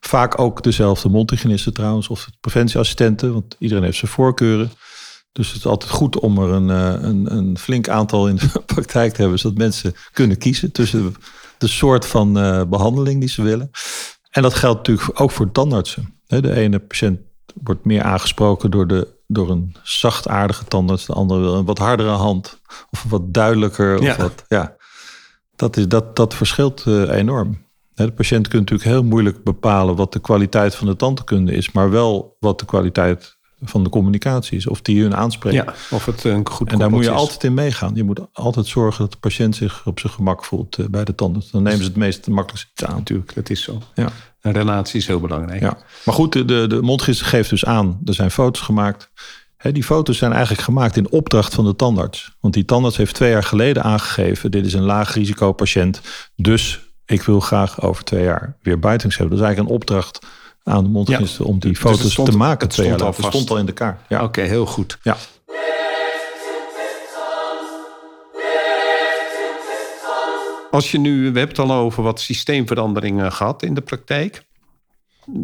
Vaak 0.00 0.38
ook 0.38 0.62
dezelfde 0.62 1.08
mondhygiënisten 1.08 1.72
trouwens, 1.72 2.08
of 2.08 2.28
preventieassistenten, 2.40 3.32
want 3.32 3.56
iedereen 3.58 3.84
heeft 3.84 3.98
zijn 3.98 4.10
voorkeuren. 4.10 4.70
Dus 5.32 5.48
het 5.48 5.56
is 5.56 5.66
altijd 5.66 5.92
goed 5.92 6.18
om 6.18 6.38
er 6.38 6.48
een, 6.48 6.70
eh, 6.70 7.08
een, 7.08 7.36
een 7.36 7.58
flink 7.58 7.88
aantal 7.88 8.28
in 8.28 8.36
de 8.36 8.62
praktijk 8.74 9.12
te 9.12 9.20
hebben, 9.20 9.38
zodat 9.38 9.58
mensen 9.58 9.94
kunnen 10.12 10.38
kiezen 10.38 10.72
tussen 10.72 11.14
de 11.58 11.68
soort 11.68 12.06
van 12.06 12.38
eh, 12.38 12.62
behandeling 12.64 13.20
die 13.20 13.28
ze 13.28 13.42
willen. 13.42 13.70
En 14.30 14.42
dat 14.42 14.54
geldt 14.54 14.76
natuurlijk 14.76 15.20
ook 15.20 15.30
voor 15.30 15.52
tandartsen. 15.52 16.14
De 16.26 16.54
ene 16.54 16.78
patiënt 16.78 17.20
wordt 17.62 17.84
meer 17.84 18.02
aangesproken 18.02 18.70
door, 18.70 18.86
de, 18.86 19.08
door 19.26 19.50
een 19.50 19.76
zachtaardige 19.82 20.64
tandarts, 20.64 21.06
de 21.06 21.12
andere 21.12 21.40
wil 21.40 21.54
een 21.54 21.64
wat 21.64 21.78
hardere 21.78 22.08
hand 22.08 22.60
of 22.90 23.04
wat 23.08 23.34
duidelijker. 23.34 23.98
Of 23.98 24.04
Ja. 24.04 24.16
Wat, 24.16 24.44
ja. 24.48 24.76
Dat, 25.56 25.76
is, 25.76 25.88
dat, 25.88 26.16
dat 26.16 26.34
verschilt 26.34 26.84
eh, 26.86 27.08
enorm. 27.08 27.68
De 28.06 28.12
patiënt 28.12 28.48
kunt 28.48 28.70
natuurlijk 28.70 28.90
heel 28.90 29.04
moeilijk 29.08 29.44
bepalen 29.44 29.96
wat 29.96 30.12
de 30.12 30.20
kwaliteit 30.20 30.74
van 30.74 30.86
de 30.86 30.96
tandheelkunde 30.96 31.52
is, 31.52 31.72
maar 31.72 31.90
wel 31.90 32.36
wat 32.40 32.58
de 32.58 32.64
kwaliteit 32.64 33.38
van 33.62 33.84
de 33.84 33.90
communicatie 33.90 34.56
is, 34.56 34.66
of 34.66 34.82
die 34.82 35.02
hun 35.02 35.16
aanspreekt. 35.16 35.64
Ja, 35.64 35.74
of 35.90 36.06
het 36.06 36.24
een 36.24 36.48
goed 36.48 36.70
En 36.70 36.78
daar 36.78 36.90
moet 36.90 37.04
je 37.04 37.10
is. 37.10 37.16
altijd 37.16 37.44
in 37.44 37.54
meegaan. 37.54 37.94
Je 37.94 38.04
moet 38.04 38.20
altijd 38.32 38.66
zorgen 38.66 39.00
dat 39.00 39.12
de 39.12 39.18
patiënt 39.18 39.56
zich 39.56 39.86
op 39.86 39.98
zijn 39.98 40.12
gemak 40.12 40.44
voelt 40.44 40.78
eh, 40.78 40.86
bij 40.86 41.04
de 41.04 41.14
tandarts. 41.14 41.50
Dan 41.50 41.62
nemen 41.62 41.78
ze 41.78 41.84
het 41.84 41.96
meest 41.96 42.24
het 42.24 42.34
makkelijkste 42.34 42.86
aan. 42.86 42.96
Natuurlijk, 42.96 43.34
dat 43.34 43.50
is 43.50 43.62
zo. 43.62 43.78
Ja. 43.94 44.08
Een 44.40 44.52
relatie 44.52 45.00
is 45.00 45.06
heel 45.06 45.20
belangrijk. 45.20 45.60
Ja. 45.60 45.78
Maar 46.04 46.14
goed, 46.14 46.32
de, 46.32 46.44
de, 46.44 46.66
de 46.66 46.82
mondgister 46.82 47.26
geeft 47.26 47.50
dus 47.50 47.64
aan, 47.64 48.00
er 48.04 48.14
zijn 48.14 48.30
foto's 48.30 48.62
gemaakt. 48.62 49.10
Die 49.72 49.84
foto's 49.84 50.18
zijn 50.18 50.32
eigenlijk 50.32 50.62
gemaakt 50.62 50.96
in 50.96 51.10
opdracht 51.10 51.54
van 51.54 51.64
de 51.64 51.76
tandarts. 51.76 52.36
Want 52.40 52.54
die 52.54 52.64
tandarts 52.64 52.96
heeft 52.96 53.14
twee 53.14 53.30
jaar 53.30 53.42
geleden 53.42 53.82
aangegeven... 53.82 54.50
dit 54.50 54.66
is 54.66 54.72
een 54.72 54.82
laag 54.82 55.14
risico 55.14 55.52
patiënt, 55.52 56.00
dus 56.36 56.89
ik 57.10 57.22
wil 57.22 57.40
graag 57.40 57.82
over 57.82 58.04
twee 58.04 58.22
jaar 58.24 58.56
weer 58.62 58.78
bitings 58.78 59.16
hebben. 59.16 59.36
Dat 59.36 59.46
is 59.46 59.54
eigenlijk 59.54 59.68
een 59.68 59.74
opdracht 59.82 60.18
aan 60.64 60.84
de 60.84 60.90
mondgister 60.90 61.44
om 61.44 61.58
die 61.58 61.70
Dus 61.70 61.80
foto's 61.80 62.12
stond- 62.12 62.30
te 62.30 62.36
maken. 62.36 62.66
het 62.66 62.70
twee 62.74 62.86
jaar 62.86 62.98
stond 62.98 63.16
al. 63.16 63.22
Het 63.22 63.32
stond 63.34 63.50
al 63.50 63.58
in 63.58 63.66
de 63.66 63.72
kaart. 63.72 64.00
Ja. 64.08 64.22
Oké, 64.22 64.40
heel 64.40 64.66
goed. 64.66 64.98
ja. 65.02 65.16
Als 70.70 70.90
je 70.90 70.98
nu, 70.98 71.18
we 71.18 71.38
hebben 71.38 71.48
het 71.48 71.58
al 71.58 71.72
over 71.72 72.02
wat 72.02 72.20
systeemveranderingen 72.20 73.32
gehad 73.32 73.62
in 73.62 73.74
de 73.74 73.80
praktijk. 73.80 74.42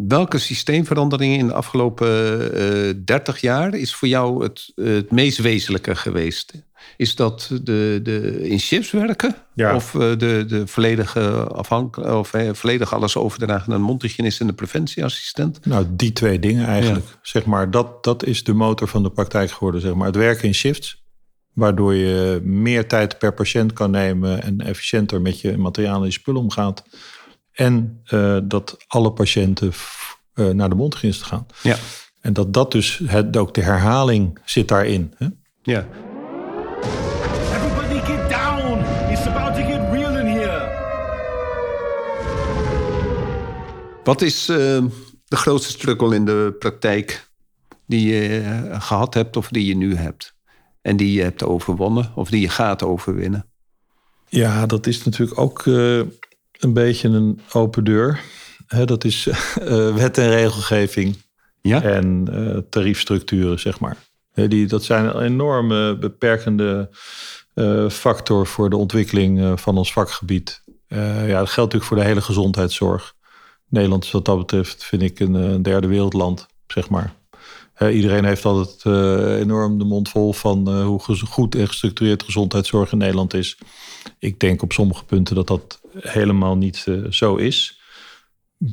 Welke 0.07 0.37
systeemveranderingen 0.37 1.37
in 1.37 1.47
de 1.47 1.53
afgelopen 1.53 2.53
eh 2.53 2.93
30 3.05 3.41
jaar 3.41 3.73
is 3.73 3.95
voor 3.95 4.07
jou 4.07 4.43
het, 4.43 4.71
het 4.75 5.11
meest 5.11 5.37
wezenlijke 5.37 5.95
geweest? 5.95 6.65
Is 6.97 7.15
dat 7.15 7.51
de, 7.63 7.99
de 8.03 8.39
in 8.49 8.59
chips 8.59 8.91
werken? 8.91 9.35
Ja. 9.53 9.75
Of 9.75 9.95
eh, 9.95 10.01
de, 10.01 10.45
de 10.47 10.67
volledige, 10.67 11.29
afhank, 11.43 11.97
of, 11.97 12.33
eh, 12.33 12.49
volledig 12.53 12.93
alles 12.93 13.15
overdragen 13.15 13.73
aan 13.73 13.79
een 13.79 13.85
mondhygiënist 13.85 14.39
en 14.39 14.47
de 14.47 14.53
preventieassistent? 14.53 15.65
Nou, 15.65 15.85
die 15.89 16.13
twee 16.13 16.39
dingen 16.39 16.65
eigenlijk. 16.65 17.05
Zeg 17.21 17.45
maar, 17.45 17.71
dat, 17.71 18.03
dat 18.03 18.25
is 18.25 18.43
de 18.43 18.53
motor 18.53 18.87
van 18.87 19.03
de 19.03 19.11
praktijk 19.11 19.51
geworden. 19.51 19.81
Zeg 19.81 19.93
maar. 19.93 20.07
Het 20.07 20.15
werken 20.15 20.43
in 20.43 20.53
shifts, 20.53 21.03
waardoor 21.53 21.93
je 21.93 22.39
meer 22.43 22.87
tijd 22.87 23.17
per 23.17 23.33
patiënt 23.33 23.73
kan 23.73 23.91
nemen 23.91 24.43
en 24.43 24.61
efficiënter 24.61 25.21
met 25.21 25.41
je 25.41 25.57
materiaal 25.57 25.99
en 25.99 26.05
je 26.05 26.11
spullen 26.11 26.41
omgaat. 26.41 26.83
En 27.57 28.01
eh, 28.05 28.37
dat 28.43 28.77
alle 28.87 29.11
patiënten 29.11 29.73
f- 29.73 30.19
eh, 30.33 30.45
naar 30.49 30.69
de 30.69 30.75
mondhygiënist 30.75 31.23
gaan. 31.23 31.45
Ja. 31.63 31.75
En 32.21 32.33
dat 32.33 32.53
dat 32.53 32.71
dus, 32.71 33.01
het, 33.05 33.37
ook 33.37 33.53
de 33.53 33.61
herhaling 33.61 34.39
zit 34.45 34.67
daarin. 34.67 35.13
Hè? 35.17 35.27
ja. 35.61 35.85
Everybody 37.53 37.99
get 37.99 38.29
down! 38.29 38.79
It's 39.11 39.25
about 39.27 39.55
to 39.55 39.61
get 39.61 39.79
real 39.91 40.17
in 40.17 40.25
here! 40.25 40.75
Wat 44.03 44.21
is 44.21 44.49
eh, 44.49 44.57
de 45.27 45.35
grootste 45.35 45.71
struggle 45.71 46.15
in 46.15 46.25
de 46.25 46.55
praktijk 46.59 47.29
die 47.85 48.07
je 48.13 48.39
eh, 48.39 48.81
gehad 48.81 49.13
hebt 49.13 49.37
of 49.37 49.47
die 49.47 49.65
je 49.65 49.75
nu 49.75 49.95
hebt? 49.95 50.35
En 50.81 50.97
die 50.97 51.13
je 51.13 51.21
hebt 51.21 51.43
overwonnen 51.43 52.11
of 52.15 52.29
die 52.29 52.41
je 52.41 52.49
gaat 52.49 52.83
overwinnen? 52.83 53.45
Ja, 54.29 54.65
dat 54.65 54.87
is 54.87 55.03
natuurlijk 55.03 55.39
ook 55.39 55.65
eh, 55.67 56.01
een 56.59 56.73
beetje 56.73 57.07
een 57.07 57.39
open 57.51 57.83
deur. 57.83 58.19
Dat 58.85 59.03
is 59.03 59.27
eh, 59.27 59.95
wet 59.95 60.17
en 60.17 60.29
regelgeving. 60.29 61.15
Ja? 61.61 61.81
en 61.81 62.27
eh, 62.31 62.57
tariefstructuren, 62.69 63.59
zeg 63.59 63.79
maar. 63.79 63.97
Die, 64.33 64.67
dat 64.67 64.83
zijn 64.83 65.05
een 65.05 65.21
enorme 65.21 65.97
beperkende 65.97 66.89
eh, 67.53 67.89
factor 67.89 68.47
voor 68.47 68.69
de 68.69 68.77
ontwikkeling 68.77 69.61
van 69.61 69.77
ons 69.77 69.93
vakgebied. 69.93 70.63
Ja, 70.87 71.39
dat 71.39 71.49
geldt 71.49 71.55
natuurlijk 71.55 71.83
voor 71.83 71.97
de 71.97 72.03
hele 72.03 72.21
gezondheidszorg. 72.21 73.13
Nederland 73.69 74.03
is 74.03 74.11
wat 74.11 74.25
dat 74.25 74.37
betreft, 74.37 74.83
vind 74.83 75.01
ik, 75.01 75.19
een, 75.19 75.33
een 75.33 75.61
derde 75.61 75.87
wereldland, 75.87 76.47
zeg 76.67 76.89
maar. 76.89 77.13
Hè, 77.77 77.91
iedereen 77.91 78.25
heeft 78.25 78.45
altijd 78.45 78.81
eh, 78.83 79.39
enorm 79.39 79.77
de 79.77 79.85
mond 79.85 80.09
vol 80.09 80.33
van 80.33 80.67
eh, 80.67 80.85
hoe 80.85 80.99
goed 81.27 81.55
en 81.55 81.67
gestructureerd 81.67 82.23
gezondheidszorg 82.23 82.91
in 82.91 82.97
Nederland 82.97 83.33
is. 83.33 83.57
Ik 84.19 84.39
denk 84.39 84.61
op 84.61 84.73
sommige 84.73 85.05
punten 85.05 85.35
dat 85.35 85.47
dat 85.47 85.81
helemaal 85.99 86.57
niet 86.57 86.83
eh, 86.87 87.03
zo 87.09 87.35
is. 87.35 87.79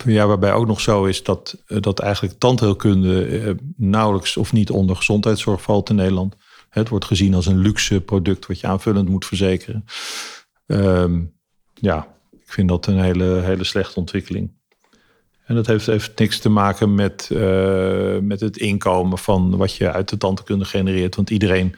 Ja, 0.05 0.27
waarbij 0.27 0.53
ook 0.53 0.67
nog 0.67 0.81
zo 0.81 1.05
is 1.05 1.23
dat, 1.23 1.63
eh, 1.67 1.81
dat 1.81 2.01
eigenlijk 2.01 2.39
tandheelkunde 2.39 3.27
eh, 3.27 3.55
nauwelijks 3.77 4.37
of 4.37 4.53
niet 4.53 4.71
onder 4.71 4.97
gezondheidszorg 4.97 5.63
valt 5.63 5.91
in 5.91 5.97
Nederland. 5.97 6.37
Het 6.69 6.89
wordt 6.89 7.05
gezien 7.05 7.35
als 7.35 7.47
een 7.47 7.59
luxe 7.59 8.01
product 8.01 8.47
wat 8.47 8.61
je 8.61 8.67
aanvullend 8.67 9.09
moet 9.09 9.27
verzekeren. 9.27 9.85
Ehm, 10.67 11.23
ja, 11.75 12.17
ik 12.33 12.53
vind 12.53 12.69
dat 12.69 12.87
een 12.87 13.01
hele, 13.01 13.25
hele 13.25 13.65
slechte 13.65 13.99
ontwikkeling. 13.99 14.53
En 15.45 15.55
dat 15.55 15.67
heeft, 15.67 15.87
heeft 15.87 16.19
niks 16.19 16.39
te 16.39 16.49
maken 16.49 16.95
met, 16.95 17.31
eh, 17.33 18.19
met 18.21 18.41
het 18.41 18.57
inkomen 18.57 19.19
van 19.19 19.57
wat 19.57 19.75
je 19.77 19.93
uit 19.93 20.09
de 20.09 20.17
tandheelkunde 20.17 20.65
genereert. 20.65 21.17
Want 21.17 21.31
iedereen 21.31 21.75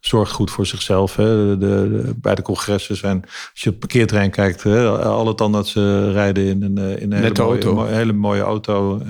zorgt 0.00 0.32
goed 0.32 0.50
voor 0.50 0.66
zichzelf. 0.66 1.16
Hè. 1.16 1.58
De, 1.58 1.66
de- 1.66 2.14
bij 2.16 2.34
de 2.34 2.42
congressen 2.42 2.96
zijn, 2.96 3.20
als 3.22 3.60
je 3.62 3.66
op 3.66 3.70
het 3.70 3.78
parkeerterrein 3.78 4.30
kijkt, 4.30 4.62
hè, 4.62 4.88
alle 4.98 5.34
tandartsen 5.34 6.12
rijden 6.12 6.44
in 6.44 6.62
een, 6.62 6.78
eh, 6.78 7.02
in 7.02 7.12
een 7.12 7.18
hele, 7.22 7.32
mooie, 7.34 7.50
auto. 7.50 7.74
mo- 7.74 7.84
hele 7.86 8.12
mooie 8.12 8.42
auto. 8.42 8.98
Eh, 8.98 9.06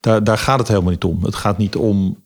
Daar, 0.00 0.24
daar 0.24 0.38
gaat 0.38 0.58
het 0.58 0.68
helemaal 0.68 0.90
niet 0.90 1.04
om. 1.04 1.24
Het 1.24 1.34
gaat 1.34 1.58
niet 1.58 1.76
om, 1.76 2.22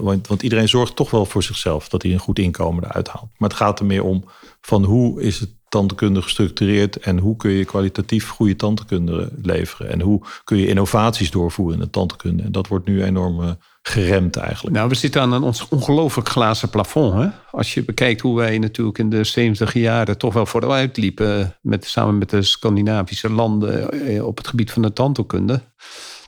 want, 0.00 0.26
want 0.26 0.42
iedereen 0.42 0.68
zorgt 0.68 0.96
toch 0.96 1.10
wel 1.10 1.26
voor 1.26 1.42
zichzelf 1.42 1.88
dat 1.88 2.02
hij 2.02 2.12
een 2.12 2.18
goed 2.18 2.38
inkomen 2.38 2.84
eruit 2.84 3.08
haalt. 3.08 3.28
Maar 3.36 3.48
het 3.48 3.58
gaat 3.58 3.78
er 3.78 3.86
meer 3.86 4.04
om 4.04 4.24
van 4.60 4.84
hoe 4.84 5.22
is 5.22 5.40
het 5.40 5.50
tandheelkunde 5.74 6.22
gestructureerd 6.22 6.98
en 6.98 7.18
hoe 7.18 7.36
kun 7.36 7.50
je 7.50 7.64
kwalitatief 7.64 8.28
goede 8.28 8.56
tandheelkunde 8.56 9.30
leveren 9.42 9.90
en 9.90 10.00
hoe 10.00 10.20
kun 10.44 10.56
je 10.56 10.66
innovaties 10.66 11.30
doorvoeren 11.30 11.74
in 11.74 11.84
de 11.84 11.90
tandheelkunde. 11.90 12.42
En 12.42 12.52
dat 12.52 12.66
wordt 12.66 12.86
nu 12.86 13.04
enorm 13.04 13.42
eh, 13.42 13.50
geremd 13.82 14.36
eigenlijk. 14.36 14.76
Nou, 14.76 14.88
we 14.88 14.94
zitten 14.94 15.20
aan 15.20 15.32
een 15.32 15.54
ongelooflijk 15.70 16.28
glazen 16.28 16.70
plafond. 16.70 17.14
Hè? 17.14 17.28
Als 17.50 17.74
je 17.74 17.84
bekijkt 17.84 18.20
hoe 18.20 18.36
wij 18.36 18.58
natuurlijk 18.58 18.98
in 18.98 19.10
de 19.10 19.24
70 19.24 19.72
jaren 19.72 20.18
toch 20.18 20.34
wel 20.34 20.46
vooruit 20.46 20.96
liepen. 20.96 21.56
Met, 21.60 21.84
samen 21.84 22.18
met 22.18 22.30
de 22.30 22.42
Scandinavische 22.42 23.30
landen 23.30 23.90
eh, 23.90 24.26
op 24.26 24.36
het 24.36 24.48
gebied 24.48 24.70
van 24.70 24.82
de 24.82 24.92
tandheelkunde. 24.92 25.60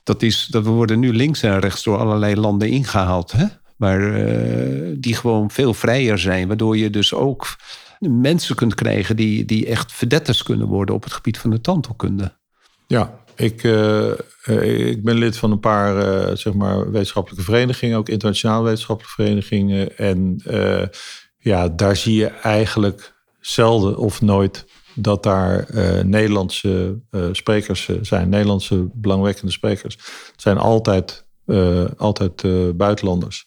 Dat 0.02 0.22
is 0.22 0.46
dat 0.46 0.64
we 0.64 0.70
worden 0.70 0.98
nu 0.98 1.12
links 1.12 1.42
en 1.42 1.58
rechts 1.58 1.82
door 1.82 1.98
allerlei 1.98 2.36
landen 2.36 2.68
ingehaald. 2.68 3.32
Hè? 3.32 3.44
Waar, 3.76 4.14
eh, 4.14 4.94
die 4.98 5.14
gewoon 5.14 5.50
veel 5.50 5.74
vrijer 5.74 6.18
zijn. 6.18 6.48
Waardoor 6.48 6.76
je 6.76 6.90
dus 6.90 7.14
ook 7.14 7.46
mensen 7.98 8.56
kunt 8.56 8.74
krijgen 8.74 9.16
die, 9.16 9.44
die 9.44 9.66
echt 9.66 9.92
verdetters 9.92 10.42
kunnen 10.42 10.66
worden 10.66 10.94
op 10.94 11.04
het 11.04 11.12
gebied 11.12 11.38
van 11.38 11.50
de 11.50 11.60
tandheelkunde. 11.60 12.36
Ja, 12.86 13.24
ik, 13.36 13.64
eh, 13.64 14.10
eh, 14.42 14.88
ik 14.88 15.04
ben 15.04 15.18
lid 15.18 15.36
van 15.36 15.50
een 15.50 15.60
paar 15.60 15.98
eh, 15.98 16.36
zeg 16.36 16.52
maar 16.52 16.90
wetenschappelijke 16.90 17.44
verenigingen, 17.44 17.98
ook 17.98 18.08
internationale 18.08 18.64
wetenschappelijke 18.64 19.22
verenigingen. 19.22 19.96
En 19.96 20.40
ja, 21.38 21.68
daar 21.68 21.96
zie 21.96 22.14
je 22.14 22.26
eigenlijk 22.26 23.14
zelden 23.40 23.96
of 23.96 24.20
nooit 24.20 24.66
dat 24.94 25.22
daar 25.22 25.68
Nederlandse 26.06 27.00
sprekers 27.32 27.88
zijn, 28.00 28.28
Nederlandse 28.28 28.88
belangwekkende 28.92 29.52
sprekers. 29.52 29.94
Het 30.32 30.42
zijn 30.42 30.58
altijd, 30.58 31.26
altijd 31.96 32.42
buitenlanders. 32.76 33.46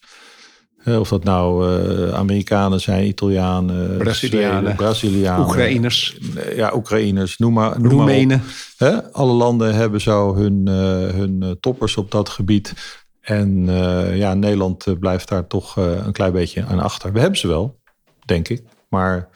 Of 0.84 1.08
dat 1.08 1.24
nou 1.24 1.68
eh, 1.68 2.14
Amerikanen 2.14 2.80
zijn, 2.80 3.06
Italianen, 3.06 3.96
Brazilianen. 3.98 4.76
Brazilianen, 4.76 5.46
Oekraïners, 5.46 6.18
eh, 6.36 6.56
ja, 6.56 6.72
Oekraïners, 6.74 7.38
noem 7.38 7.52
maar, 7.52 7.80
noem 7.80 7.82
maar 7.82 7.92
op. 7.92 7.98
Roemenen. 7.98 8.42
Hè? 8.76 9.12
Alle 9.12 9.32
landen 9.32 9.74
hebben 9.74 10.00
zo 10.00 10.34
hun, 10.34 10.68
eh, 10.68 10.74
hun 11.14 11.56
toppers 11.60 11.96
op 11.96 12.10
dat 12.10 12.28
gebied. 12.28 12.98
En 13.20 13.66
ja, 14.14 14.34
Nederland 14.34 14.98
blijft 15.00 15.28
daar 15.28 15.46
toch 15.46 15.76
een 15.76 16.12
klein 16.12 16.32
beetje 16.32 16.64
aan 16.64 16.78
achter. 16.78 17.12
We 17.12 17.20
hebben 17.20 17.38
ze 17.38 17.48
wel, 17.48 17.80
denk 18.24 18.48
ik. 18.48 18.62
Maar 18.88 19.28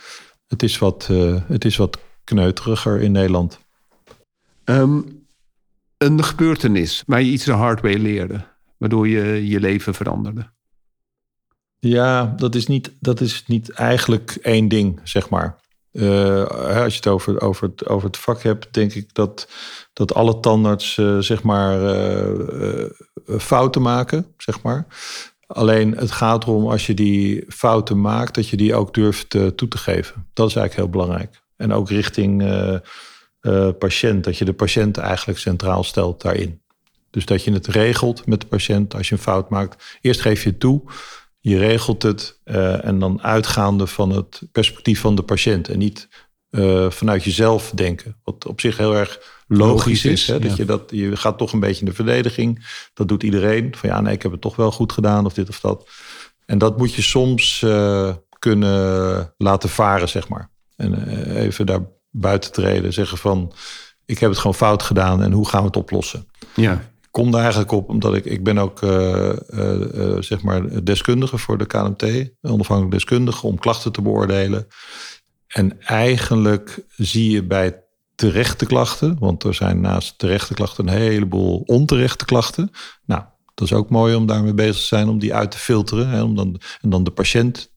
het 0.46 0.62
is 0.62 0.78
wat, 0.78 1.08
het 1.46 1.64
is 1.64 1.76
wat 1.76 1.98
kneuteriger 2.24 3.00
in 3.00 3.12
Nederland. 3.12 3.58
Ehm, 4.64 5.00
een 5.98 6.24
gebeurtenis 6.24 7.02
waar 7.06 7.22
je 7.22 7.30
iets 7.30 7.44
de 7.44 7.52
hard 7.52 7.80
way 7.80 7.94
leerde. 7.94 8.40
Waardoor 8.76 9.08
je 9.08 9.48
je 9.48 9.60
leven 9.60 9.94
veranderde. 9.94 10.52
Ja, 11.88 12.34
dat 12.36 12.54
is 12.54 12.66
niet, 12.66 12.92
dat 13.00 13.20
is 13.20 13.44
niet 13.46 13.70
eigenlijk 13.70 14.38
één 14.42 14.68
ding, 14.68 15.00
zeg 15.02 15.28
maar. 15.28 15.56
Eh, 15.92 16.44
als 16.82 16.92
je 16.92 16.96
het 16.96 17.06
over, 17.06 17.40
over, 17.40 17.68
het 17.68 17.86
over 17.86 18.06
het 18.06 18.16
vak 18.16 18.42
hebt, 18.42 18.74
denk 18.74 18.92
ik 18.92 19.14
dat, 19.14 19.48
dat 19.92 20.14
alle 20.14 20.40
tandarts 20.40 20.98
eh, 20.98 21.18
zeg 21.18 21.42
maar, 21.42 21.94
eh, 21.94 22.90
fouten 23.38 23.82
maken, 23.82 24.26
zeg 24.36 24.62
maar. 24.62 24.86
Alleen 25.46 25.96
het 25.96 26.10
gaat 26.10 26.42
erom 26.42 26.68
als 26.68 26.86
je 26.86 26.94
die 26.94 27.44
fouten 27.48 28.00
maakt, 28.00 28.34
dat 28.34 28.48
je 28.48 28.56
die 28.56 28.74
ook 28.74 28.94
durft 28.94 29.30
toe 29.30 29.68
te 29.68 29.78
geven. 29.78 30.26
Dat 30.32 30.48
is 30.48 30.56
eigenlijk 30.56 30.74
heel 30.74 31.00
belangrijk. 31.00 31.42
En 31.56 31.72
ook 31.72 31.88
richting 31.88 32.44
patiënt, 33.78 34.24
dat 34.24 34.38
je 34.38 34.44
de 34.44 34.52
patiënt 34.52 34.96
eigenlijk 34.96 35.38
centraal 35.38 35.84
stelt 35.84 36.22
daarin. 36.22 36.60
Dus 37.10 37.26
dat 37.26 37.44
je 37.44 37.52
het 37.52 37.66
regelt 37.66 38.26
met 38.26 38.40
de 38.40 38.46
patiënt 38.46 38.94
als 38.94 39.08
je 39.08 39.14
een 39.14 39.20
fout 39.20 39.48
maakt. 39.48 39.98
Eerst 40.00 40.20
geef 40.20 40.42
je 40.42 40.48
het 40.48 40.60
toe, 40.60 40.82
je 41.46 41.58
regelt 41.58 42.02
het 42.02 42.40
en 42.82 42.98
dan 42.98 43.22
uitgaande 43.22 43.86
van 43.86 44.10
het 44.10 44.42
perspectief 44.52 45.00
van 45.00 45.14
de 45.14 45.22
patiënt 45.22 45.68
en 45.68 45.78
niet 45.78 46.08
vanuit 46.88 47.24
jezelf 47.24 47.70
denken. 47.74 48.16
Wat 48.22 48.46
op 48.46 48.60
zich 48.60 48.76
heel 48.76 48.94
erg 48.96 49.42
logisch, 49.46 50.04
is. 50.04 50.26
Hè? 50.26 50.38
Dat 50.38 50.56
je, 50.56 50.64
dat, 50.64 50.82
je 50.90 51.16
gaat 51.16 51.38
toch 51.38 51.52
een 51.52 51.60
beetje 51.60 51.80
in 51.80 51.86
de 51.86 51.94
verdediging. 51.94 52.66
Dat 52.94 53.08
doet 53.08 53.22
iedereen. 53.22 53.74
Van 53.76 53.88
ja, 53.88 54.00
nee, 54.00 54.14
ik 54.14 54.22
heb 54.22 54.32
het 54.32 54.40
toch 54.40 54.56
wel 54.56 54.72
goed 54.72 54.92
gedaan 54.92 55.26
of 55.26 55.32
dit 55.32 55.48
of 55.48 55.60
dat. 55.60 55.88
En 56.46 56.58
dat 56.58 56.78
moet 56.78 56.94
je 56.94 57.02
soms 57.02 57.62
uh, 57.64 58.14
kunnen 58.38 59.34
laten 59.36 59.68
varen, 59.68 60.08
zeg 60.08 60.28
maar. 60.28 60.50
En 60.76 61.08
even 61.36 61.66
daar 61.66 61.86
buiten 62.10 62.52
treden. 62.52 62.92
Zeggen 62.92 63.18
van, 63.18 63.52
ik 64.04 64.18
heb 64.18 64.30
het 64.30 64.38
gewoon 64.38 64.54
fout 64.54 64.82
gedaan 64.82 65.22
en 65.22 65.32
hoe 65.32 65.48
gaan 65.48 65.60
we 65.60 65.66
het 65.66 65.76
oplossen? 65.76 66.28
Ja. 66.54 66.92
Kom 67.14 67.30
daar 67.30 67.40
eigenlijk 67.40 67.72
op, 67.72 67.88
omdat 67.88 68.14
ik, 68.14 68.24
ik 68.24 68.44
ben 68.44 68.58
ook 68.58 68.82
uh, 68.82 69.30
zeg 70.18 70.42
maar 70.42 70.84
deskundige 70.84 71.38
voor 71.38 71.58
de 71.58 71.66
KMT. 71.66 72.30
Onafhankelijk 72.42 72.94
deskundige 72.94 73.46
om 73.46 73.58
klachten 73.58 73.92
te 73.92 74.02
beoordelen. 74.02 74.66
En 75.46 75.80
eigenlijk 75.80 76.84
zie 76.96 77.30
je 77.30 77.44
bij 77.44 77.82
terechte 78.14 78.66
klachten. 78.66 79.16
Want 79.18 79.42
er 79.42 79.54
zijn 79.54 79.80
naast 79.80 80.18
terechte 80.18 80.54
klachten 80.54 80.88
een 80.88 80.94
heleboel 80.94 81.62
onterechte 81.66 82.24
klachten. 82.24 82.70
Nou, 83.04 83.22
dat 83.54 83.66
is 83.66 83.72
ook 83.72 83.90
mooi 83.90 84.14
om 84.14 84.26
daarmee 84.26 84.54
bezig 84.54 84.76
te 84.76 84.86
zijn, 84.86 85.08
om 85.08 85.18
die 85.18 85.34
uit 85.34 85.50
te 85.50 85.58
filteren. 85.58 86.08
Hè, 86.08 86.22
om 86.22 86.36
dan, 86.36 86.60
en 86.80 86.90
dan 86.90 87.04
de 87.04 87.10
patiënt 87.10 87.72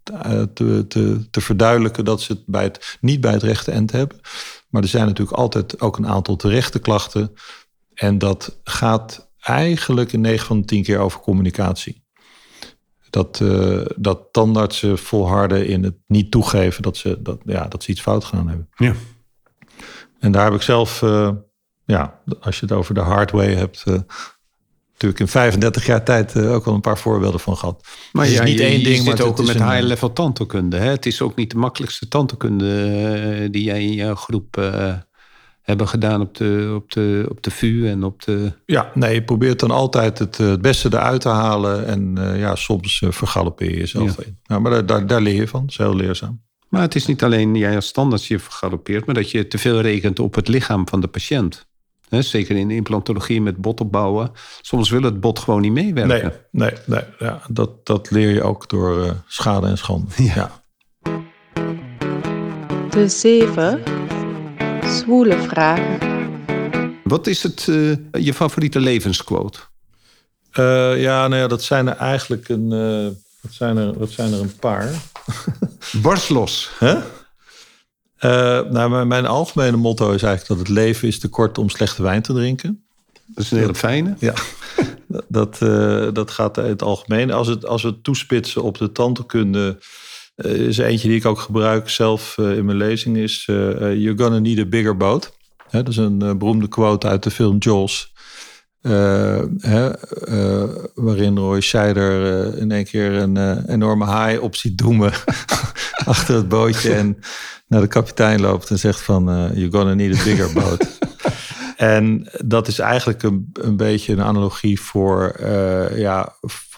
te, 0.53 0.85
te, 0.87 1.27
te 1.31 1.41
verduidelijken 1.41 2.05
dat 2.05 2.21
ze 2.21 2.31
het, 2.33 2.43
bij 2.45 2.63
het 2.63 2.97
niet 3.01 3.21
bij 3.21 3.31
het 3.31 3.43
rechte 3.43 3.71
eind 3.71 3.91
hebben. 3.91 4.19
Maar 4.69 4.81
er 4.81 4.87
zijn 4.87 5.05
natuurlijk 5.05 5.37
altijd 5.37 5.81
ook 5.81 5.97
een 5.97 6.07
aantal 6.07 6.35
terechte 6.35 6.79
klachten. 6.79 7.33
En 7.97 8.17
dat 8.17 8.59
gaat 8.63 9.31
eigenlijk 9.39 10.11
in 10.11 10.21
9 10.21 10.45
van 10.45 10.59
de 10.59 10.65
10 10.65 10.83
keer 10.83 10.99
over 10.99 11.19
communicatie. 11.19 12.05
Dat, 13.09 13.39
uh, 13.39 13.85
dat 13.95 14.27
tandartsen 14.31 14.97
volharden 14.97 15.67
in 15.67 15.83
het 15.83 15.95
niet 16.07 16.31
toegeven 16.31 16.81
dat 16.83 16.97
ze, 16.97 17.21
dat, 17.21 17.39
ja, 17.45 17.67
dat 17.67 17.83
ze 17.83 17.91
iets 17.91 18.01
fout 18.01 18.23
gedaan 18.23 18.47
hebben. 18.47 18.69
Ja. 18.75 18.93
En 20.19 20.31
daar 20.31 20.43
heb 20.43 20.53
ik 20.53 20.61
zelf, 20.61 21.01
uh, 21.01 21.29
ja, 21.85 22.19
als 22.39 22.59
je 22.59 22.65
het 22.65 22.75
over 22.75 22.93
de 22.93 22.99
hardware 22.99 23.55
hebt, 23.55 23.83
uh, 23.87 23.99
natuurlijk 24.91 25.19
in 25.19 25.27
35 25.27 25.85
jaar 25.85 26.03
tijd 26.03 26.35
uh, 26.35 26.53
ook 26.53 26.65
wel 26.65 26.73
een 26.73 26.81
paar 26.81 26.97
voorbeelden 26.97 27.39
van 27.39 27.57
gehad. 27.57 27.87
Maar 28.11 28.23
het 28.23 28.31
is 28.31 28.39
ja, 28.39 28.43
niet 28.43 28.57
je, 28.57 28.63
één 28.63 28.79
je 28.79 28.83
ding, 28.83 29.03
maar 29.03 29.13
het 29.13 29.21
ook 29.21 29.37
met 29.37 29.59
een... 29.59 29.71
high-level 29.71 30.13
tandheelkunde. 30.13 30.77
Het 30.77 31.05
is 31.05 31.21
ook 31.21 31.35
niet 31.35 31.51
de 31.51 31.57
makkelijkste 31.57 32.07
tandheelkunde 32.07 33.49
die 33.51 33.63
jij 33.63 33.83
in 33.83 33.93
jouw 33.93 34.15
groep 34.15 34.55
hebben 35.67 35.87
gedaan 35.87 36.21
op 36.21 36.35
de, 36.35 36.73
op, 36.75 36.91
de, 36.91 37.25
op 37.29 37.43
de 37.43 37.51
VU 37.51 37.87
en 37.87 38.03
op 38.03 38.23
de... 38.23 38.51
Ja, 38.65 38.91
nee, 38.93 39.13
je 39.13 39.23
probeert 39.23 39.59
dan 39.59 39.71
altijd 39.71 40.19
het, 40.19 40.37
het 40.37 40.61
beste 40.61 40.87
eruit 40.91 41.21
te 41.21 41.29
halen. 41.29 41.85
En 41.85 42.15
ja, 42.37 42.55
soms 42.55 43.03
vergalopeer 43.09 43.69
je 43.69 43.77
jezelf 43.77 44.17
ja. 44.17 44.23
in. 44.23 44.37
Nou, 44.43 44.61
maar 44.61 44.71
daar, 44.71 44.85
daar, 44.85 45.07
daar 45.07 45.21
leer 45.21 45.35
je 45.35 45.47
van. 45.47 45.61
Dat 45.61 45.69
is 45.69 45.77
heel 45.77 45.95
leerzaam. 45.95 46.41
Maar 46.69 46.81
het 46.81 46.95
is 46.95 47.05
niet 47.05 47.23
alleen 47.23 47.55
jij 47.55 47.75
als 47.75 47.87
standaard 47.87 48.25
je 48.25 48.39
vergalopeert, 48.39 49.05
maar 49.05 49.15
dat 49.15 49.31
je 49.31 49.47
te 49.47 49.57
veel 49.57 49.81
rekent 49.81 50.19
op 50.19 50.35
het 50.35 50.47
lichaam 50.47 50.87
van 50.87 51.01
de 51.01 51.07
patiënt. 51.07 51.67
He, 52.09 52.21
zeker 52.21 52.55
in 52.55 52.67
de 52.67 52.75
implantologie 52.75 53.41
met 53.41 53.57
bot 53.57 53.81
opbouwen. 53.81 54.31
Soms 54.61 54.89
wil 54.89 55.01
het 55.01 55.19
bot 55.19 55.39
gewoon 55.39 55.61
niet 55.61 55.71
meewerken. 55.71 56.33
Nee, 56.51 56.71
nee, 56.71 56.79
nee 56.85 57.03
ja, 57.19 57.41
dat, 57.49 57.85
dat 57.85 58.11
leer 58.11 58.33
je 58.33 58.43
ook 58.43 58.69
door 58.69 59.05
uh, 59.05 59.11
schade 59.25 59.67
en 59.67 59.77
schande. 59.77 60.07
Ja. 60.23 60.33
ja. 60.35 60.61
De 62.89 63.09
zeven 63.09 63.83
zwoele 64.89 65.41
vragen. 65.41 66.15
Wat 67.03 67.27
is 67.27 67.43
het, 67.43 67.67
uh, 67.67 67.95
je 68.11 68.33
favoriete 68.33 68.79
levensquote? 68.79 69.59
Uh, 70.59 71.01
ja, 71.01 71.27
nou 71.27 71.41
ja, 71.41 71.47
dat 71.47 71.63
zijn 71.63 71.87
er 71.87 71.95
eigenlijk 71.95 72.49
een, 72.49 72.69
dat 73.41 73.51
zijn 73.51 73.77
er, 73.77 73.97
dat 73.97 74.09
zijn 74.09 74.33
er 74.33 74.39
een 74.39 74.55
paar. 74.55 74.89
Barst 76.01 76.29
los. 76.29 76.71
Huh? 76.79 76.97
Uh, 78.21 78.61
nou, 78.69 79.05
mijn 79.05 79.25
algemene 79.25 79.77
motto 79.77 80.11
is 80.11 80.23
eigenlijk 80.23 80.47
dat 80.47 80.57
het 80.57 80.77
leven 80.77 81.07
is 81.07 81.19
te 81.19 81.27
kort 81.27 81.57
om 81.57 81.69
slechte 81.69 82.01
wijn 82.01 82.21
te 82.21 82.33
drinken. 82.33 82.83
Dat 83.25 83.43
is 83.43 83.51
een 83.51 83.57
hele 83.57 83.75
fijne. 83.75 84.15
Ja, 84.19 84.33
dat, 85.27 85.59
uh, 85.63 86.07
dat 86.13 86.31
gaat 86.31 86.57
in 86.57 86.63
het 86.63 86.81
algemeen. 86.81 87.31
Als, 87.31 87.47
het, 87.47 87.65
als 87.65 87.81
we 87.81 87.87
het 87.87 88.03
toespitsen 88.03 88.63
op 88.63 88.77
de 88.77 88.91
tandheelkunde... 88.91 89.77
Uh, 90.37 90.51
is 90.51 90.77
eentje 90.77 91.07
die 91.07 91.17
ik 91.17 91.25
ook 91.25 91.39
gebruik 91.39 91.89
zelf 91.89 92.37
in 92.37 92.65
mijn 92.65 92.77
lezing... 92.77 93.17
is 93.17 93.43
You're 93.45 94.17
gonna 94.17 94.39
need 94.39 94.59
a 94.59 94.65
bigger 94.65 94.97
boat. 94.97 95.37
Dat 95.71 95.87
is 95.87 95.97
een 95.97 96.17
beroemde 96.17 96.67
quote 96.67 97.07
uit 97.07 97.23
de 97.23 97.31
film 97.31 97.57
Jaws... 97.57 98.15
Hè, 99.59 99.91
waarin 100.93 101.37
Roy 101.37 101.61
Scheider 101.61 102.57
in 102.57 102.71
één 102.71 102.85
keer 102.85 103.13
een 103.13 103.65
enorme 103.69 104.05
haai 104.05 104.37
op 104.37 104.55
ziet 104.55 104.77
doemen 104.77 105.11
achter 106.05 106.35
het 106.35 106.47
bootje 106.47 106.93
en 106.93 107.19
naar 107.67 107.81
de 107.81 107.87
kapitein 107.87 108.41
loopt 108.41 108.69
en 108.69 108.79
zegt 108.79 109.01
van 109.01 109.23
you're 109.53 109.77
gonna 109.77 109.93
need 109.93 110.19
a 110.19 110.23
bigger 110.23 110.53
boat. 110.53 110.96
En 111.77 112.29
dat 112.45 112.67
is 112.67 112.79
eigenlijk 112.79 113.23
een, 113.23 113.49
een 113.53 113.77
beetje 113.77 114.13
een 114.13 114.21
analogie 114.21 114.81
voor, 114.81 115.35
ja, 115.95 116.35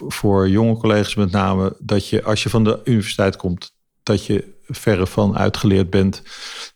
voor 0.08 0.48
jonge 0.48 0.76
collega's 0.76 1.14
met 1.14 1.30
name, 1.30 1.76
dat 1.78 2.08
je 2.08 2.22
als 2.22 2.42
je 2.42 2.48
van 2.48 2.64
de 2.64 2.80
universiteit 2.84 3.36
komt, 3.36 3.72
dat 4.02 4.26
je 4.26 4.58
verre 4.66 5.06
van 5.06 5.36
uitgeleerd 5.36 5.90
bent 5.90 6.22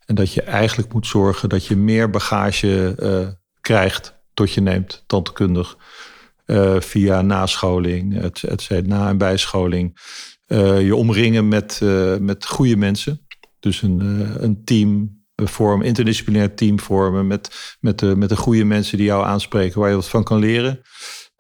en 0.07 0.15
dat 0.15 0.33
je 0.33 0.43
eigenlijk 0.43 0.93
moet 0.93 1.07
zorgen 1.07 1.49
dat 1.49 1.67
je 1.67 1.77
meer 1.77 2.11
bagage 2.11 2.95
krijgt 3.61 4.15
tot 4.35 4.53
je 4.53 4.61
neemt, 4.61 5.05
tandkundig, 5.07 5.77
uh, 6.47 6.81
via 6.81 7.23
nascholing, 7.23 8.23
et, 8.23 8.43
et 8.45 8.87
na- 8.87 9.09
en 9.09 9.19
bijscholing. 9.19 9.99
Je 10.79 10.97
omringen 10.97 11.49
met, 11.49 11.81
met 12.21 12.47
goede 12.47 12.77
mensen. 12.77 13.27
Dus 13.61 13.83
een, 13.83 14.01
een 14.45 14.65
team 14.65 15.23
vormen, 15.35 15.87
interdisciplinair 15.87 16.55
team 16.55 16.81
vormen 16.81 17.27
met, 17.27 17.77
met, 17.81 17.99
de, 17.99 18.17
met 18.17 18.29
de 18.29 18.37
goede 18.37 18.65
mensen 18.65 18.97
die 18.97 19.07
jou 19.07 19.25
aanspreken, 19.25 19.81
waar 19.81 19.89
je 19.89 19.95
wat 19.95 20.09
van 20.09 20.25
kan 20.25 20.39
leren. 20.39 20.81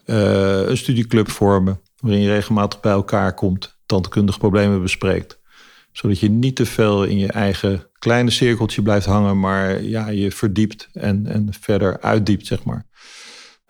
een 0.04 0.76
studieclub 0.76 1.30
vormen, 1.30 1.80
waarin 1.96 2.22
je 2.22 2.28
regelmatig 2.28 2.80
bij 2.80 2.92
elkaar 2.92 3.34
komt, 3.34 3.78
tandkundige 3.86 4.38
problemen 4.38 4.82
bespreekt. 4.82 5.42
Zodat 5.92 6.18
je 6.18 6.30
niet 6.30 6.56
te 6.56 6.66
veel 6.66 7.04
in 7.04 7.18
je 7.18 7.32
eigen 7.32 7.90
kleine 7.98 8.30
cirkeltje 8.30 8.82
blijft 8.82 9.06
hangen, 9.06 9.40
maar 9.40 9.82
ja, 9.82 10.08
je 10.08 10.32
verdiept 10.32 10.88
en, 10.92 11.26
en 11.26 11.48
verder 11.60 12.00
uitdiept, 12.00 12.46
zeg 12.46 12.64
maar. 12.64 12.86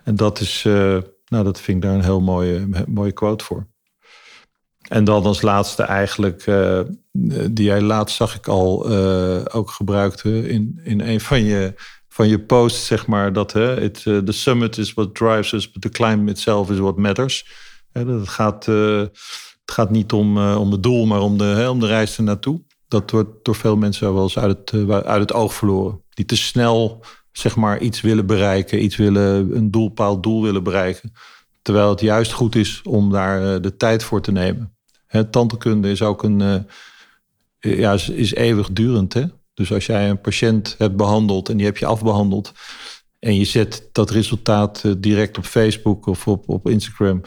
En 0.04 0.16
dat 0.16 0.40
is, 0.40 0.64
uh, 0.64 0.98
nou, 1.24 1.44
dat 1.44 1.60
vind 1.60 1.76
ik 1.76 1.82
daar 1.82 1.94
een 1.94 2.04
heel 2.04 2.20
mooie, 2.20 2.68
mooie 2.86 3.12
quote 3.12 3.44
voor. 3.44 3.66
En 4.88 5.04
dan 5.04 5.24
als 5.24 5.42
laatste 5.42 5.82
eigenlijk, 5.82 6.46
die 7.50 7.64
jij 7.64 7.80
laatst 7.80 8.16
zag 8.16 8.34
ik 8.34 8.48
al 8.48 8.92
uh, 8.92 9.40
ook 9.52 9.70
gebruikte 9.70 10.48
in, 10.48 10.80
in 10.84 11.00
een 11.00 11.20
van 11.20 11.42
je, 11.42 11.74
van 12.08 12.28
je 12.28 12.40
posts, 12.40 12.86
zeg 12.86 13.06
maar, 13.06 13.32
dat 13.32 13.52
hè, 13.52 13.80
it, 13.80 14.02
the 14.02 14.32
summit 14.32 14.78
is 14.78 14.94
what 14.94 15.14
drives 15.14 15.52
us, 15.52 15.70
but 15.70 15.82
the 15.82 15.88
climb 15.88 16.28
itself 16.28 16.70
is 16.70 16.78
what 16.78 16.96
matters. 16.96 17.46
Hè, 17.92 18.04
dat 18.04 18.20
het, 18.20 18.28
gaat, 18.28 18.66
het 18.66 19.70
gaat 19.72 19.90
niet 19.90 20.12
om, 20.12 20.38
om 20.38 20.72
het 20.72 20.82
doel, 20.82 21.06
maar 21.06 21.20
om 21.20 21.38
de, 21.38 21.44
hè, 21.44 21.68
om 21.68 21.80
de 21.80 21.86
reis 21.86 22.16
ernaartoe 22.16 22.62
dat 22.94 23.10
wordt 23.10 23.44
door 23.44 23.54
veel 23.54 23.76
mensen 23.76 24.14
wel 24.14 24.22
eens 24.22 24.38
uit 24.38 24.70
het, 24.70 24.90
uit 25.04 25.20
het 25.20 25.32
oog 25.32 25.54
verloren. 25.54 26.02
Die 26.08 26.24
te 26.24 26.36
snel 26.36 27.04
zeg 27.32 27.56
maar 27.56 27.80
iets 27.80 28.00
willen 28.00 28.26
bereiken, 28.26 28.82
iets 28.82 28.96
willen, 28.96 29.56
een 29.56 29.70
doelpaal 29.70 30.20
doel 30.20 30.42
willen 30.42 30.62
bereiken. 30.62 31.12
Terwijl 31.62 31.90
het 31.90 32.00
juist 32.00 32.32
goed 32.32 32.54
is 32.54 32.80
om 32.84 33.10
daar 33.10 33.60
de 33.60 33.76
tijd 33.76 34.04
voor 34.04 34.20
te 34.20 34.32
nemen. 34.32 34.76
Hè, 35.06 35.24
tantekunde 35.24 35.90
is 35.90 36.02
ook 36.02 36.22
een, 36.22 36.66
ja, 37.70 37.92
is, 37.92 38.08
is 38.08 38.34
eeuwigdurend. 38.34 39.12
Hè? 39.12 39.24
Dus 39.54 39.72
als 39.72 39.86
jij 39.86 40.10
een 40.10 40.20
patiënt 40.20 40.74
hebt 40.78 40.96
behandeld 40.96 41.48
en 41.48 41.56
die 41.56 41.66
heb 41.66 41.76
je 41.76 41.86
afbehandeld. 41.86 42.52
En 43.18 43.36
je 43.36 43.44
zet 43.44 43.88
dat 43.92 44.10
resultaat 44.10 44.84
direct 44.98 45.38
op 45.38 45.44
Facebook 45.44 46.06
of 46.06 46.26
op, 46.26 46.48
op 46.48 46.68
Instagram. 46.68 47.20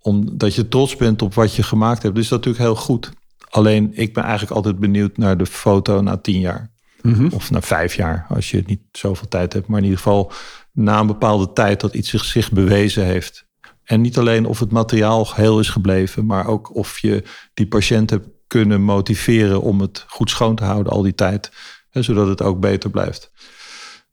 Omdat 0.00 0.54
je 0.54 0.68
trots 0.68 0.96
bent 0.96 1.22
op 1.22 1.34
wat 1.34 1.54
je 1.54 1.62
gemaakt 1.62 2.02
hebt. 2.02 2.14
Dus 2.14 2.28
dat 2.28 2.38
is 2.38 2.46
natuurlijk 2.46 2.76
heel 2.76 2.84
goed. 2.84 3.10
Alleen 3.48 3.90
ik 3.94 4.14
ben 4.14 4.22
eigenlijk 4.22 4.52
altijd 4.52 4.78
benieuwd 4.78 5.16
naar 5.16 5.36
de 5.36 5.46
foto 5.46 6.00
na 6.00 6.16
tien 6.16 6.40
jaar. 6.40 6.70
Mhm. 7.02 7.28
Of 7.30 7.50
na 7.50 7.60
vijf 7.60 7.94
jaar, 7.94 8.26
als 8.28 8.50
je 8.50 8.62
niet 8.66 8.80
zoveel 8.92 9.28
tijd 9.28 9.52
hebt. 9.52 9.66
Maar 9.66 9.78
in 9.78 9.84
ieder 9.84 9.98
geval 9.98 10.32
na 10.72 11.00
een 11.00 11.06
bepaalde 11.06 11.52
tijd 11.52 11.80
dat 11.80 11.94
iets 11.94 12.10
zich, 12.10 12.24
zich 12.24 12.52
bewezen 12.52 13.04
heeft. 13.04 13.46
En 13.84 14.00
niet 14.00 14.18
alleen 14.18 14.46
of 14.46 14.60
het 14.60 14.70
materiaal 14.70 15.28
heel 15.34 15.60
is 15.60 15.68
gebleven, 15.68 16.26
maar 16.26 16.46
ook 16.46 16.74
of 16.76 16.98
je 16.98 17.22
die 17.54 17.66
patiënt 17.66 18.10
hebt 18.10 18.28
kunnen 18.46 18.82
motiveren 18.82 19.60
om 19.62 19.80
het 19.80 20.04
goed 20.08 20.30
schoon 20.30 20.54
te 20.54 20.64
houden 20.64 20.92
al 20.92 21.02
die 21.02 21.14
tijd. 21.14 21.50
Hè, 21.90 22.02
zodat 22.02 22.28
het 22.28 22.42
ook 22.42 22.60
beter 22.60 22.90
blijft, 22.90 23.30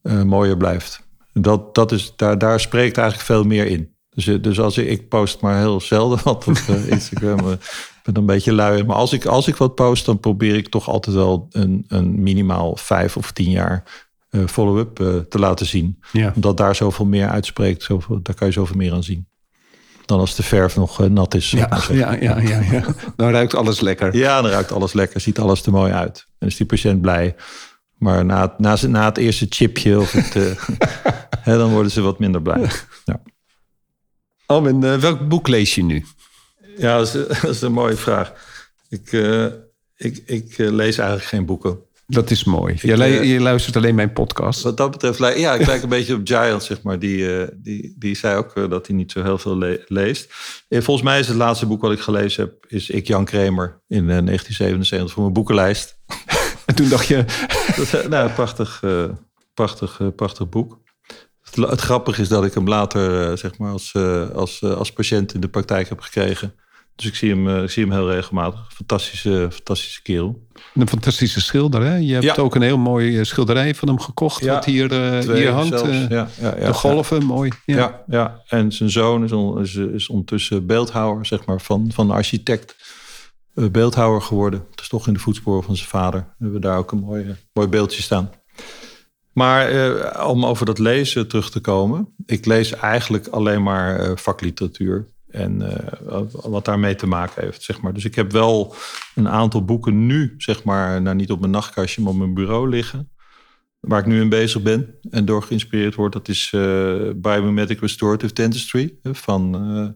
uh, 0.03 0.21
mooier 0.23 0.57
blijft. 0.57 1.01
Dat, 1.33 1.75
dat 1.75 1.91
is, 1.91 2.13
daar, 2.15 2.37
daar 2.37 2.59
spreekt 2.59 2.97
eigenlijk 2.97 3.27
veel 3.27 3.43
meer 3.43 3.65
in. 3.65 3.91
Dus, 4.09 4.27
eh, 4.27 4.41
dus 4.41 4.59
als 4.59 4.77
ik, 4.77 4.87
ik 4.89 5.09
post 5.09 5.41
maar 5.41 5.57
heel 5.57 5.81
zelden 5.81 6.19
wat 6.23 6.47
op 6.47 6.55
eh, 6.67 6.87
Instagram. 6.97 7.39
eh, 7.39 7.51
Ik 7.51 8.01
ben 8.03 8.17
een 8.17 8.25
beetje 8.25 8.53
lui. 8.53 8.83
Maar 8.83 8.95
als 8.95 9.13
ik, 9.13 9.25
als 9.25 9.47
ik 9.47 9.55
wat 9.55 9.75
post, 9.75 10.05
dan 10.05 10.19
probeer 10.19 10.55
ik 10.55 10.69
toch 10.69 10.89
altijd 10.89 11.15
wel 11.15 11.47
een, 11.51 11.85
een 11.87 12.23
minimaal 12.23 12.75
vijf 12.75 13.17
of 13.17 13.31
tien 13.31 13.49
jaar 13.51 14.07
eh, 14.29 14.41
follow-up 14.47 14.99
eh, 14.99 15.15
te 15.17 15.39
laten 15.39 15.65
zien. 15.65 15.99
Ja. 16.11 16.31
Omdat 16.35 16.57
daar 16.57 16.75
zoveel 16.75 17.05
meer 17.05 17.27
uitspreekt. 17.27 17.83
Zoveel, 17.83 18.19
daar 18.21 18.35
kan 18.35 18.47
je 18.47 18.53
zoveel 18.53 18.75
meer 18.75 18.93
aan 18.93 19.03
zien. 19.03 19.27
Dan 20.05 20.19
als 20.19 20.35
de 20.35 20.43
verf 20.43 20.75
nog 20.75 21.01
eh, 21.01 21.07
nat 21.09 21.33
is. 21.33 21.51
Ja, 21.51 21.81
ja, 21.91 22.13
ja, 22.13 22.39
ja, 22.39 22.59
ja. 22.71 22.83
Dan 23.15 23.29
ruikt 23.31 23.55
alles 23.55 23.79
lekker. 23.79 24.15
Ja, 24.15 24.41
dan 24.41 24.51
ruikt 24.51 24.71
alles 24.71 24.93
lekker, 24.93 25.21
ziet 25.21 25.39
alles 25.39 25.65
er 25.65 25.71
mooi 25.71 25.91
uit. 25.91 26.27
En 26.39 26.47
is 26.47 26.55
die 26.55 26.65
patiënt 26.65 27.01
blij. 27.01 27.35
Maar 27.97 28.25
na, 28.25 28.41
het- 28.41 28.59
na, 28.59 28.77
na 28.87 29.05
het 29.05 29.17
eerste 29.17 29.45
chipje, 29.49 29.99
of 29.99 30.11
het, 30.11 30.35
eh, 30.35 30.63
hè, 31.47 31.57
dan 31.57 31.71
worden 31.71 31.91
ze 31.91 32.01
wat 32.01 32.19
minder 32.19 32.41
blij. 32.41 32.69
Ja, 33.05 33.21
Oh, 34.47 34.67
en 34.67 34.83
eh, 34.83 34.95
welk 34.95 35.27
boek 35.27 35.47
lees 35.47 35.75
je 35.75 35.83
nu? 35.83 36.05
ja 36.77 36.97
dat, 36.97 37.07
is, 37.07 37.27
dat 37.41 37.51
is 37.51 37.61
een 37.61 37.71
mooie 37.71 37.95
vraag. 37.95 38.33
Ik, 38.89 39.11
eh, 39.13 39.45
ik, 39.95 40.23
ik 40.25 40.57
lees 40.57 40.97
eigenlijk 40.97 41.27
geen 41.29 41.45
boeken. 41.45 41.79
Dat 42.07 42.31
is 42.31 42.43
mooi. 42.43 42.77
Je, 42.81 42.93
eh, 42.93 43.31
je 43.31 43.39
luistert 43.39 43.75
alleen 43.75 43.95
mijn 43.95 44.13
podcast. 44.13 44.61
Wat 44.61 44.77
dat 44.77 44.91
betreft, 44.91 45.17
ja, 45.37 45.53
ik 45.53 45.65
lijk 45.65 45.83
een 45.83 45.89
beetje 45.97 46.15
op 46.15 46.21
Giant, 46.23 46.63
zeg 46.63 46.81
maar. 46.81 46.99
Die, 46.99 47.37
eh, 47.37 47.47
die, 47.55 47.95
die 47.97 48.15
zei 48.15 48.37
ook 48.37 48.55
eh, 48.55 48.69
dat 48.69 48.87
hij 48.87 48.95
niet 48.95 49.11
zo 49.11 49.23
heel 49.23 49.37
veel 49.37 49.57
le- 49.57 49.83
leest. 49.87 50.33
Volgens 50.69 51.01
mij 51.01 51.19
is 51.19 51.27
het 51.27 51.37
laatste 51.37 51.65
boek 51.65 51.81
wat 51.81 51.91
ik 51.91 51.99
gelezen 51.99 52.43
heb, 52.43 52.65
is 52.67 52.89
Ik 52.89 53.07
Jan 53.07 53.25
Kramer 53.25 53.81
in 53.87 54.09
eh, 54.09 54.25
1977 54.25 55.11
voor 55.11 55.21
mijn 55.21 55.33
boekenlijst. 55.33 55.97
En 56.65 56.75
toen 56.75 56.89
dacht 56.89 57.07
je, 57.07 57.25
Dat 57.91 58.09
nou, 58.09 58.29
prachtig, 58.31 58.83
prachtig, 59.53 60.01
prachtig 60.15 60.49
boek. 60.49 60.81
Het, 61.41 61.55
het 61.69 61.81
grappige 61.81 62.21
is 62.21 62.27
dat 62.27 62.45
ik 62.45 62.53
hem 62.53 62.67
later 62.67 63.37
zeg 63.37 63.57
maar 63.57 63.71
als, 63.71 63.93
als, 64.33 64.63
als 64.63 64.93
patiënt 64.93 65.33
in 65.33 65.39
de 65.39 65.47
praktijk 65.47 65.89
heb 65.89 65.99
gekregen. 65.99 66.53
Dus 66.95 67.05
ik 67.05 67.15
zie 67.15 67.29
hem, 67.29 67.47
eh, 67.49 67.63
ik 67.63 67.69
zie 67.69 67.83
hem 67.83 67.91
heel 67.91 68.11
regelmatig. 68.11 68.59
Fantastische, 68.73 69.47
fantastische 69.51 70.01
kerel. 70.01 70.47
een 70.73 70.87
fantastische 70.87 71.41
schilder, 71.41 71.81
hè? 71.81 71.95
Je 71.95 72.13
hebt 72.13 72.23
Ja. 72.23 72.35
ook 72.35 72.55
een 72.55 72.61
heel 72.61 72.77
mooi 72.77 73.17
eh, 73.19 73.23
schilderij 73.25 73.75
van 73.75 73.87
hem 73.87 73.99
gekocht. 73.99 74.43
Ja, 74.43 74.53
wat 74.53 74.65
hier, 74.65 74.91
eh, 74.91 75.19
hier 75.35 75.51
hangt. 75.51 75.81
eh, 75.81 76.09
ja, 76.09 76.27
ja, 76.41 76.55
ja, 76.59 76.65
de 76.65 76.73
golven, 76.73 77.25
mooi. 77.25 77.51
Ja. 77.65 78.03
Ja. 78.07 78.41
En 78.47 78.71
zijn 78.71 78.89
zoon 78.89 79.23
is, 79.23 79.31
on- 79.31 79.61
is, 79.61 79.75
is 79.75 80.07
ondertussen 80.07 80.65
beeldhouwer, 80.65 81.25
zeg 81.25 81.45
maar, 81.45 81.61
van, 81.61 81.91
van 81.93 82.11
architect. 82.11 82.75
eh, 83.55 83.65
beeldhouwer 83.67 84.21
geworden. 84.21 84.65
Het 84.71 84.81
is 84.81 84.87
toch 84.87 85.07
in 85.07 85.13
de 85.13 85.19
voetsporen 85.19 85.63
van 85.63 85.75
zijn 85.75 85.89
vader. 85.89 86.19
We 86.37 86.43
hebben 86.43 86.61
daar 86.61 86.77
ook 86.77 86.91
een 86.91 86.99
mooi, 86.99 87.35
mooi 87.53 87.67
beeldje 87.67 88.01
staan. 88.01 88.31
Maar 89.33 90.25
om 90.27 90.45
over 90.45 90.65
dat 90.65 90.79
lezen 90.79 91.27
terug 91.27 91.49
te 91.51 91.59
komen. 91.59 92.13
Ik 92.25 92.45
lees 92.45 92.71
eigenlijk 92.73 93.27
alleen 93.27 93.63
maar 93.63 94.17
vakliteratuur. 94.19 95.07
En 95.33 95.61
eh, 95.61 96.21
wat 96.31 96.65
daarmee 96.65 96.95
te 96.95 97.07
maken 97.07 97.43
heeft, 97.43 97.63
zeg 97.63 97.81
maar. 97.81 97.93
Dus 97.93 98.05
ik 98.05 98.15
heb 98.15 98.31
wel 98.31 98.75
een 99.15 99.29
aantal 99.29 99.65
boeken 99.65 100.05
nu, 100.05 100.33
zeg 100.37 100.63
maar, 100.63 101.01
nou 101.01 101.15
niet 101.15 101.31
op 101.31 101.39
mijn 101.39 101.51
nachtkastje, 101.51 102.01
maar 102.01 102.11
op 102.11 102.17
mijn 102.17 102.33
bureau 102.33 102.69
liggen. 102.69 103.11
Waar 103.79 103.99
ik 103.99 104.05
nu 104.05 104.21
in 104.21 104.29
bezig 104.29 104.61
ben 104.61 104.95
en 105.09 105.25
door 105.25 105.43
geïnspireerd 105.43 105.95
word. 105.95 106.13
Dat 106.13 106.27
is 106.27 106.51
eh 106.53 107.09
Biomimetic 107.15 107.79
Restorative 107.79 108.33
Dentistry 108.33 108.93
eh, 109.03 109.13
van, 109.13 109.95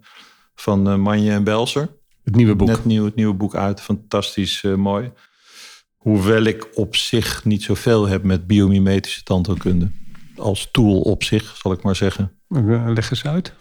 van 0.55 1.01
Manje 1.01 1.31
en 1.31 1.43
Belser. 1.43 1.89
Het 2.23 2.35
nieuwe 2.35 2.55
boek. 2.55 2.67
Net 2.67 2.85
nieuw, 2.85 3.05
het 3.05 3.15
nieuwe 3.15 3.33
boek 3.33 3.55
uit. 3.55 3.81
Fantastisch 3.81 4.61
mooi. 4.61 5.11
Hoewel 5.95 6.43
ik 6.43 6.67
op 6.73 6.95
zich 6.95 7.45
niet 7.45 7.63
zoveel 7.63 8.07
heb 8.07 8.23
met 8.23 8.47
biomimetische 8.47 9.23
tandheelkunde. 9.23 9.91
Als 10.35 10.69
tool 10.71 11.01
op 11.01 11.23
zich, 11.23 11.57
zal 11.57 11.71
ik 11.71 11.83
maar 11.83 11.95
zeggen. 11.95 12.31
Leg 12.93 13.09
eens 13.09 13.25
uit. 13.25 13.53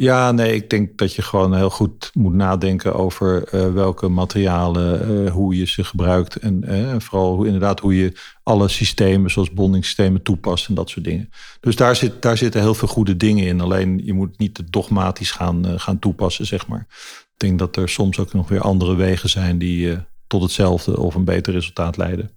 Ja, 0.00 0.32
nee, 0.32 0.54
ik 0.54 0.70
denk 0.70 0.98
dat 0.98 1.14
je 1.14 1.22
gewoon 1.22 1.54
heel 1.54 1.70
goed 1.70 2.10
moet 2.14 2.34
nadenken 2.34 2.94
over 2.94 3.44
eh, 3.44 3.72
welke 3.72 4.08
materialen, 4.08 5.26
eh, 5.26 5.32
hoe 5.32 5.56
je 5.56 5.66
ze 5.66 5.84
gebruikt. 5.84 6.36
En 6.36 6.64
eh, 6.64 6.94
vooral 6.98 7.34
hoe, 7.34 7.46
inderdaad 7.46 7.80
hoe 7.80 7.96
je 7.96 8.12
alle 8.42 8.68
systemen, 8.68 9.30
zoals 9.30 9.52
bondingssystemen, 9.52 10.22
toepast 10.22 10.68
en 10.68 10.74
dat 10.74 10.90
soort 10.90 11.04
dingen. 11.04 11.30
Dus 11.60 11.76
daar, 11.76 11.96
zit, 11.96 12.22
daar 12.22 12.36
zitten 12.36 12.60
heel 12.60 12.74
veel 12.74 12.88
goede 12.88 13.16
dingen 13.16 13.46
in. 13.46 13.60
Alleen 13.60 14.00
je 14.04 14.12
moet 14.12 14.38
niet 14.38 14.54
te 14.54 14.64
dogmatisch 14.70 15.30
gaan, 15.30 15.80
gaan 15.80 15.98
toepassen, 15.98 16.46
zeg 16.46 16.66
maar. 16.66 16.86
Ik 17.22 17.34
denk 17.36 17.58
dat 17.58 17.76
er 17.76 17.88
soms 17.88 18.18
ook 18.18 18.32
nog 18.32 18.48
weer 18.48 18.60
andere 18.60 18.94
wegen 18.94 19.28
zijn 19.28 19.58
die 19.58 19.96
tot 20.26 20.42
hetzelfde 20.42 21.00
of 21.00 21.14
een 21.14 21.24
beter 21.24 21.52
resultaat 21.52 21.96
leiden. 21.96 22.30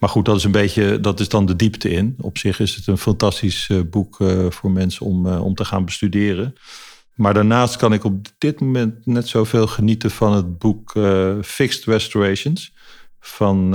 Maar 0.00 0.08
goed, 0.08 0.24
dat 0.24 0.36
is 0.36 0.44
een 0.44 0.50
beetje, 0.50 1.00
dat 1.00 1.20
is 1.20 1.28
dan 1.28 1.46
de 1.46 1.56
diepte 1.56 1.90
in. 1.90 2.16
Op 2.20 2.38
zich 2.38 2.60
is 2.60 2.74
het 2.74 2.86
een 2.86 2.98
fantastisch 2.98 3.68
eh, 3.68 3.80
boek 3.90 4.20
eh, 4.20 4.46
voor 4.50 4.70
mensen 4.70 5.06
om, 5.06 5.26
eh, 5.26 5.44
om 5.44 5.54
te 5.54 5.64
gaan 5.64 5.84
bestuderen. 5.84 6.54
Maar 7.14 7.34
daarnaast 7.34 7.76
kan 7.76 7.92
ik 7.92 8.04
op 8.04 8.26
dit 8.38 8.60
moment 8.60 9.06
net 9.06 9.28
zoveel 9.28 9.66
genieten 9.66 10.10
van 10.10 10.32
het 10.32 10.58
boek 10.58 10.92
Fixed 11.42 11.84
Restorations. 11.84 12.72
Van 13.20 13.74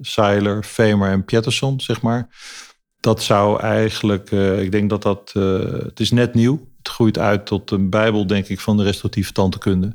Seiler, 0.00 0.62
Famer 0.62 1.10
en 1.10 1.24
Pieterson, 1.24 1.80
zeg 1.80 2.02
maar. 2.02 2.28
Dat 3.00 3.22
zou 3.22 3.60
eigenlijk, 3.60 4.30
ik 4.60 4.72
denk 4.72 4.90
dat 4.90 5.02
dat, 5.02 5.32
het 5.84 6.00
is 6.00 6.10
net 6.10 6.34
nieuw. 6.34 6.68
Het 6.78 6.88
groeit 6.88 7.18
uit 7.18 7.46
tot 7.46 7.70
een 7.70 7.90
bijbel, 7.90 8.26
denk 8.26 8.46
ik, 8.46 8.60
van 8.60 8.76
de 8.76 8.82
restauratieve 8.82 9.32
tandheelkunde. 9.32 9.94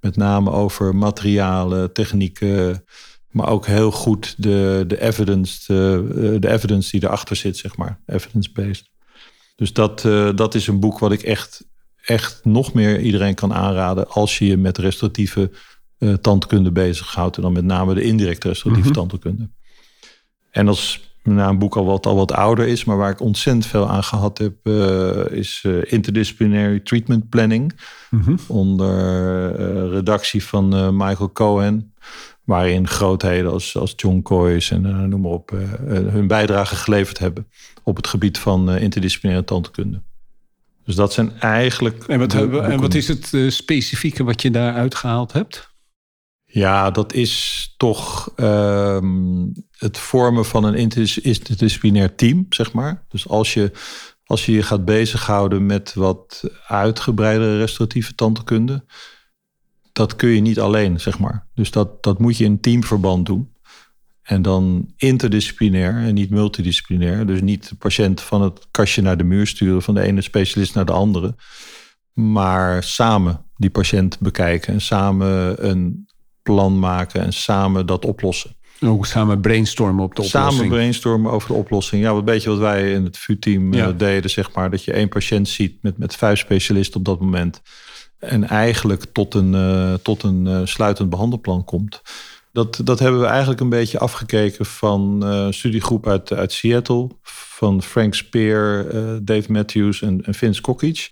Met 0.00 0.16
name 0.16 0.50
over 0.50 0.96
materialen, 0.96 1.92
technieken, 1.92 2.84
maar 3.32 3.48
ook 3.48 3.66
heel 3.66 3.90
goed 3.90 4.34
de, 4.38 4.84
de, 4.86 5.00
evidence, 5.00 5.64
de, 5.66 6.36
de 6.40 6.50
evidence 6.50 6.90
die 6.90 7.04
erachter 7.08 7.36
zit, 7.36 7.56
zeg 7.56 7.76
maar. 7.76 8.00
Evidence-based. 8.06 8.90
Dus 9.56 9.72
dat, 9.72 10.04
eh, 10.04 10.30
dat 10.34 10.54
is 10.54 10.66
een 10.66 10.80
boek 10.80 10.98
wat 10.98 11.12
ik 11.12 11.22
echt, 11.22 11.64
echt 12.04 12.40
nog 12.44 12.72
meer 12.72 13.00
iedereen 13.00 13.34
kan 13.34 13.54
aanraden 13.54 14.08
als 14.08 14.38
je 14.38 14.46
je 14.46 14.56
met 14.56 14.78
restauratieve 14.78 15.50
eh 15.98 16.12
tandkunde 16.14 16.72
bezighoudt. 16.72 17.36
En 17.36 17.42
dan 17.42 17.52
met 17.52 17.64
name 17.64 17.94
de 17.94 18.02
indirecte 18.02 18.48
restauratieve 18.48 18.90
Mhm. 18.90 19.08
tandkunde. 19.08 19.50
En 20.50 20.68
als 20.68 21.10
nou, 21.22 21.50
een 21.50 21.58
boek 21.58 21.76
al 21.76 21.84
wat, 21.84 22.06
al 22.06 22.16
wat 22.16 22.32
ouder 22.32 22.66
is, 22.66 22.84
maar 22.84 22.96
waar 22.96 23.10
ik 23.10 23.20
ontzettend 23.20 23.66
veel 23.66 23.88
aan 23.88 24.04
gehad 24.04 24.38
heb, 24.38 24.54
eh, 24.62 25.38
is 25.38 25.60
eh, 25.66 25.92
Interdisciplinary 25.92 26.80
Treatment 26.80 27.28
Planning. 27.28 27.80
Mhm. 28.10 28.36
Onder 28.46 29.54
eh, 29.58 29.90
redactie 29.90 30.44
van 30.44 30.74
eh, 30.74 30.88
Michael 30.90 31.32
Cohen. 31.32 31.94
Waarin 32.44 32.88
grootheden 32.88 33.50
als, 33.50 33.76
als 33.76 33.92
John 33.96 34.22
Coyce 34.22 34.74
en 34.74 34.86
eh, 34.86 34.98
noem 34.98 35.20
maar 35.20 35.30
op 35.30 35.52
eh, 35.52 35.62
eh, 35.72 36.12
hun 36.12 36.26
bijdrage 36.26 36.76
geleverd 36.76 37.18
hebben 37.18 37.46
op 37.82 37.96
het 37.96 38.06
gebied 38.06 38.38
van 38.38 38.76
interdisciplinaire 38.76 39.46
tandkunde. 39.46 40.02
Dus 40.84 40.94
dat 40.94 41.12
zijn 41.12 41.40
eigenlijk. 41.40 42.04
En 42.06 42.18
wat, 42.18 42.30
de 42.30 42.36
hebben, 42.36 42.64
en 42.64 42.80
wat 42.80 42.94
is 42.94 43.08
het 43.08 43.52
specifieke 43.52 44.24
wat 44.24 44.42
je 44.42 44.50
daar 44.50 44.74
uitgehaald 44.74 45.32
hebt? 45.32 45.70
Ja, 46.44 46.90
dat 46.90 47.12
is 47.12 47.74
toch 47.76 48.32
ehm, 48.36 49.46
het 49.70 49.98
vormen 49.98 50.44
van 50.44 50.64
een 50.64 50.74
interdis- 50.74 51.18
interdisciplinair 51.18 52.14
team, 52.14 52.46
zeg 52.48 52.72
maar. 52.72 53.04
Dus 53.08 53.28
als 53.28 53.54
je 53.54 53.72
als 54.32 54.46
je 54.46 54.52
je 54.52 54.62
gaat 54.62 54.84
bezighouden 54.84 55.66
met 55.66 55.94
wat 55.94 56.42
uitgebreidere 56.66 57.56
restauratieve 57.56 58.14
tandheelkunde, 58.14 58.84
dat 59.92 60.16
kun 60.16 60.28
je 60.28 60.40
niet 60.40 60.60
alleen, 60.60 61.00
zeg 61.00 61.18
maar. 61.18 61.46
Dus 61.54 61.70
dat, 61.70 62.02
dat 62.02 62.18
moet 62.18 62.36
je 62.36 62.44
in 62.44 62.60
teamverband 62.60 63.26
doen. 63.26 63.50
En 64.22 64.42
dan 64.42 64.92
interdisciplinair 64.96 65.96
en 65.96 66.14
niet 66.14 66.30
multidisciplinair. 66.30 67.26
Dus 67.26 67.40
niet 67.40 67.68
de 67.68 67.74
patiënt 67.74 68.20
van 68.20 68.42
het 68.42 68.66
kastje 68.70 69.02
naar 69.02 69.16
de 69.16 69.24
muur 69.24 69.46
sturen, 69.46 69.82
van 69.82 69.94
de 69.94 70.02
ene 70.02 70.20
specialist 70.20 70.74
naar 70.74 70.84
de 70.84 70.92
andere. 70.92 71.34
Maar 72.12 72.82
samen 72.82 73.44
die 73.56 73.70
patiënt 73.70 74.18
bekijken 74.20 74.72
en 74.72 74.80
samen 74.80 75.68
een 75.68 76.08
plan 76.42 76.78
maken 76.78 77.22
en 77.22 77.32
samen 77.32 77.86
dat 77.86 78.04
oplossen. 78.04 78.56
Ook 78.80 79.06
samen 79.06 79.40
brainstormen 79.40 80.04
op 80.04 80.14
de 80.14 80.22
oplossing. 80.22 80.52
Samen 80.52 80.68
brainstormen 80.68 81.32
over 81.32 81.48
de 81.48 81.54
oplossing. 81.54 82.02
Ja, 82.02 82.10
een 82.10 82.24
beetje 82.24 82.50
wat 82.50 82.58
wij 82.58 82.92
in 82.92 83.04
het 83.04 83.18
VU-team 83.18 83.74
Ja. 83.74 83.88
eh, 83.88 83.98
deden, 83.98 84.30
zeg 84.30 84.52
maar. 84.52 84.70
Dat 84.70 84.84
je 84.84 84.92
één 84.92 85.08
patiënt 85.08 85.48
ziet 85.48 85.82
met, 85.82 85.98
met 85.98 86.16
vijf 86.16 86.38
specialisten 86.38 86.98
op 86.98 87.04
dat 87.04 87.20
moment. 87.20 87.62
En 88.22 88.48
eigenlijk 88.48 89.04
tot 89.12 89.34
een, 89.34 89.54
eh, 89.54 89.94
tot 89.94 90.22
een 90.22 90.46
eh, 90.46 90.60
sluitend 90.64 91.10
behandelplan 91.10 91.64
komt. 91.64 92.02
Dat, 92.52 92.80
dat 92.84 92.98
hebben 92.98 93.20
we 93.20 93.26
eigenlijk 93.26 93.60
een 93.60 93.68
beetje 93.68 93.98
afgekeken 93.98 94.66
van 94.66 95.22
een 95.22 95.54
studiegroep 95.54 96.06
uit, 96.06 96.32
uit 96.32 96.52
Seattle. 96.52 97.08
Van 97.22 97.82
Frank 97.82 98.14
Speer, 98.14 98.86
Dave 99.24 99.52
Matthews 99.52 100.02
en, 100.02 100.22
Vince 100.28 100.60
Kokic. 100.60 101.10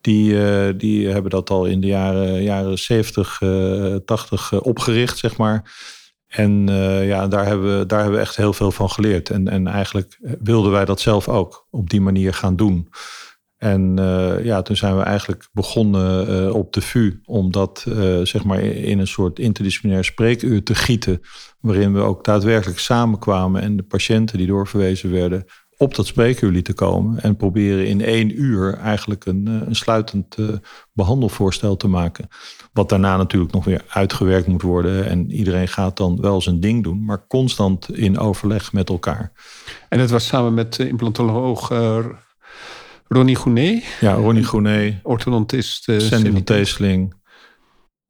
Die, 0.00 0.36
die 0.76 1.08
hebben 1.08 1.30
dat 1.30 1.50
al 1.50 1.64
in 1.64 1.80
de 1.80 1.86
jaren, 1.86 2.42
jaren 2.42 2.78
70, 2.78 3.40
eh 3.40 3.94
80 4.04 4.52
eh, 4.52 4.58
opgericht, 4.62 5.18
zeg 5.18 5.36
maar. 5.36 5.72
En 6.26 6.66
ja, 7.06 7.28
daar 7.28 7.46
hebben, 7.46 7.78
we, 7.78 7.86
daar 7.86 8.00
hebben 8.00 8.18
we 8.18 8.24
echt 8.24 8.36
heel 8.36 8.52
veel 8.52 8.70
van 8.70 8.90
geleerd. 8.90 9.30
En, 9.30 9.48
en 9.48 9.66
eigenlijk 9.66 10.18
wilden 10.42 10.72
wij 10.72 10.84
dat 10.84 11.00
zelf 11.00 11.28
ook 11.28 11.66
op 11.70 11.90
die 11.90 12.00
manier 12.00 12.34
gaan 12.34 12.56
doen. 12.56 12.88
En 13.64 13.98
eh, 13.98 14.44
ja, 14.44 14.62
toen 14.62 14.76
zijn 14.76 14.96
we 14.96 15.02
eigenlijk 15.02 15.48
begonnen 15.52 16.28
eh, 16.28 16.54
op 16.54 16.72
de 16.72 16.80
VU 16.80 17.20
om 17.24 17.50
dat 17.50 17.84
eh, 17.88 18.20
zeg 18.22 18.44
maar 18.44 18.60
in 18.60 18.98
een 18.98 19.06
soort 19.06 19.38
interdisciplinair 19.38 20.04
spreekuur 20.04 20.62
te 20.62 20.74
gieten. 20.74 21.20
Waarin 21.60 21.92
we 21.92 22.00
ook 22.00 22.24
daadwerkelijk 22.24 22.78
samenkwamen 22.78 23.62
en 23.62 23.76
de 23.76 23.82
patiënten 23.82 24.38
die 24.38 24.46
doorverwezen 24.46 25.10
werden 25.10 25.44
op 25.76 25.94
dat 25.94 26.06
spreekuur 26.06 26.50
lieten 26.50 26.74
komen. 26.74 27.22
En 27.22 27.36
proberen 27.36 27.86
in 27.86 28.00
één 28.00 28.42
uur 28.42 28.74
eigenlijk 28.74 29.26
een, 29.26 29.46
een 29.46 29.74
sluitend 29.74 30.34
eh, 30.34 30.48
behandelvoorstel 30.92 31.76
te 31.76 31.88
maken. 31.88 32.28
Wat 32.72 32.88
daarna 32.88 33.16
natuurlijk 33.16 33.52
nog 33.52 33.64
weer 33.64 33.84
uitgewerkt 33.88 34.46
moet 34.46 34.62
worden. 34.62 35.06
En 35.06 35.32
iedereen 35.32 35.68
gaat 35.68 35.96
dan 35.96 36.20
wel 36.20 36.40
zijn 36.40 36.60
ding 36.60 36.82
doen, 36.82 37.04
maar 37.04 37.26
constant 37.26 37.96
in 37.96 38.18
overleg 38.18 38.72
met 38.72 38.88
elkaar. 38.88 39.32
En 39.88 39.98
het 39.98 40.10
was 40.10 40.26
samen 40.26 40.54
met 40.54 40.78
eh, 40.78 40.86
implantoloog 40.86 41.70
Ronnie 43.08 43.36
Gounet, 43.36 43.82
Ja, 44.00 44.12
Ronnie 44.14 44.44
Groenet, 44.44 44.94
orthodontist 45.02 45.88
uh, 45.88 45.98
Sandy 46.00 46.30
van 46.30 46.44
Teeseling, 46.44 47.14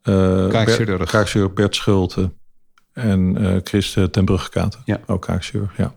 eh, 0.02 0.48
Kaakchirurg. 0.48 0.98
Bert- 0.98 1.10
kaakchirurg 1.10 1.52
Bert 1.52 1.74
Schulte 1.76 2.32
en 2.92 3.36
eh 3.36 3.60
Chris 3.64 3.96
eh, 3.96 4.04
ten 4.04 4.24
Bruggekaten. 4.24 4.80
Ja. 4.84 5.00
Ook 5.06 5.22
kaakchirurg, 5.22 5.76
ja. 5.76 5.94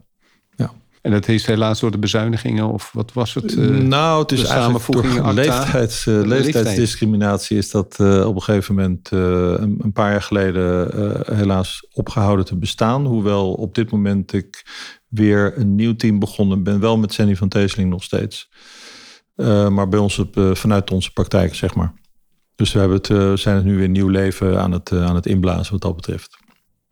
En 1.02 1.14
dat 1.14 1.28
is 1.28 1.46
helaas 1.46 1.80
door 1.80 1.92
de 1.92 1.98
bezuinigingen, 1.98 2.66
of 2.68 2.92
wat 2.94 3.14
was 3.14 3.34
het? 3.34 3.58
eh, 3.58 3.66
nou, 3.68 4.22
het 4.22 4.32
is 4.32 4.44
eigenlijk 4.44 4.86
door 4.92 5.34
leeftijds, 5.34 6.08
eh, 6.08 6.22
leeftijdsdiscriminatie 6.24 7.58
is 7.58 7.70
dat 7.72 7.96
eh, 8.00 8.26
op 8.28 8.36
een 8.36 8.42
gegeven 8.42 8.76
moment 8.76 9.10
eh, 9.12 9.20
een, 9.20 9.78
een 9.82 9.92
paar 9.94 10.12
jaar 10.12 10.22
geleden 10.22 10.92
eh, 10.94 11.36
helaas 11.38 11.88
opgehouden 11.94 12.46
te 12.46 12.58
bestaan. 12.58 13.06
Hoewel 13.06 13.54
op 13.54 13.76
dit 13.76 13.92
moment 13.92 14.34
ik 14.34 14.66
weer 15.08 15.54
een 15.58 15.76
nieuw 15.76 15.96
team 15.96 16.20
begonnen 16.20 16.64
ben. 16.64 16.80
Wel 16.80 16.98
met 16.98 17.14
Sandy 17.14 17.36
van 17.36 17.48
Teeseling 17.48 17.90
nog 17.90 18.04
steeds. 18.04 18.50
Eh, 19.38 19.70
maar 19.70 19.90
bij 19.90 20.00
ons 20.00 20.20
op, 20.20 20.38
eh, 20.38 20.56
vanuit 20.56 20.92
onze 20.92 21.12
praktijk, 21.12 21.56
zeg 21.56 21.76
maar. 21.76 21.94
Dus 22.56 22.74
we 22.74 22.80
hebben 22.80 22.98
het, 22.98 23.10
eh, 23.10 23.34
zijn 23.34 23.56
het 23.56 23.66
nu 23.66 23.78
weer 23.78 23.90
nieuw 23.90 24.08
leven 24.08 24.62
aan 24.62 24.72
het, 24.72 24.92
aan 24.92 25.16
het 25.16 25.26
inblazen 25.26 25.72
wat 25.72 25.82
dat 25.82 25.96
betreft. 25.96 26.38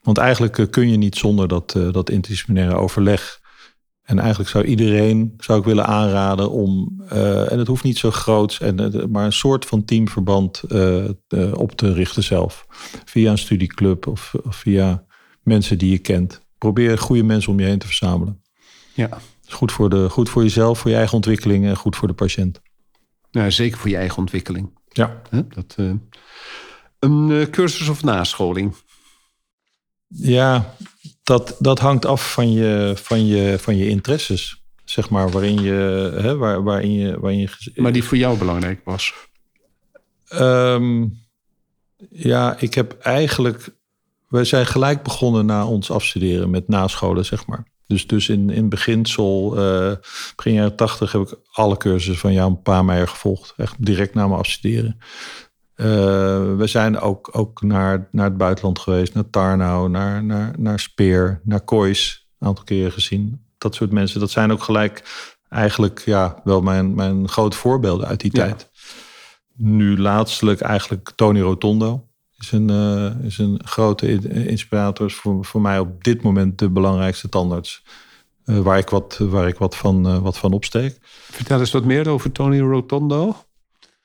Want 0.01 0.17
eigenlijk 0.17 0.71
kun 0.71 0.89
je 0.89 0.97
niet 0.97 1.15
zonder 1.15 1.47
dat, 1.47 1.71
dat 1.91 2.09
interdisciplinaire 2.09 2.75
overleg. 2.75 3.39
En 4.01 4.19
eigenlijk 4.19 4.49
zou 4.49 4.63
iedereen, 4.63 5.33
zou 5.37 5.59
ik 5.59 5.65
willen 5.65 5.85
aanraden 5.85 6.51
om, 6.51 7.01
en 7.09 7.59
het 7.59 7.67
hoeft 7.67 7.83
niet 7.83 7.97
zo 7.97 8.11
groot, 8.11 8.57
en, 8.61 9.05
maar 9.11 9.25
een 9.25 9.33
soort 9.33 9.65
van 9.65 9.85
teamverband 9.85 10.61
op 11.53 11.71
te 11.75 11.93
richten 11.93 12.23
zelf. 12.23 12.65
Via 13.05 13.31
een 13.31 13.37
studieclub 13.37 14.07
of, 14.07 14.33
of 14.43 14.55
via 14.55 15.05
mensen 15.43 15.77
die 15.77 15.91
je 15.91 15.97
kent. 15.97 16.41
Probeer 16.57 16.97
goede 16.97 17.23
mensen 17.23 17.51
om 17.51 17.59
je 17.59 17.65
heen 17.65 17.79
te 17.79 17.87
verzamelen. 17.87 18.41
ja. 18.93 19.17
Is 19.47 19.53
goed 19.53 19.71
voor, 19.71 19.89
de, 19.89 20.09
goed 20.09 20.29
voor 20.29 20.43
jezelf, 20.43 20.79
voor 20.79 20.89
je 20.89 20.97
eigen 20.97 21.15
ontwikkeling 21.15 21.65
en 21.65 21.75
goed 21.75 21.95
voor 21.95 22.07
de 22.07 22.13
patiënt. 22.13 22.61
Nou, 23.31 23.51
zeker 23.51 23.77
voor 23.77 23.89
je 23.89 23.97
eigen 23.97 24.17
ontwikkeling. 24.17 24.79
Ja. 24.89 25.21
Dat, 25.49 25.73
eh, 25.77 25.91
een 26.99 27.31
eh, 27.31 27.49
cursus 27.49 27.87
of 27.87 28.03
nascholing. 28.03 28.75
Ja, 30.07 30.75
dat, 31.23 31.55
dat 31.59 31.79
hangt 31.79 32.05
af 32.05 32.33
van 32.33 32.51
je, 32.51 32.93
van, 32.95 33.25
je, 33.25 33.59
van 33.59 33.77
je 33.77 33.87
interesses. 33.87 34.63
Zeg 34.83 35.09
maar, 35.09 35.29
waarin 35.29 35.61
je. 35.61 36.11
Hè, 36.21 36.37
waar, 36.37 36.63
waarin 36.63 36.93
je, 36.93 37.19
waarin 37.19 37.39
je 37.39 37.71
Maar 37.75 37.91
die 37.91 38.03
voor 38.03 38.17
jou 38.17 38.37
belangrijk 38.37 38.81
was. 38.83 39.13
Ehm, 40.27 41.05
ja, 42.09 42.59
ik 42.59 42.73
heb 42.73 42.99
eigenlijk. 42.99 43.69
We 44.27 44.43
zijn 44.43 44.65
gelijk 44.65 45.03
begonnen 45.03 45.45
na 45.45 45.67
ons 45.67 45.91
afstuderen 45.91 46.49
met 46.49 46.67
nascholen, 46.67 47.25
zeg 47.25 47.47
maar. 47.47 47.65
Dus, 47.87 48.07
dus 48.07 48.29
in, 48.29 48.49
in 48.49 48.69
beginsel, 48.69 49.57
eh 49.57 49.91
begin 50.35 50.53
jaren 50.53 50.75
tachtig, 50.75 51.11
heb 51.11 51.21
ik 51.21 51.33
alle 51.51 51.77
cursussen 51.77 52.17
van 52.17 52.33
Jan 52.33 52.61
Paameijer 52.61 53.07
gevolgd. 53.07 53.53
Echt 53.57 53.85
direct 53.85 54.13
na 54.13 54.27
mijn 54.27 54.39
afstuderen. 54.39 54.97
Eh, 55.75 55.85
we 56.55 56.63
zijn 56.67 56.99
ook, 56.99 57.29
ook 57.31 57.61
naar, 57.61 58.07
naar 58.11 58.25
het 58.25 58.37
buitenland 58.37 58.79
geweest, 58.79 59.13
naar 59.13 59.29
Tarnau, 59.29 59.89
naar, 59.89 60.23
naar, 60.23 60.53
naar 60.57 60.79
Speer, 60.79 61.41
naar 61.43 61.61
Kois. 61.61 62.27
Een 62.39 62.47
aantal 62.47 62.63
keren 62.63 62.91
gezien. 62.91 63.45
Dat 63.57 63.75
soort 63.75 63.91
mensen, 63.91 64.19
dat 64.19 64.31
zijn 64.31 64.51
ook 64.51 64.63
gelijk 64.63 65.03
eigenlijk 65.49 65.99
ja, 66.05 66.41
wel 66.43 66.61
mijn, 66.61 66.95
mijn 66.95 67.27
grote 67.29 67.57
voorbeelden 67.57 68.07
uit 68.07 68.19
die 68.19 68.35
Ja. 68.37 68.43
tijd. 68.45 68.69
Nu 69.55 69.99
laatstelijk 69.99 70.61
eigenlijk 70.61 71.11
Tony 71.15 71.39
Rotondo. 71.39 72.04
Is 72.39 72.51
een, 72.51 72.69
eh, 72.69 73.25
is 73.25 73.37
een 73.37 73.61
grote 73.65 74.07
in- 74.07 74.31
inspirator. 74.31 75.05
Is 75.05 75.13
voor, 75.15 75.45
voor 75.45 75.61
mij 75.61 75.79
op 75.79 76.03
dit 76.03 76.21
moment 76.21 76.57
de 76.57 76.69
belangrijkste 76.69 77.29
tandarts. 77.29 77.83
eh, 78.45 78.59
waar, 78.59 78.77
ik 78.77 78.89
wat, 78.89 79.17
waar 79.21 79.47
ik 79.47 79.57
wat 79.57 79.75
van, 79.75 80.07
eh, 80.07 80.17
wat 80.17 80.37
van 80.37 80.51
opsteek. 80.53 80.97
Vertel 81.31 81.59
eens 81.59 81.71
wat 81.71 81.85
meer 81.85 82.07
over 82.09 82.31
Tony 82.31 82.59
Rotondo. 82.59 83.35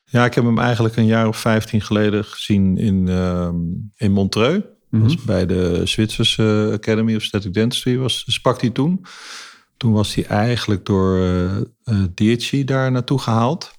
Ja, 0.04 0.24
ik 0.24 0.34
heb 0.34 0.44
hem 0.44 0.58
eigenlijk 0.58 0.96
een 0.96 1.06
jaar 1.06 1.28
of 1.28 1.36
15 1.36 1.80
geleden 1.80 2.24
gezien 2.24 2.78
in, 2.78 3.08
ehm, 3.08 3.54
in 3.96 4.12
Montreux. 4.12 4.64
Dat 4.90 5.00
was 5.02 5.14
bij 5.24 5.46
de 5.46 5.80
Zwitserse 5.86 6.70
Academy 6.74 7.14
of 7.14 7.20
Aesthetic 7.22 7.52
Dentistry 7.54 7.96
was, 7.98 8.24
sprak 8.26 8.60
hij 8.60 8.70
toen. 8.70 9.04
Toen 9.76 9.92
was 9.92 10.14
hij 10.14 10.24
eigenlijk 10.26 10.84
door 10.86 11.18
DHC 12.14 12.66
daar 12.66 12.90
naartoe 12.92 13.18
gehaald. 13.18 13.70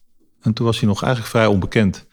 En 0.41 0.53
toen 0.53 0.65
was 0.65 0.79
hij 0.79 0.87
nog 0.87 1.01
eigenlijk 1.03 1.31
vrij 1.33 1.45
onbekend. 1.47 2.07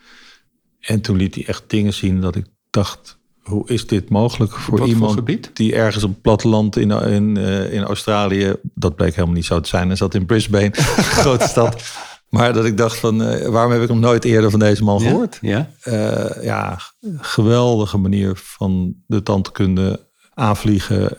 En 0.80 1.00
toen 1.00 1.16
liet 1.16 1.34
hij 1.34 1.46
echt 1.46 1.64
dingen 1.66 1.94
zien 1.94 2.20
dat 2.20 2.36
ik 2.36 2.46
dacht... 2.70 3.18
hoe 3.42 3.68
is 3.68 3.86
dit 3.86 4.08
mogelijk 4.08 4.52
voor 4.52 4.78
wat 4.78 4.88
iemand 4.88 5.50
die 5.52 5.74
ergens 5.74 6.04
op 6.04 6.10
het 6.10 6.22
platteland 6.22 6.76
in, 6.76 6.90
in, 6.90 7.36
eh, 7.36 7.72
in 7.72 7.82
Australië... 7.82 8.54
dat 8.74 8.96
bleek 8.96 9.14
helemaal 9.14 9.34
niet 9.34 9.44
zo 9.44 9.60
te 9.60 9.68
zijn. 9.68 9.86
Hij 9.86 9.96
zat 9.96 10.14
in 10.14 10.26
Brisbane, 10.26 10.70
grote 11.22 11.48
stad. 11.48 11.82
Maar 12.28 12.52
dat 12.52 12.64
ik 12.64 12.76
dacht 12.76 12.96
van, 12.96 13.22
eh, 13.22 13.48
waarom 13.48 13.72
heb 13.72 13.82
ik 13.82 13.88
nog 13.88 13.98
nooit 13.98 14.24
eerder 14.24 14.50
van 14.50 14.58
deze 14.58 14.84
man 14.84 15.00
gehoord? 15.00 15.38
Ja. 15.40 15.70
Eh, 15.80 16.42
ja, 16.42 16.78
geweldige 17.16 17.98
manier 17.98 18.32
van 18.34 18.94
de 19.06 19.22
tandkunde 19.22 20.06
aanvliegen. 20.34 21.18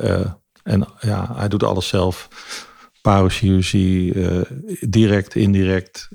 en 0.63 0.87
ja, 0.99 1.33
hij 1.35 1.47
doet 1.47 1.63
alles 1.63 1.87
zelf. 1.87 2.27
Parochirurgie, 3.01 4.13
direct, 4.79 5.35
indirect. 5.35 6.09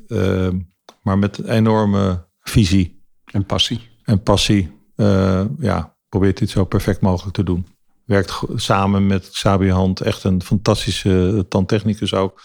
maar 1.03 1.18
met 1.18 1.38
een 1.38 1.49
enorme 1.49 2.26
visie 2.40 3.04
En 3.35 3.45
passie. 3.47 3.80
en 4.05 4.22
passie. 4.22 4.72
eh, 4.97 5.45
ja, 5.59 5.97
probeert 6.09 6.39
dit 6.39 6.51
zo 6.51 6.64
perfect 6.64 7.01
mogelijk 7.01 7.35
te 7.37 7.43
doen. 7.43 7.66
Werkt 8.05 8.41
samen 8.55 9.07
met 9.07 9.30
Xabi 9.30 9.70
Hand. 9.70 10.01
Echt 10.01 10.24
een 10.24 10.43
fantastische 10.43 11.47
tandtechnicus 11.49 12.14
ook. 12.14 12.41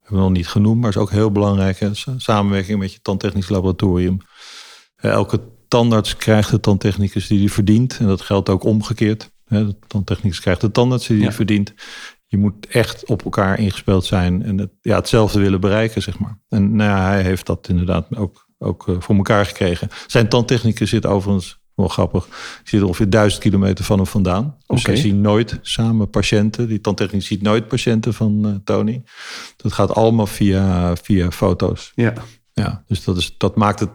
Hebben 0.00 0.18
we 0.18 0.24
nog 0.28 0.36
niet 0.36 0.48
genoemd, 0.48 0.80
maar 0.80 0.90
is 0.90 0.96
ook 0.96 1.10
heel 1.10 1.30
belangrijk. 1.32 1.78
Hè? 1.78 1.90
Samenwerking 2.16 2.78
met 2.78 2.92
je 2.92 2.98
tandtechnisch 3.02 3.48
laboratorium. 3.48 4.18
Eh, 4.96 5.10
Elke 5.10 5.40
tandarts 5.68 6.16
krijgt 6.16 6.50
de 6.50 6.60
tandtechnicus 6.60 7.26
die 7.26 7.38
hij 7.38 7.48
verdient. 7.48 7.96
En 7.98 8.06
dat 8.06 8.20
geldt 8.20 8.48
ook 8.48 8.64
omgekeerd. 8.64 9.30
Hè, 9.44 9.66
De 9.66 9.76
tandtechnicus 9.86 10.40
krijgt 10.40 10.60
de 10.60 10.70
tandarts 10.70 11.06
die 11.06 11.16
hij 11.16 11.26
Ja. 11.26 11.32
verdient. 11.32 11.74
Je 12.26 12.36
moet 12.38 12.66
echt 12.66 13.06
op 13.06 13.24
elkaar 13.24 13.58
ingespeeld 13.58 14.04
zijn 14.04 14.42
en 14.42 14.58
het, 14.58 14.70
ja, 14.80 14.96
hetzelfde 14.96 15.40
willen 15.40 15.60
bereiken, 15.60 16.02
zeg 16.02 16.18
maar. 16.18 16.38
En 16.48 16.76
nou 16.76 16.90
ja, 16.90 17.06
hij 17.06 17.22
heeft 17.22 17.46
dat 17.46 17.68
inderdaad 17.68 18.16
ook, 18.16 18.43
ook 18.64 18.88
eh, 18.88 18.94
voor 18.98 19.16
elkaar 19.16 19.46
gekregen. 19.46 19.88
Zijn 20.06 20.28
tandtechnicus 20.28 20.90
zit 20.90 21.06
overigens, 21.06 21.58
wel 21.74 21.88
grappig, 21.88 22.28
zit 22.64 22.82
ongeveer 22.82 23.10
duizend 23.10 23.42
kilometer 23.42 23.84
van 23.84 23.96
hem 23.96 24.06
vandaan. 24.06 24.56
Dus 24.66 24.80
Oké. 24.80 24.90
hij 24.90 25.00
ziet 25.00 25.14
nooit 25.14 25.58
samen 25.62 26.10
patiënten. 26.10 26.68
Die 26.68 26.80
tandtechnicus 26.80 27.26
ziet 27.26 27.42
nooit 27.42 27.68
patiënten 27.68 28.14
van 28.14 28.46
eh, 28.46 28.52
Tony. 28.64 29.02
Dat 29.56 29.72
gaat 29.72 29.94
allemaal 29.94 30.26
via, 30.26 30.96
via 30.96 31.30
foto's. 31.30 31.92
Ja. 31.94 32.12
Ja, 32.52 32.82
dus 32.86 33.04
dat, 33.04 33.16
is, 33.16 33.34
dat 33.38 33.56
maakt 33.56 33.80
het, 33.80 33.90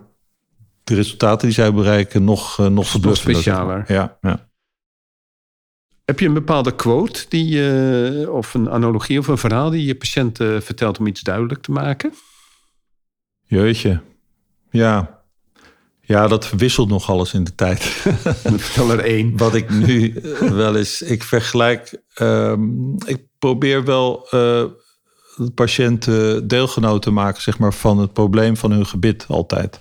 de 0.83 0.95
resultaten 0.95 1.47
die 1.47 1.55
zij 1.55 1.73
bereiken 1.73 2.23
nog, 2.23 2.59
eh, 2.59 2.67
nog 2.67 2.87
verbluffender. 2.87 3.41
specialer. 3.41 3.83
Ja, 3.87 4.17
ja. 4.21 4.47
Heb 6.05 6.19
je 6.19 6.25
een 6.25 6.33
bepaalde 6.33 6.75
quote 6.75 7.25
die 7.29 7.47
je, 7.47 8.27
of 8.31 8.53
een 8.53 8.69
analogie 8.69 9.19
of 9.19 9.27
een 9.27 9.37
verhaal 9.37 9.69
die 9.69 9.85
je 9.85 9.95
patiënt 9.95 10.39
eh, 10.39 10.59
vertelt 10.59 10.99
om 10.99 11.07
iets 11.07 11.21
duidelijk 11.21 11.61
te 11.61 11.71
maken? 11.71 12.13
Jeetje. 13.45 14.01
Ja. 14.69 15.17
Ja, 16.01 16.27
dat 16.27 16.49
wisselt 16.49 16.89
nog 16.89 17.09
alles 17.09 17.33
in 17.33 17.43
de 17.43 17.55
tijd. 17.55 17.83
Vertel 18.57 18.91
er 18.91 18.99
één. 18.99 19.37
Wat 19.37 19.55
ik 19.55 19.69
nu 19.69 20.13
eh, 20.13 20.39
wel 20.39 20.75
eens... 20.75 21.01
Ik 21.01 21.23
vergelijk... 21.23 22.01
ehm, 22.13 22.93
ik 23.05 23.27
probeer 23.39 23.83
wel 23.83 24.27
de 25.39 25.51
patiënten 25.55 26.47
deelgenoot 26.47 27.01
te 27.01 27.11
maken... 27.11 27.41
zeg 27.41 27.59
maar, 27.59 27.73
van 27.73 27.97
het 27.97 28.13
probleem 28.13 28.57
van 28.57 28.71
hun 28.71 28.85
gebit 28.85 29.25
altijd. 29.27 29.79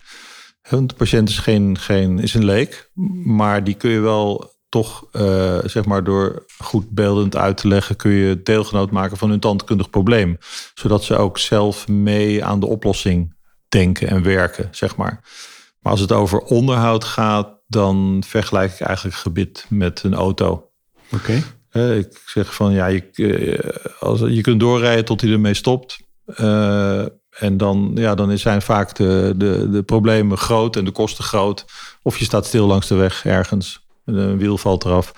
Want 0.70 0.88
de 0.88 0.94
patiënt 0.94 1.28
is, 1.28 1.38
geen, 1.38 1.78
geen, 1.78 2.18
is 2.18 2.34
een 2.34 2.44
leek. 2.44 2.90
Maar 3.24 3.64
die 3.64 3.74
kun 3.74 3.90
je 3.90 4.00
wel 4.00 4.52
toch... 4.68 5.08
eh, 5.12 5.58
zeg 5.64 5.84
maar, 5.84 6.04
door 6.04 6.44
goed 6.58 6.90
beeldend 6.90 7.36
uit 7.36 7.56
te 7.56 7.68
leggen... 7.68 7.96
kun 7.96 8.10
je 8.10 8.42
deelgenoot 8.42 8.90
maken 8.90 9.16
van 9.16 9.30
hun 9.30 9.40
tandkundig 9.40 9.90
probleem. 9.90 10.38
Zodat 10.74 11.04
ze 11.04 11.16
ook 11.16 11.38
zelf 11.38 11.88
mee 11.88 12.44
aan 12.44 12.60
de 12.60 12.66
oplossing 12.66 13.36
denken 13.68 14.08
en 14.08 14.22
werken, 14.22 14.68
zeg 14.70 14.96
maar. 14.96 15.20
Maar 15.80 15.92
als 15.92 16.00
het 16.00 16.12
over 16.12 16.38
onderhoud 16.40 17.04
gaat, 17.04 17.48
dan 17.66 18.22
vergelijk 18.26 18.72
ik 18.72 18.80
eigenlijk 18.80 19.16
gebit 19.16 19.66
met 19.68 20.02
een 20.02 20.14
auto. 20.14 20.70
Oké. 21.12 21.42
Eh, 21.70 21.98
ik 21.98 22.22
zeg 22.26 22.54
van 22.54 22.72
ja, 22.72 22.86
je, 22.86 23.02
eh, 23.12 24.02
als, 24.02 24.20
je 24.20 24.40
kunt 24.40 24.60
doorrijden 24.60 25.04
tot 25.04 25.20
hij 25.20 25.30
ermee 25.30 25.54
stopt. 25.54 25.98
Eh, 26.24 27.04
en 27.30 27.56
dan, 27.56 27.92
ja, 27.94 28.14
dan 28.14 28.38
zijn 28.38 28.62
vaak 28.62 28.94
de, 28.94 29.34
de, 29.36 29.70
de 29.70 29.82
problemen 29.82 30.38
groot 30.38 30.76
en 30.76 30.84
de 30.84 30.90
kosten 30.90 31.24
groot. 31.24 31.64
Of 32.02 32.18
je 32.18 32.24
staat 32.24 32.46
stil 32.46 32.66
langs 32.66 32.88
de 32.88 32.94
weg 32.94 33.24
ergens. 33.24 33.86
en 34.04 34.14
Een 34.14 34.38
wiel 34.38 34.58
valt 34.58 34.84
eraf. 34.84 35.12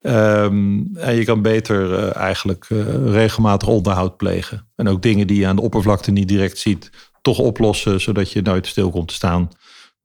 Ehm, 0.00 0.80
en 0.94 1.14
je 1.14 1.24
kan 1.24 1.42
beter 1.42 2.08
eigenlijk 2.08 2.66
regelmatig 3.04 3.68
onderhoud 3.68 4.16
plegen. 4.16 4.68
En 4.76 4.88
ook 4.88 5.02
dingen 5.02 5.26
die 5.26 5.38
je 5.38 5.46
aan 5.46 5.56
de 5.56 5.62
oppervlakte 5.62 6.10
niet 6.10 6.28
direct 6.28 6.58
ziet, 6.58 7.09
toch 7.20 7.38
oplossen, 7.38 8.00
zodat 8.00 8.32
je 8.32 8.42
nooit 8.42 8.66
stil 8.66 8.90
komt 8.90 9.08
te 9.08 9.14
staan. 9.14 9.48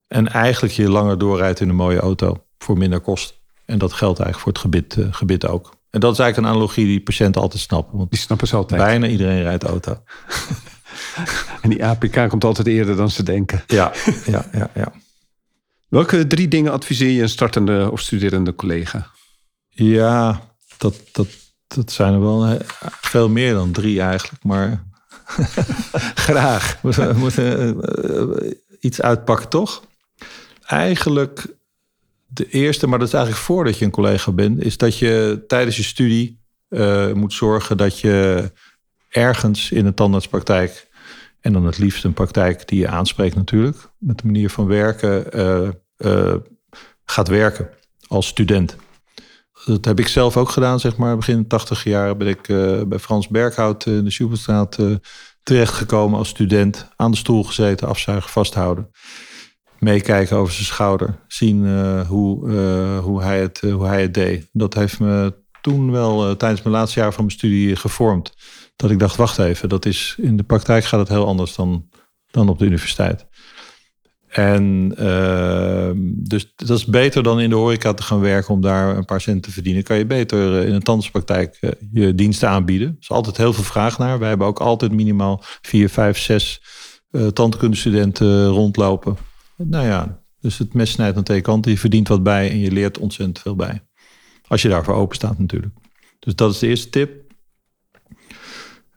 En 0.07 0.28
eigenlijk 0.28 0.74
je 0.74 0.89
langer 0.89 1.18
doorrijdt 1.18 1.59
in 1.59 1.70
een 1.70 1.76
mooie 1.76 1.99
auto 1.99 2.43
voor 2.57 2.78
minder 2.78 2.99
kost. 2.99 3.39
En 3.66 3.78
dat 3.78 3.93
geldt 3.93 4.20
eigenlijk 4.20 4.39
voor 4.39 4.51
het 4.51 4.61
gebit, 4.61 5.05
eh, 5.05 5.13
gebit 5.13 5.47
ook. 5.47 5.74
En 5.89 5.99
dat 5.99 6.13
is 6.13 6.20
eigenlijk 6.20 6.47
een 6.47 6.55
analogie 6.55 6.86
die 6.86 7.01
patiënten 7.01 7.41
altijd 7.41 7.61
snappen. 7.61 7.97
Want 7.97 8.09
Die 8.11 8.20
snappen 8.20 8.47
ze 8.47 8.55
altijd. 8.55 8.82
bijna 8.82 9.07
iedereen 9.07 9.41
rijdt 9.41 9.63
auto. 9.63 9.97
En 11.61 11.70
die 11.70 11.86
APK 11.86 12.30
komt 12.30 12.43
altijd 12.43 12.68
eerder 12.68 12.95
dan 12.95 13.09
ze 13.09 13.24
denken. 13.24 13.63
Ja, 13.68 13.91
ja, 14.26 14.45
ja, 14.51 14.70
ja. 14.74 14.91
Welke 15.88 16.28
drie 16.28 16.47
dingen 16.47 16.72
adviseer 16.72 17.09
je 17.09 17.22
een 17.22 17.30
startende 17.30 17.91
of 17.91 17.99
studerende 17.99 18.55
collega? 18.55 19.07
Ja, 19.70 20.41
dat, 20.78 20.95
dat, 21.11 21.28
dat 21.68 21.91
zijn 21.91 22.13
er 22.13 22.22
wel 22.22 22.57
veel 23.01 23.30
meer 23.30 23.53
dan 23.53 23.72
drie 23.72 24.01
eigenlijk. 24.01 24.43
Maar 24.43 24.84
Graag. 26.28 26.78
we 26.82 26.88
moeten, 26.88 27.17
moeten 27.17 27.82
eh, 27.82 28.51
iets 28.80 29.01
uitpakken, 29.01 29.49
toch? 29.49 29.84
Eigenlijk 30.65 31.47
de 32.28 32.49
eerste, 32.49 32.88
maar 32.88 32.99
dat 32.99 33.07
is 33.07 33.13
eigenlijk 33.13 33.43
voordat 33.43 33.78
je 33.78 33.86
een 33.86 33.91
collega 33.91 34.32
bent, 34.32 34.63
is 34.63 34.78
dat 34.78 34.97
je 34.97 35.43
tijdens 35.47 35.78
je 35.78 35.84
studie 35.84 36.39
eh, 36.67 37.11
moet 37.13 37.34
zorgen 37.34 37.78
dat 37.78 37.99
je 37.99 38.51
ergens 39.09 39.71
in 39.71 39.86
een 39.86 39.93
tandartspraktijk, 39.93 40.88
en 41.45 41.53
dan 41.53 41.65
het 41.65 41.78
liefst 41.78 42.03
een 42.03 42.13
praktijk 42.13 42.67
die 42.67 42.80
je 42.80 42.88
aanspreekt 42.88 43.36
natuurlijk, 43.36 43.78
met 43.97 44.17
de 44.17 44.26
manier 44.26 44.49
van 44.49 44.67
werken, 44.67 45.32
eh, 45.32 45.67
eh, 45.97 46.36
gaat 47.05 47.28
werken 47.28 47.69
als 48.07 48.28
student. 48.28 48.76
Dat 49.66 49.86
heb 49.86 49.99
ik 49.99 50.07
zelf 50.07 50.38
ook 50.38 50.49
gedaan, 50.49 50.80
zeg 50.80 50.97
maar. 50.97 51.16
Begin 51.16 51.47
80 51.47 51.84
jaar 51.84 52.18
ben 52.18 52.28
ik 52.28 52.47
eh, 52.47 52.82
bij 52.88 52.99
Frans 52.99 53.28
Berghout 53.28 53.86
in 53.86 54.03
de 54.03 54.11
Schubelstraat 54.11 54.80
eh, 54.80 54.95
terechtgekomen 55.43 56.18
als 56.18 56.30
student. 56.30 56.89
Aan 56.95 57.11
de 57.11 57.18
stoel 57.18 57.43
gezeten, 57.43 57.88
afzuigen, 57.88 58.30
vasthouden. 58.30 58.89
Meekijken 59.80 60.38
over 60.38 60.53
zijn 60.53 60.66
schouder. 60.66 61.24
Zien 61.28 61.66
eh, 61.66 62.07
hoe, 62.07 62.49
eh, 62.49 62.99
hoe, 63.03 63.22
hij 63.22 63.41
het, 63.41 63.59
eh, 63.59 63.74
hoe 63.74 63.86
hij 63.86 64.01
het 64.01 64.13
deed. 64.13 64.49
Dat 64.51 64.74
heeft 64.74 64.99
me 64.99 65.43
toen 65.61 65.91
wel 65.91 66.30
eh, 66.30 66.36
tijdens 66.36 66.61
mijn 66.61 66.76
laatste 66.76 66.99
jaar 66.99 67.13
van 67.13 67.24
mijn 67.26 67.38
studie 67.38 67.76
gevormd. 67.76 68.34
Dat 68.76 68.91
ik 68.91 68.99
dacht, 68.99 69.16
wacht 69.16 69.38
even, 69.38 69.70
dat 69.70 69.86
is, 69.86 70.16
in 70.22 70.38
de 70.38 70.43
praktijk 70.43 70.84
gaat 70.86 70.99
het 70.99 71.09
heel 71.09 71.28
anders 71.28 71.55
dan, 71.55 71.89
dan 72.32 72.49
op 72.49 72.59
de 72.59 72.66
universiteit. 72.66 73.26
En 74.36 74.93
ehm, 74.97 75.97
dus 76.15 76.53
dat 76.55 76.77
is 76.77 76.86
beter 76.86 77.23
dan 77.23 77.39
in 77.39 77.49
de 77.49 77.55
horeca 77.55 77.93
te 77.93 78.03
gaan 78.03 78.19
werken 78.19 78.53
om 78.53 78.61
daar 78.61 78.97
een 78.97 79.05
paar 79.05 79.21
cent 79.21 79.43
te 79.43 79.51
verdienen. 79.51 79.83
Kan 79.83 79.97
je 79.97 80.05
beter 80.05 80.59
eh, 80.59 80.67
in 80.67 80.73
een 80.73 80.83
tandartspraktijk 80.83 81.57
eh, 81.59 81.69
je 81.91 82.15
diensten 82.15 82.49
aanbieden. 82.49 82.88
Er 82.88 82.95
is 82.99 83.09
altijd 83.09 83.38
heel 83.38 83.53
veel 83.53 83.63
vraag 83.63 83.97
naar. 83.97 84.19
Wij 84.19 84.29
hebben 84.29 84.47
ook 84.47 84.59
altijd 84.59 84.91
minimaal 84.91 85.43
vier, 85.61 85.89
vijf, 85.89 86.17
zes 86.17 86.61
eh 87.11 87.27
tandkundestudenten 87.27 88.47
rondlopen. 88.47 89.17
Nou 89.57 89.86
ja, 89.86 90.21
dus 90.39 90.57
het 90.57 90.73
mes 90.73 90.91
snijdt 90.91 91.17
aan 91.17 91.23
twee 91.23 91.41
kanten. 91.41 91.71
Je 91.71 91.77
verdient 91.77 92.07
wat 92.07 92.23
bij 92.23 92.49
en 92.49 92.59
je 92.59 92.71
leert 92.71 92.97
ontzettend 92.97 93.39
veel 93.39 93.55
bij. 93.55 93.81
Als 94.47 94.61
je 94.61 94.69
daarvoor 94.69 94.95
open 94.95 95.15
staat 95.15 95.39
natuurlijk. 95.39 95.73
Dus 96.19 96.36
dat 96.36 96.51
is 96.51 96.59
de 96.59 96.67
eerste 96.67 96.89
tip. 96.89 97.23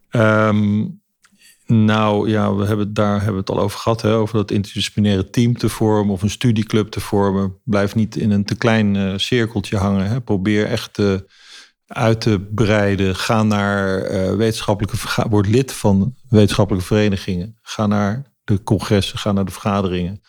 Ehm, 0.08 0.84
nou 1.72 2.28
ja, 2.28 2.54
we 2.54 2.66
hebben 2.66 2.94
daar 2.94 3.14
hebben 3.14 3.32
we 3.32 3.38
het 3.38 3.50
al 3.50 3.60
over 3.60 3.78
gehad. 3.78 4.02
Hè, 4.02 4.14
over 4.14 4.36
dat 4.36 4.50
interdisciplinaire 4.50 5.30
team 5.30 5.56
te 5.56 5.68
vormen 5.68 6.12
of 6.12 6.22
een 6.22 6.30
studieclub 6.30 6.90
te 6.90 7.00
vormen. 7.00 7.60
Blijf 7.64 7.94
niet 7.94 8.16
in 8.16 8.30
een 8.30 8.44
te 8.44 8.54
klein 8.56 8.96
eh, 8.96 9.12
cirkeltje 9.16 9.76
hangen. 9.76 10.06
Hè. 10.06 10.20
Probeer 10.20 10.66
echt 10.66 10.98
eh, 10.98 11.14
uit 11.86 12.20
te 12.20 12.46
breiden. 12.54 13.16
Ga 13.16 13.42
naar 13.42 14.02
eh, 14.02 14.34
wetenschappelijke 14.34 14.96
verga- 14.96 15.28
Word 15.28 15.46
lid 15.48 15.72
van 15.72 16.14
wetenschappelijke 16.28 16.86
verenigingen. 16.86 17.58
Ga 17.62 17.86
naar 17.86 18.32
de 18.44 18.62
congressen, 18.62 19.18
ga 19.18 19.32
naar 19.32 19.44
de 19.44 19.52
vergaderingen. 19.52 20.20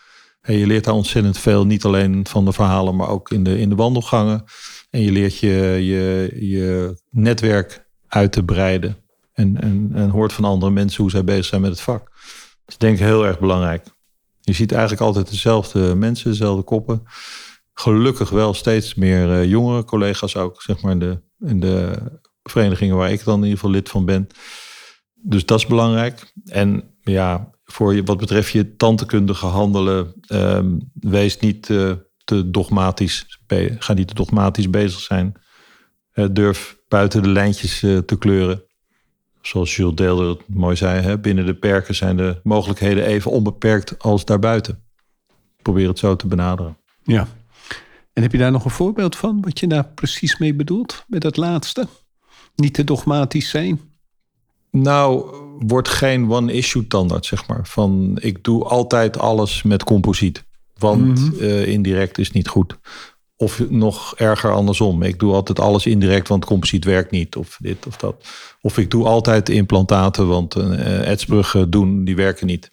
En 0.42 0.54
je 0.58 0.68
leert 0.68 0.84
daar 0.84 0.94
ontzettend 0.94 1.38
veel. 1.38 1.66
Niet 1.66 1.86
alleen 1.86 2.28
van 2.28 2.46
de 2.46 2.54
verhalen, 2.54 2.96
maar 2.96 3.10
ook 3.10 3.32
in 3.32 3.44
de, 3.44 3.60
in 3.60 3.70
de 3.70 3.76
wandelgangen. 3.76 4.44
En 4.90 5.02
je 5.02 5.12
leert 5.12 5.40
je, 5.40 5.50
je, 5.82 6.36
je 6.40 7.00
netwerk 7.10 7.88
uit 8.08 8.32
te 8.32 8.44
breiden. 8.44 8.98
En, 9.40 9.62
en, 9.62 9.92
en 9.94 10.10
hoort 10.10 10.34
van 10.34 10.44
andere 10.44 10.72
mensen 10.72 11.02
hoe 11.02 11.12
zij 11.12 11.24
bezig 11.24 11.46
zijn 11.46 11.62
met 11.62 11.72
het 11.72 11.82
vak. 11.82 12.00
Dat 12.00 12.68
is 12.68 12.78
denk 12.78 12.98
ik 12.98 13.06
heel 13.06 13.26
erg 13.26 13.40
belangrijk. 13.40 13.86
Je 14.42 14.54
ziet 14.54 14.72
eigenlijk 14.72 15.02
altijd 15.02 15.30
dezelfde 15.30 15.96
mensen, 15.96 16.30
dezelfde 16.30 16.64
koppen. 16.64 17.04
Gelukkig 17.74 18.30
wel 18.30 18.54
steeds 18.54 18.96
meer 18.96 19.32
eh, 19.32 19.50
jongere 19.50 19.84
collega's 19.84 20.36
ook, 20.36 20.62
zeg 20.62 20.82
maar 20.82 20.92
in 20.92 21.00
de, 21.00 21.22
in 21.40 21.60
de 21.60 21.98
verenigingen 22.44 22.96
waar 22.96 23.12
ik 23.12 23.24
dan 23.24 23.38
in 23.38 23.44
ieder 23.44 23.58
geval 23.58 23.72
lid 23.72 23.90
van 23.90 24.06
ben. 24.06 24.28
Dus 25.14 25.46
dat 25.46 25.60
is 25.60 25.66
belangrijk. 25.66 26.34
En 26.46 26.84
ja, 27.02 27.50
voor 27.64 27.96
je, 27.96 28.04
wat 28.04 28.18
betreft 28.18 28.52
je 28.52 28.76
tandheelkundige 28.76 29.46
handelen, 29.46 30.14
ehm, 30.28 30.78
wees 30.94 31.40
niet 31.40 31.70
eh, 31.70 31.92
te 32.24 32.50
dogmatisch. 32.50 33.40
Ga 33.80 33.94
niet 33.94 34.08
te 34.08 34.14
dogmatisch 34.14 34.70
bezig 34.70 35.00
zijn. 35.00 35.42
Eh, 36.12 36.26
durf 36.32 36.78
buiten 36.88 37.24
de 37.24 37.30
lijntjes 37.30 37.80
te 37.80 38.16
kleuren 38.20 38.68
zoals 39.42 39.76
Jules 39.76 39.96
Deelder 39.96 40.28
het 40.28 40.42
mooi 40.48 40.76
zei, 40.76 41.02
hè, 41.02 41.20
binnen 41.20 41.46
de 41.46 41.56
perken 41.56 41.96
zijn 41.96 42.18
de 42.18 42.40
mogelijkheden 42.44 43.06
even 43.06 43.32
onbeperkt 43.32 44.00
als 44.00 44.26
daarbuiten. 44.26 44.84
Probeer 45.62 45.88
het 45.88 46.00
zo 46.00 46.16
te 46.16 46.28
benaderen. 46.28 46.78
Ja. 47.04 47.28
En 48.14 48.22
heb 48.22 48.32
je 48.32 48.38
daar 48.38 48.52
nog 48.52 48.66
een 48.66 48.72
voorbeeld 48.72 49.16
van? 49.16 49.42
Wat 49.42 49.60
je 49.60 49.68
daar 49.68 49.86
precies 49.86 50.38
mee 50.38 50.54
bedoelt? 50.54 51.04
Met 51.08 51.22
dat 51.22 51.38
laatste? 51.38 51.88
Niet 52.56 52.74
te 52.74 52.84
dogmatisch 52.84 53.50
zijn? 53.50 53.82
Nou, 54.72 55.36
word 55.60 55.88
geen 55.88 56.32
one-issue 56.32 56.88
tandarts, 56.88 57.28
zeg 57.28 57.48
maar. 57.48 57.68
Van 57.68 58.18
ik 58.22 58.44
doe 58.44 58.64
altijd 58.64 59.20
alles 59.20 59.64
met 59.64 59.84
composiet. 59.84 60.44
Want 60.78 61.38
eh, 61.38 61.68
indirect 61.68 62.18
is 62.18 62.32
niet 62.32 62.48
goed. 62.48 62.78
Of 63.42 63.70
nog 63.70 64.16
erger 64.16 64.52
andersom. 64.52 65.02
Ik 65.02 65.20
doe 65.20 65.34
altijd 65.34 65.60
alles 65.60 65.86
indirect, 65.86 66.28
want 66.28 66.46
composiet 66.46 66.86
werkt 66.86 67.12
niet. 67.12 67.36
Of 67.36 67.58
dit 67.62 67.88
of 67.88 67.98
dat. 67.98 68.28
Of 68.62 68.78
ik 68.78 68.92
doe 68.92 69.06
altijd 69.06 69.46
de 69.46 69.54
implantaten, 69.54 70.28
want 70.28 70.58
uh, 70.58 71.10
etsbruggen 71.10 71.70
doen, 71.70 72.04
die 72.04 72.16
werken 72.16 72.48
niet. 72.48 72.72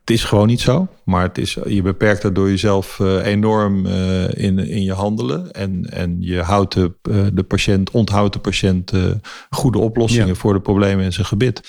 Het 0.00 0.10
is 0.10 0.24
gewoon 0.24 0.46
niet 0.46 0.60
zo. 0.60 0.88
Maar 1.04 1.22
het 1.22 1.38
is, 1.38 1.56
je 1.66 1.82
beperkt 1.82 2.22
daardoor 2.22 2.48
jezelf 2.48 2.98
uh, 2.98 3.26
enorm 3.26 3.86
uh, 3.86 4.28
in, 4.28 4.58
in 4.58 4.82
je 4.82 4.92
handelen. 4.92 5.52
En, 5.52 5.84
en 5.90 6.16
je 6.20 6.40
houdt 6.40 6.74
de, 6.74 6.92
de 7.32 7.42
patiënt, 7.42 7.90
onthoudt 7.90 8.32
de 8.32 8.40
patiënt 8.40 8.92
goede 9.50 9.78
oplossingen 9.78 10.26
ja. 10.26 10.34
voor 10.34 10.52
de 10.52 10.60
problemen 10.60 11.04
in 11.04 11.12
zijn 11.12 11.26
gebit. 11.26 11.68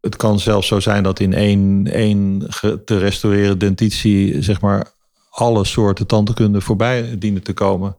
Het 0.00 0.16
kan 0.16 0.40
zelfs 0.40 0.66
zo 0.66 0.80
zijn 0.80 1.02
dat 1.02 1.20
in 1.20 1.34
één, 1.34 1.86
één 1.92 2.48
te 2.84 2.98
restaureren 2.98 3.58
dentitie, 3.58 4.42
zeg 4.42 4.60
maar, 4.60 4.96
alle 5.38 5.64
soorten 5.64 6.06
tandheelkunde 6.06 6.60
voorbij 6.60 7.18
dienen 7.18 7.42
te 7.42 7.52
komen. 7.52 7.96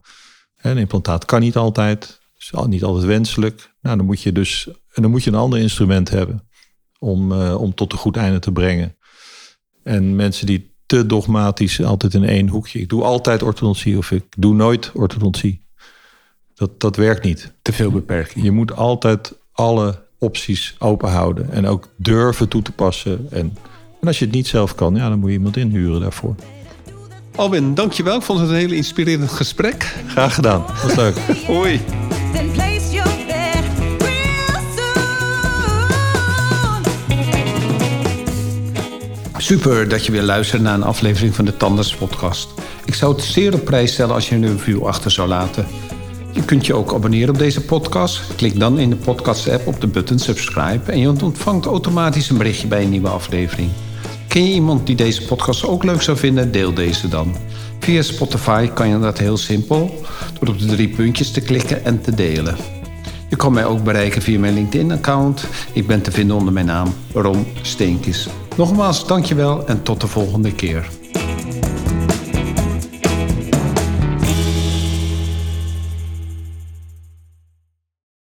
Een 0.56 0.78
implantaat 0.78 1.24
kan 1.24 1.40
niet 1.40 1.56
altijd, 1.56 2.20
is 2.36 2.52
niet 2.66 2.84
altijd 2.84 3.04
wenselijk. 3.04 3.74
Nou, 3.80 3.96
dan 3.96 4.06
moet 4.06 4.22
je 4.22 4.32
dus 4.32 4.68
dan 4.94 5.10
moet 5.10 5.24
je 5.24 5.30
een 5.30 5.36
ander 5.36 5.58
instrument 5.58 6.10
hebben 6.10 6.48
om, 6.98 7.32
uh, 7.32 7.60
om 7.60 7.74
tot 7.74 7.92
een 7.92 7.98
goed 7.98 8.16
einde 8.16 8.38
te 8.38 8.52
brengen. 8.52 8.96
En 9.82 10.16
mensen 10.16 10.46
die 10.46 10.74
te 10.86 11.06
dogmatisch 11.06 11.82
altijd 11.82 12.14
in 12.14 12.24
één 12.24 12.48
hoekje. 12.48 12.80
Ik 12.80 12.88
doe 12.88 13.02
altijd 13.02 13.42
orthodontie 13.42 13.98
of 13.98 14.10
ik 14.10 14.24
doe 14.36 14.54
nooit 14.54 14.90
orthodontie. 14.94 15.66
Dat, 16.54 16.80
dat 16.80 16.96
werkt 16.96 17.24
niet. 17.24 17.52
Te 17.62 17.72
veel 17.72 17.90
beperking. 17.90 18.44
Je 18.44 18.50
moet 18.50 18.76
altijd 18.76 19.38
alle 19.52 20.02
opties 20.18 20.76
open 20.78 21.10
houden. 21.10 21.50
En 21.50 21.66
ook 21.66 21.88
durven 21.96 22.48
toe 22.48 22.62
te 22.62 22.72
passen. 22.72 23.26
En, 23.30 23.56
en 24.00 24.06
als 24.06 24.18
je 24.18 24.24
het 24.24 24.34
niet 24.34 24.46
zelf 24.46 24.74
kan, 24.74 24.94
ja, 24.94 25.08
dan 25.08 25.18
moet 25.18 25.28
je 25.28 25.36
iemand 25.36 25.56
inhuren 25.56 26.00
daarvoor. 26.00 26.34
Alwin, 27.40 27.74
dankjewel. 27.74 28.16
Ik 28.16 28.22
vond 28.22 28.40
het 28.40 28.48
een 28.48 28.54
hele 28.54 28.76
inspirerend 28.76 29.30
gesprek. 29.30 29.94
Graag 30.06 30.34
gedaan. 30.34 30.64
Was 30.82 30.94
leuk. 30.94 31.18
Hoi. 31.46 31.80
Super 39.36 39.88
dat 39.88 40.06
je 40.06 40.12
weer 40.12 40.22
luistert 40.22 40.62
naar 40.62 40.74
een 40.74 40.82
aflevering 40.82 41.34
van 41.34 41.44
de 41.44 41.56
Tandarts 41.56 41.94
Podcast. 41.94 42.48
Ik 42.84 42.94
zou 42.94 43.14
het 43.14 43.22
zeer 43.22 43.54
op 43.54 43.64
prijs 43.64 43.92
stellen 43.92 44.14
als 44.14 44.28
je 44.28 44.34
een 44.34 44.46
review 44.46 44.86
achter 44.86 45.10
zou 45.10 45.28
laten. 45.28 45.66
Je 46.32 46.44
kunt 46.44 46.66
je 46.66 46.74
ook 46.74 46.94
abonneren 46.94 47.28
op 47.28 47.38
deze 47.38 47.60
podcast. 47.60 48.34
Klik 48.36 48.58
dan 48.58 48.78
in 48.78 48.90
de 48.90 48.96
podcast-app 48.96 49.66
op 49.66 49.80
de 49.80 49.86
button 49.86 50.18
subscribe 50.18 50.92
en 50.92 50.98
je 50.98 51.08
ontvangt 51.08 51.66
automatisch 51.66 52.30
een 52.30 52.38
berichtje 52.38 52.66
bij 52.66 52.82
een 52.82 52.90
nieuwe 52.90 53.08
aflevering. 53.08 53.70
Ken 54.30 54.44
je 54.44 54.52
iemand 54.52 54.86
die 54.86 54.96
deze 54.96 55.22
podcast 55.22 55.66
ook 55.66 55.84
leuk 55.84 56.02
zou 56.02 56.16
vinden? 56.16 56.52
Deel 56.52 56.74
deze 56.74 57.08
dan. 57.08 57.34
Via 57.78 58.02
Spotify 58.02 58.66
kan 58.66 58.88
je 58.88 58.98
dat 58.98 59.18
heel 59.18 59.36
simpel 59.36 60.00
door 60.38 60.48
op 60.48 60.58
de 60.58 60.66
drie 60.66 60.88
puntjes 60.88 61.30
te 61.30 61.40
klikken 61.40 61.84
en 61.84 62.00
te 62.00 62.14
delen. 62.14 62.56
Je 63.28 63.36
kan 63.36 63.52
mij 63.52 63.64
ook 63.64 63.84
bereiken 63.84 64.22
via 64.22 64.38
mijn 64.38 64.54
LinkedIn-account. 64.54 65.44
Ik 65.72 65.86
ben 65.86 66.02
te 66.02 66.10
vinden 66.10 66.36
onder 66.36 66.52
mijn 66.52 66.66
naam 66.66 66.94
Ron 67.12 67.46
Steenkis. 67.62 68.28
Nogmaals, 68.56 69.06
dankjewel 69.06 69.66
en 69.66 69.82
tot 69.82 70.00
de 70.00 70.06
volgende 70.06 70.54
keer. 70.54 70.99